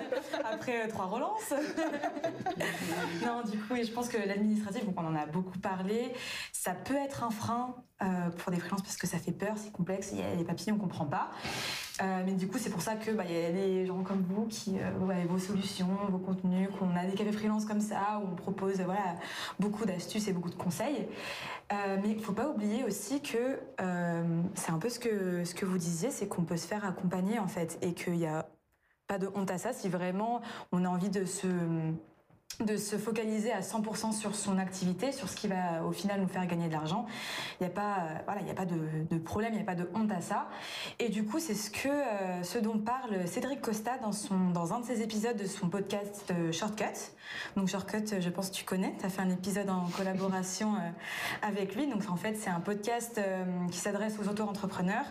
après 0.44 0.84
euh, 0.84 0.88
trois 0.90 1.06
relances. 1.06 1.54
non, 3.24 3.40
du 3.50 3.56
coup, 3.58 3.76
et 3.76 3.84
je 3.84 3.92
pense 3.92 4.10
que 4.10 4.18
l'administratif, 4.18 4.82
on 4.94 5.06
en 5.06 5.14
a 5.16 5.24
beaucoup 5.24 5.58
parlé, 5.58 6.12
ça 6.52 6.72
peut 6.72 6.96
être 6.96 7.24
un 7.24 7.30
frein 7.30 7.76
euh, 8.02 8.30
pour 8.30 8.52
des 8.52 8.58
freelances 8.58 8.82
parce 8.82 8.96
que 8.96 9.06
ça 9.06 9.18
fait 9.18 9.32
peur, 9.32 9.54
c'est 9.56 9.72
complexe, 9.72 10.10
il 10.12 10.18
y 10.18 10.22
a 10.22 10.36
des 10.36 10.44
papiers, 10.44 10.72
on 10.72 10.76
comprend 10.76 11.06
pas. 11.06 11.30
Euh, 12.02 12.22
mais 12.26 12.32
du 12.32 12.46
coup, 12.46 12.58
c'est 12.58 12.68
pour 12.68 12.82
ça 12.82 12.94
que 12.94 13.10
bah, 13.10 13.24
il 13.26 13.34
y 13.34 13.44
a 13.44 13.50
des 13.50 13.86
gens 13.86 14.02
comme 14.02 14.22
vous 14.22 14.46
qui, 14.46 14.78
euh, 14.78 14.98
ouais, 15.06 15.24
vos 15.24 15.38
solutions, 15.38 15.88
vos 16.10 16.18
contenus, 16.18 16.68
qu'on 16.78 16.94
a 16.94 17.06
des 17.06 17.14
cafés 17.14 17.32
freelance 17.32 17.64
comme 17.64 17.80
ça, 17.80 18.20
où 18.22 18.28
on 18.32 18.34
propose 18.34 18.80
voilà, 18.82 19.14
beaucoup 19.58 19.86
d'astuces 19.86 20.28
et 20.28 20.32
beaucoup 20.32 20.50
de 20.50 20.56
conseils. 20.56 21.08
Euh, 21.72 21.96
mais 22.02 22.10
il 22.10 22.20
faut 22.22 22.34
pas 22.34 22.48
oublier 22.48 22.84
aussi 22.84 23.22
que 23.22 23.58
c'est 24.54 24.72
un 24.72 24.78
peu 24.78 24.88
ce 24.88 24.98
que, 24.98 25.44
ce 25.44 25.54
que 25.54 25.64
vous 25.64 25.78
disiez, 25.78 26.10
c'est 26.10 26.28
qu'on 26.28 26.44
peut 26.44 26.56
se 26.56 26.66
faire 26.66 26.84
accompagner 26.84 27.38
en 27.38 27.48
fait, 27.48 27.78
et 27.80 27.94
qu'il 27.94 28.14
n'y 28.14 28.26
a 28.26 28.46
pas 29.06 29.18
de 29.18 29.28
honte 29.34 29.50
à 29.50 29.58
ça 29.58 29.72
si 29.72 29.88
vraiment 29.88 30.42
on 30.72 30.84
a 30.84 30.88
envie 30.88 31.10
de 31.10 31.24
se 31.24 31.46
de 32.64 32.76
se 32.76 32.96
focaliser 32.96 33.52
à 33.52 33.60
100% 33.60 34.12
sur 34.12 34.34
son 34.34 34.58
activité, 34.58 35.12
sur 35.12 35.28
ce 35.28 35.36
qui 35.36 35.46
va 35.46 35.84
au 35.84 35.92
final 35.92 36.20
nous 36.20 36.28
faire 36.28 36.46
gagner 36.46 36.68
de 36.68 36.72
l'argent. 36.72 37.06
Il 37.60 37.64
n'y 37.64 37.70
a 37.70 37.74
pas, 37.74 37.98
euh, 37.98 38.18
voilà, 38.24 38.40
il 38.40 38.44
n'y 38.44 38.50
a 38.50 38.54
pas 38.54 38.64
de, 38.64 39.18
problème, 39.18 39.52
il 39.52 39.56
n'y 39.56 39.62
a 39.62 39.66
pas 39.66 39.74
de 39.74 39.88
honte 39.94 40.10
à 40.10 40.20
ça. 40.22 40.48
Et 40.98 41.10
du 41.10 41.24
coup, 41.24 41.38
c'est 41.38 41.54
ce 41.54 41.70
que, 41.70 41.88
euh, 41.88 42.42
ce 42.42 42.58
dont 42.58 42.78
parle 42.78 43.26
Cédric 43.26 43.60
Costa 43.60 43.98
dans 43.98 44.12
son, 44.12 44.50
dans 44.50 44.72
un 44.72 44.80
de 44.80 44.86
ses 44.86 45.02
épisodes 45.02 45.36
de 45.36 45.46
son 45.46 45.68
podcast 45.68 46.24
euh, 46.30 46.50
Shortcut. 46.50 47.12
Donc 47.56 47.68
Shortcut, 47.68 48.20
je 48.20 48.30
pense 48.30 48.48
que 48.48 48.54
tu 48.54 48.64
connais. 48.64 48.94
Tu 48.98 49.04
as 49.04 49.10
fait 49.10 49.22
un 49.22 49.30
épisode 49.30 49.68
en 49.68 49.88
collaboration 49.88 50.74
avec 51.42 51.74
lui. 51.74 51.86
Donc 51.88 52.08
en 52.08 52.16
fait, 52.16 52.36
c'est 52.36 52.50
un 52.50 52.60
podcast 52.60 53.20
qui 53.70 53.78
s'adresse 53.78 54.14
aux 54.18 54.28
auto-entrepreneurs. 54.28 55.04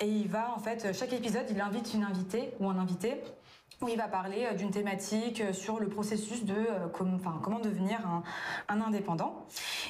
Et 0.00 0.06
il 0.06 0.28
va, 0.28 0.54
en 0.56 0.60
fait, 0.60 0.94
chaque 0.94 1.12
épisode, 1.12 1.46
il 1.50 1.60
invite 1.60 1.92
une 1.92 2.04
invitée 2.04 2.54
ou 2.60 2.70
un 2.70 2.78
invité 2.78 3.20
où 3.82 3.88
il 3.88 3.96
va 3.96 4.08
parler 4.08 4.44
euh, 4.44 4.54
d'une 4.54 4.70
thématique 4.70 5.40
euh, 5.40 5.52
sur 5.54 5.80
le 5.80 5.88
processus 5.88 6.44
de 6.44 6.52
euh, 6.54 6.86
com- 6.92 7.18
comment 7.42 7.60
devenir 7.60 7.98
un, 8.06 8.22
un 8.68 8.80
indépendant. 8.82 9.46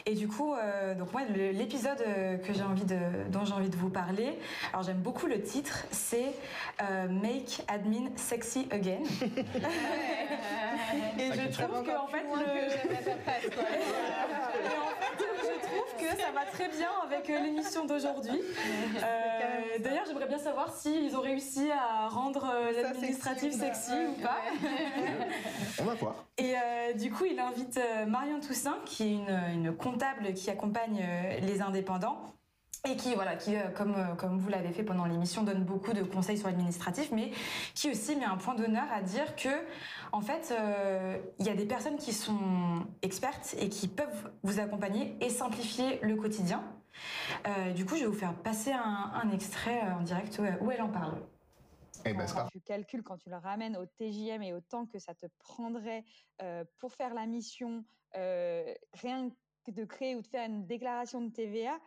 Et 0.06 0.14
du 0.14 0.28
coup, 0.28 0.54
euh, 0.54 0.94
donc 0.94 1.12
moi, 1.12 1.22
l'épisode 1.28 1.98
que 2.44 2.52
j'ai 2.52 2.62
envie 2.62 2.84
de, 2.84 2.96
dont 3.30 3.44
j'ai 3.44 3.52
envie 3.52 3.68
de 3.68 3.76
vous 3.76 3.90
parler, 3.90 4.38
alors 4.72 4.84
j'aime 4.84 4.98
beaucoup 5.00 5.26
le 5.26 5.42
titre, 5.42 5.86
c'est 5.90 6.32
euh, 6.82 7.08
Make 7.08 7.62
Admin 7.66 8.10
Sexy 8.14 8.68
Again. 8.70 9.02
Et 11.18 11.32
je 11.32 11.62
trouve 11.62 11.82
que 11.84 11.90
en 11.96 12.06
fait, 12.06 12.22
le- 12.22 12.30
et 12.90 13.12
en 13.12 14.90
fait, 15.00 15.18
je 15.18 15.66
trouve 15.66 15.89
que 16.00 16.20
ça 16.20 16.30
va 16.32 16.44
très 16.50 16.68
bien 16.68 16.88
avec 17.04 17.28
euh, 17.30 17.38
l'émission 17.40 17.84
d'aujourd'hui. 17.84 18.40
Euh, 19.02 19.78
D'ailleurs, 19.78 20.04
j'aimerais 20.06 20.26
bien 20.26 20.38
savoir 20.38 20.74
s'ils 20.74 21.16
ont 21.16 21.20
réussi 21.20 21.70
à 21.70 22.08
rendre 22.08 22.50
euh, 22.52 22.72
l'administratif 22.72 23.52
sexy 23.52 23.90
sexy, 23.90 24.06
ou 24.06 24.22
pas. 24.22 24.40
On 25.80 25.84
va 25.84 25.94
voir. 25.94 26.24
Et 26.38 26.54
euh, 26.54 26.92
du 26.94 27.10
coup, 27.10 27.24
il 27.24 27.38
invite 27.38 27.80
Marion 28.06 28.40
Toussaint, 28.40 28.78
qui 28.84 29.04
est 29.04 29.12
une, 29.12 29.40
une 29.52 29.76
comptable 29.76 30.34
qui 30.34 30.50
accompagne 30.50 31.04
les 31.42 31.62
indépendants. 31.62 32.20
Et 32.88 32.96
qui, 32.96 33.14
voilà, 33.14 33.36
qui 33.36 33.56
euh, 33.56 33.68
comme, 33.68 33.94
euh, 33.94 34.14
comme 34.14 34.38
vous 34.38 34.48
l'avez 34.48 34.72
fait 34.72 34.82
pendant 34.82 35.04
l'émission, 35.04 35.42
donne 35.42 35.64
beaucoup 35.64 35.92
de 35.92 36.02
conseils 36.02 36.38
sur 36.38 36.46
l'administratif, 36.46 37.10
mais 37.12 37.30
qui 37.74 37.90
aussi 37.90 38.16
met 38.16 38.24
un 38.24 38.36
point 38.36 38.54
d'honneur 38.54 38.86
à 38.90 39.02
dire 39.02 39.36
que, 39.36 39.50
en 40.12 40.22
fait, 40.22 40.52
euh, 40.52 41.18
il 41.38 41.46
y 41.46 41.50
a 41.50 41.54
des 41.54 41.66
personnes 41.66 41.98
qui 41.98 42.12
sont 42.12 42.86
expertes 43.02 43.54
et 43.58 43.68
qui 43.68 43.86
peuvent 43.86 44.32
vous 44.42 44.60
accompagner 44.60 45.14
et 45.20 45.28
simplifier 45.28 45.98
le 46.02 46.16
quotidien. 46.16 46.62
Euh, 47.46 47.72
du 47.72 47.84
coup, 47.84 47.96
je 47.96 48.00
vais 48.00 48.06
vous 48.06 48.18
faire 48.18 48.34
passer 48.34 48.72
un, 48.72 49.12
un 49.14 49.30
extrait 49.30 49.80
en 49.82 50.02
direct 50.02 50.40
où, 50.60 50.70
elle 50.70 50.82
en 50.82 50.88
parle. 50.88 51.20
Eh 52.06 52.14
ben 52.14 52.26
quand 52.26 52.46
tu 52.46 52.60
calcules, 52.60 53.02
quand 53.02 53.18
tu 53.18 53.28
le 53.28 53.36
ramènes 53.36 53.76
au 53.76 53.84
TJM 53.84 54.42
et 54.42 54.54
au 54.54 54.60
temps 54.60 54.86
que 54.86 54.98
ça 54.98 55.14
te 55.14 55.26
prendrait 55.38 56.04
euh, 56.40 56.64
pour 56.78 56.94
faire 56.94 57.12
la 57.12 57.26
mission, 57.26 57.84
euh, 58.16 58.72
rien 58.94 59.28
que 59.66 59.70
de 59.70 59.84
créer 59.84 60.14
ou 60.14 60.22
de 60.22 60.26
faire 60.26 60.46
une 60.46 60.66
déclaration 60.66 61.20
de 61.20 61.30
TVA, 61.30 61.78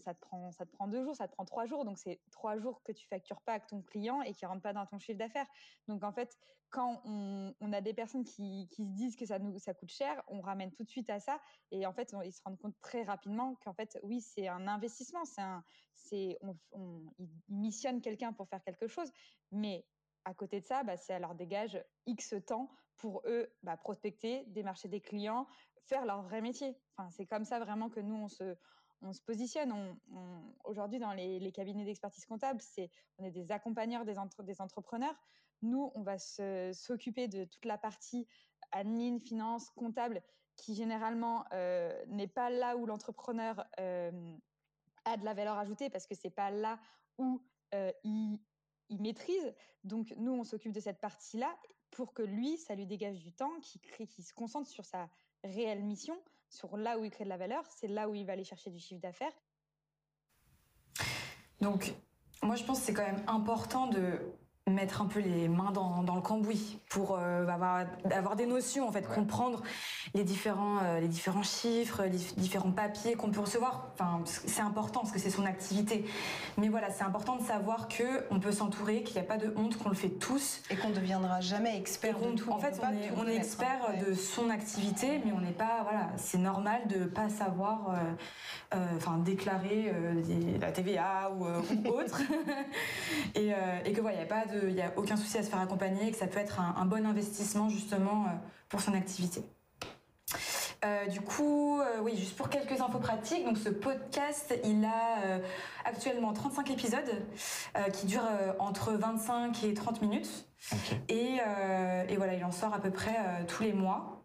ça 0.00 0.14
te 0.14 0.20
prend, 0.20 0.52
ça 0.52 0.64
te 0.64 0.70
prend 0.70 0.88
deux 0.88 1.02
jours, 1.04 1.16
ça 1.16 1.28
te 1.28 1.32
prend 1.32 1.44
trois 1.44 1.66
jours. 1.66 1.84
Donc, 1.84 1.98
c'est 1.98 2.20
trois 2.30 2.58
jours 2.58 2.82
que 2.82 2.92
tu 2.92 3.06
factures 3.06 3.40
pas 3.42 3.52
avec 3.52 3.66
ton 3.66 3.82
client 3.82 4.22
et 4.22 4.32
qui 4.32 4.46
rentrent 4.46 4.62
pas 4.62 4.72
dans 4.72 4.86
ton 4.86 4.98
chiffre 4.98 5.18
d'affaires. 5.18 5.46
Donc, 5.88 6.02
en 6.04 6.12
fait, 6.12 6.36
quand 6.70 7.02
on, 7.04 7.72
a 7.72 7.80
des 7.82 7.92
personnes 7.92 8.24
qui, 8.24 8.66
se 8.70 8.82
disent 8.82 9.14
que 9.14 9.26
ça, 9.26 9.38
nous, 9.38 9.58
ça 9.58 9.74
coûte 9.74 9.90
cher, 9.90 10.22
on 10.28 10.40
ramène 10.40 10.72
tout 10.72 10.84
de 10.84 10.88
suite 10.88 11.10
à 11.10 11.20
ça. 11.20 11.38
Et 11.70 11.86
en 11.86 11.92
fait, 11.92 12.14
ils 12.24 12.32
se 12.32 12.40
rendent 12.42 12.58
compte 12.58 12.80
très 12.80 13.02
rapidement 13.02 13.56
qu'en 13.56 13.74
fait, 13.74 13.98
oui, 14.02 14.22
c'est 14.22 14.48
un 14.48 14.66
investissement. 14.66 15.24
C'est 15.26 15.42
un, 15.42 15.62
c'est, 15.92 16.38
ils 17.18 17.28
missionnent 17.48 18.00
quelqu'un 18.00 18.32
pour 18.32 18.48
faire 18.48 18.62
quelque 18.62 18.88
chose. 18.88 19.12
Mais 19.50 19.86
à 20.24 20.32
côté 20.32 20.60
de 20.60 20.66
ça, 20.66 20.82
bah, 20.82 20.96
ça 20.96 21.18
leur 21.18 21.34
dégage 21.34 21.82
X 22.06 22.34
temps 22.46 22.70
pour 22.96 23.22
eux 23.26 23.52
bah, 23.62 23.76
prospecter, 23.76 24.44
démarcher 24.46 24.88
des 24.88 25.00
clients, 25.00 25.46
faire 25.84 26.06
leur 26.06 26.22
vrai 26.22 26.40
métier. 26.40 26.74
Enfin, 26.96 27.10
c'est 27.10 27.26
comme 27.26 27.44
ça 27.44 27.58
vraiment 27.58 27.90
que 27.90 28.00
nous, 28.00 28.16
on 28.16 28.28
se, 28.28 28.56
on 29.02 29.12
se 29.12 29.20
positionne. 29.20 29.72
On, 29.72 29.96
on- 30.14 30.54
Aujourd'hui, 30.64 30.98
dans 30.98 31.12
les, 31.12 31.52
cabinets 31.52 31.84
d'expertise 31.84 32.24
comptable, 32.24 32.60
on 33.18 33.24
est 33.24 33.30
des 33.30 33.50
accompagneurs 33.50 34.04
des, 34.04 34.18
entre- 34.18 34.42
des 34.42 34.60
entrepreneurs. 34.60 35.14
Nous, 35.60 35.92
on 35.94 36.02
va 36.02 36.18
s'occuper 36.18 37.28
de 37.28 37.44
toute 37.44 37.64
la 37.64 37.78
partie 37.78 38.26
admin, 38.72 39.18
finance, 39.18 39.70
comptable, 39.70 40.22
qui 40.56 40.74
généralement 40.74 41.44
euh, 41.52 41.92
n'est 42.06 42.28
pas 42.28 42.50
là 42.50 42.76
où 42.76 42.86
l'entrepreneur 42.86 43.64
euh, 43.80 44.36
a 45.04 45.16
de 45.16 45.24
la 45.24 45.34
valeur 45.34 45.58
ajoutée 45.58 45.90
parce 45.90 46.06
que 46.06 46.14
c'est 46.14 46.30
pas 46.30 46.50
là 46.50 46.78
où 47.18 47.42
euh, 47.74 47.92
il, 48.04 48.38
maîtrise. 49.00 49.54
Donc 49.84 50.12
nous, 50.18 50.32
on 50.32 50.44
s'occupe 50.44 50.72
de 50.72 50.80
cette 50.80 51.00
partie-là 51.00 51.56
pour 51.90 52.12
que 52.12 52.22
lui, 52.22 52.58
ça 52.58 52.74
lui 52.74 52.86
dégage 52.86 53.18
du 53.20 53.32
temps, 53.32 53.52
qu'il 53.60 54.24
se 54.24 54.34
concentre 54.34 54.68
sur 54.68 54.84
sa 54.84 55.08
réelle 55.44 55.82
mission, 55.82 56.18
sur 56.52 56.76
là 56.76 56.98
où 56.98 57.04
il 57.04 57.10
crée 57.10 57.24
de 57.24 57.30
la 57.30 57.38
valeur, 57.38 57.64
c'est 57.70 57.88
là 57.88 58.08
où 58.08 58.14
il 58.14 58.26
va 58.26 58.34
aller 58.34 58.44
chercher 58.44 58.70
du 58.70 58.78
chiffre 58.78 59.00
d'affaires. 59.00 59.32
Donc, 61.60 61.94
moi, 62.42 62.56
je 62.56 62.64
pense 62.64 62.80
que 62.80 62.86
c'est 62.86 62.92
quand 62.92 63.06
même 63.06 63.24
important 63.26 63.86
de 63.86 64.18
mettre 64.70 65.02
un 65.02 65.06
peu 65.06 65.18
les 65.18 65.48
mains 65.48 65.72
dans, 65.72 66.04
dans 66.04 66.14
le 66.14 66.20
cambouis 66.20 66.78
pour 66.88 67.16
euh, 67.18 67.46
avoir, 67.48 67.84
avoir 68.14 68.36
des 68.36 68.46
notions, 68.46 68.86
en 68.86 68.92
fait, 68.92 69.02
Ouais. 69.08 69.14
comprendre 69.16 69.60
les 70.14 70.22
différents, 70.22 70.78
euh, 70.84 71.00
les 71.00 71.08
différents 71.08 71.42
chiffres, 71.42 72.04
les 72.04 72.18
différents 72.36 72.70
papiers 72.70 73.14
qu'on 73.14 73.30
peut 73.32 73.40
recevoir. 73.40 73.88
Enfin, 73.94 74.20
c'est 74.24 74.62
important 74.62 75.00
parce 75.00 75.10
que 75.12 75.18
c'est 75.18 75.30
son 75.30 75.44
activité. 75.46 76.04
Mais 76.58 76.68
voilà, 76.68 76.90
c'est 76.90 77.02
important 77.02 77.34
de 77.36 77.42
savoir 77.42 77.88
que 77.88 78.04
on 78.30 78.38
peut 78.38 78.52
s'entourer, 78.52 79.02
qu'il 79.02 79.16
n'y 79.16 79.26
a 79.26 79.28
pas 79.28 79.36
de 79.36 79.52
honte, 79.56 79.76
qu'on 79.78 79.88
le 79.88 79.96
fait 79.96 80.10
tous. 80.10 80.62
Et 80.70 80.76
qu'on 80.76 80.90
ne 80.90 80.94
deviendra 80.94 81.40
jamais 81.40 81.76
expert 81.76 82.20
de 82.20 82.30
tout. 82.36 82.50
en 82.52 82.58
fait, 82.58 82.80
on 82.80 82.92
est, 82.92 83.10
on 83.16 83.26
expert 83.26 83.66
hein. 83.88 83.94
Ouais. 83.94 84.10
de 84.10 84.14
son 84.14 84.48
activité, 84.48 85.20
mais 85.24 85.32
on 85.32 85.40
n'est 85.40 85.50
pas, 85.50 85.80
voilà, 85.82 86.08
c'est 86.16 86.38
normal 86.38 86.82
de 86.86 87.04
pas 87.04 87.28
savoir, 87.28 87.90
euh, 87.90 88.76
euh, 88.76 88.86
enfin, 88.96 89.18
déclarer 89.18 89.90
euh, 89.92 90.22
des- 90.22 90.58
la 90.58 90.70
TVA 90.70 91.32
ou, 91.36 91.46
euh, 91.46 91.60
ou 91.84 91.88
autre, 92.00 92.20
et, 93.34 93.52
euh, 93.52 93.56
et 93.84 93.92
que 93.92 94.00
voilà, 94.00 94.16
il 94.16 94.24
n'y 94.24 94.24
a 94.24 94.34
pas 94.34 94.46
de, 94.46 94.51
il 94.68 94.74
y 94.74 94.82
a 94.82 94.92
aucun 94.96 95.16
souci 95.16 95.38
à 95.38 95.42
se 95.42 95.48
faire 95.50 95.60
accompagner, 95.60 96.08
et 96.08 96.10
que 96.10 96.16
ça 96.18 96.26
peut 96.26 96.38
être 96.40 96.60
un, 96.60 96.74
un 96.78 96.84
bon 96.84 97.04
investissement 97.06 97.68
justement 97.68 98.24
euh, 98.24 98.28
pour 98.68 98.80
son 98.80 98.94
activité. 98.94 99.42
Euh, 100.84 101.06
du 101.06 101.20
coup, 101.20 101.80
euh, 101.80 102.00
oui, 102.02 102.16
juste 102.16 102.36
pour 102.36 102.48
quelques 102.48 102.80
infos 102.80 102.98
pratiques, 102.98 103.44
donc 103.44 103.56
ce 103.56 103.68
podcast, 103.68 104.52
il 104.64 104.84
a 104.84 105.22
euh, 105.24 105.38
actuellement 105.84 106.32
35 106.32 106.70
épisodes 106.72 107.22
qui 107.92 108.06
durent 108.06 108.28
entre 108.58 108.92
25 108.92 109.62
et 109.64 109.74
30 109.74 110.02
minutes. 110.02 110.46
Et, 111.08 111.38
et 112.08 112.16
voilà, 112.16 112.34
il 112.34 112.44
en 112.44 112.50
sort 112.50 112.74
à 112.74 112.80
peu 112.80 112.90
près 112.90 113.14
tous 113.46 113.62
les 113.62 113.72
mois. 113.72 114.18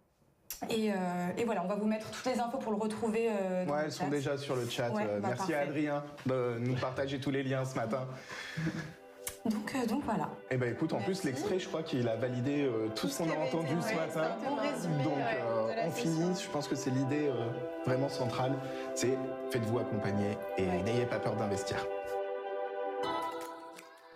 Et, 0.72 0.92
euh, 0.92 0.96
et 1.38 1.44
voilà, 1.46 1.64
on 1.64 1.68
va 1.68 1.76
vous 1.76 1.86
mettre 1.86 2.10
toutes 2.10 2.26
les 2.26 2.40
infos 2.40 2.58
pour 2.58 2.72
le 2.72 2.80
retrouver. 2.80 3.28
euh, 3.30 3.66
dans 3.66 3.74
Ouais, 3.74 3.80
le 3.82 3.86
elles 3.86 3.92
sont 3.92 4.08
déjà 4.08 4.38
sur 4.40 4.56
le 4.56 4.68
chat. 4.68 4.90
Ouais, 4.90 5.06
Euh, 5.08 5.20
bah, 5.20 5.30
Merci 5.30 5.54
à. 5.54 5.60
Adrien 5.62 6.04
de 6.26 6.58
nous 6.60 6.74
partager 6.76 7.20
tous 7.20 7.30
les 7.30 7.44
liens 7.44 7.64
ce 7.66 7.76
matin. 7.76 8.08
Donc, 9.50 9.76
euh, 9.76 9.86
donc 9.86 10.04
voilà. 10.04 10.30
Et 10.52 10.58
ben 10.58 10.72
écoute, 10.74 10.94
en 10.94 11.00
plus 11.02 11.24
l'extrait, 11.24 11.58
je 11.60 11.68
crois 11.68 11.84
qu'il 11.84 12.08
a 12.08 12.16
validé 12.16 12.64
euh, 12.66 12.88
tout, 12.90 13.02
Tout 13.02 13.08
ce 13.08 13.18
qu'on 13.24 13.30
a 13.30 13.36
entendu 13.46 13.76
ce 13.82 13.88
ouais, 13.88 13.96
matin. 13.96 14.36
bon 14.44 14.56
résumé, 14.56 15.04
Donc 15.04 15.18
euh, 15.18 15.74
on 15.86 15.92
session. 15.92 16.12
finit, 16.12 16.42
je 16.42 16.50
pense 16.50 16.68
que 16.68 16.76
c'est 16.76 16.90
l'idée 16.90 17.28
euh, 17.30 17.50
vraiment 17.86 18.10
centrale, 18.10 18.54
c'est 18.96 19.18
faites-vous 19.52 19.80
accompagner 19.80 20.38
et 20.58 20.64
Ouais. 20.66 20.84
n'ayez 20.84 21.06
pas 21.06 21.20
peur 21.20 21.36
d'investir. 21.36 21.78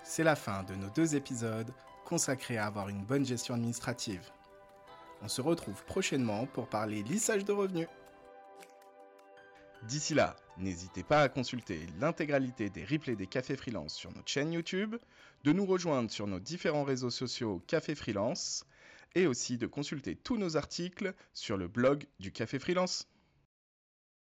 C'est 0.04 0.24
la 0.24 0.36
fin 0.36 0.64
de 0.64 0.76
nos 0.76 0.90
deux 0.90 1.16
épisodes 1.16 1.72
consacrés 2.06 2.58
à 2.58 2.66
avoir 2.66 2.90
une 2.90 3.04
bonne 3.04 3.26
gestion 3.26 3.54
administrative. 3.54 4.30
On 5.24 5.28
se 5.30 5.42
retrouve 5.42 5.82
prochainement 5.86 6.46
pour 6.48 6.68
parler 6.68 7.04
lissage 7.04 7.46
de 7.46 7.54
revenus. 7.54 7.88
D'ici 9.84 10.14
là, 10.14 10.36
n'hésitez 10.58 11.04
pas 11.04 11.22
à 11.22 11.30
consulter 11.30 11.88
l'intégralité 12.00 12.70
des 12.70 12.86
replays 12.86 13.16
des 13.16 13.28
cafés 13.28 13.56
freelance 13.56 13.94
sur 13.94 14.12
notre 14.12 14.30
chaîne 14.30 14.54
YouTube, 14.54 14.96
de 15.44 15.52
nous 15.52 15.66
rejoindre 15.66 16.12
sur 16.12 16.28
nos 16.28 16.40
différents 16.40 16.84
réseaux 16.84 17.10
sociaux 17.10 17.64
Café 17.68 17.96
Freelance 17.96 18.66
et 19.16 19.28
aussi 19.28 19.58
de 19.58 19.68
consulter 19.68 20.16
tous 20.16 20.38
nos 20.38 20.58
articles 20.58 21.14
sur 21.34 21.58
le 21.58 21.68
blog 21.68 22.06
du 22.20 22.32
Café 22.32 22.60
Freelance. 22.60 23.08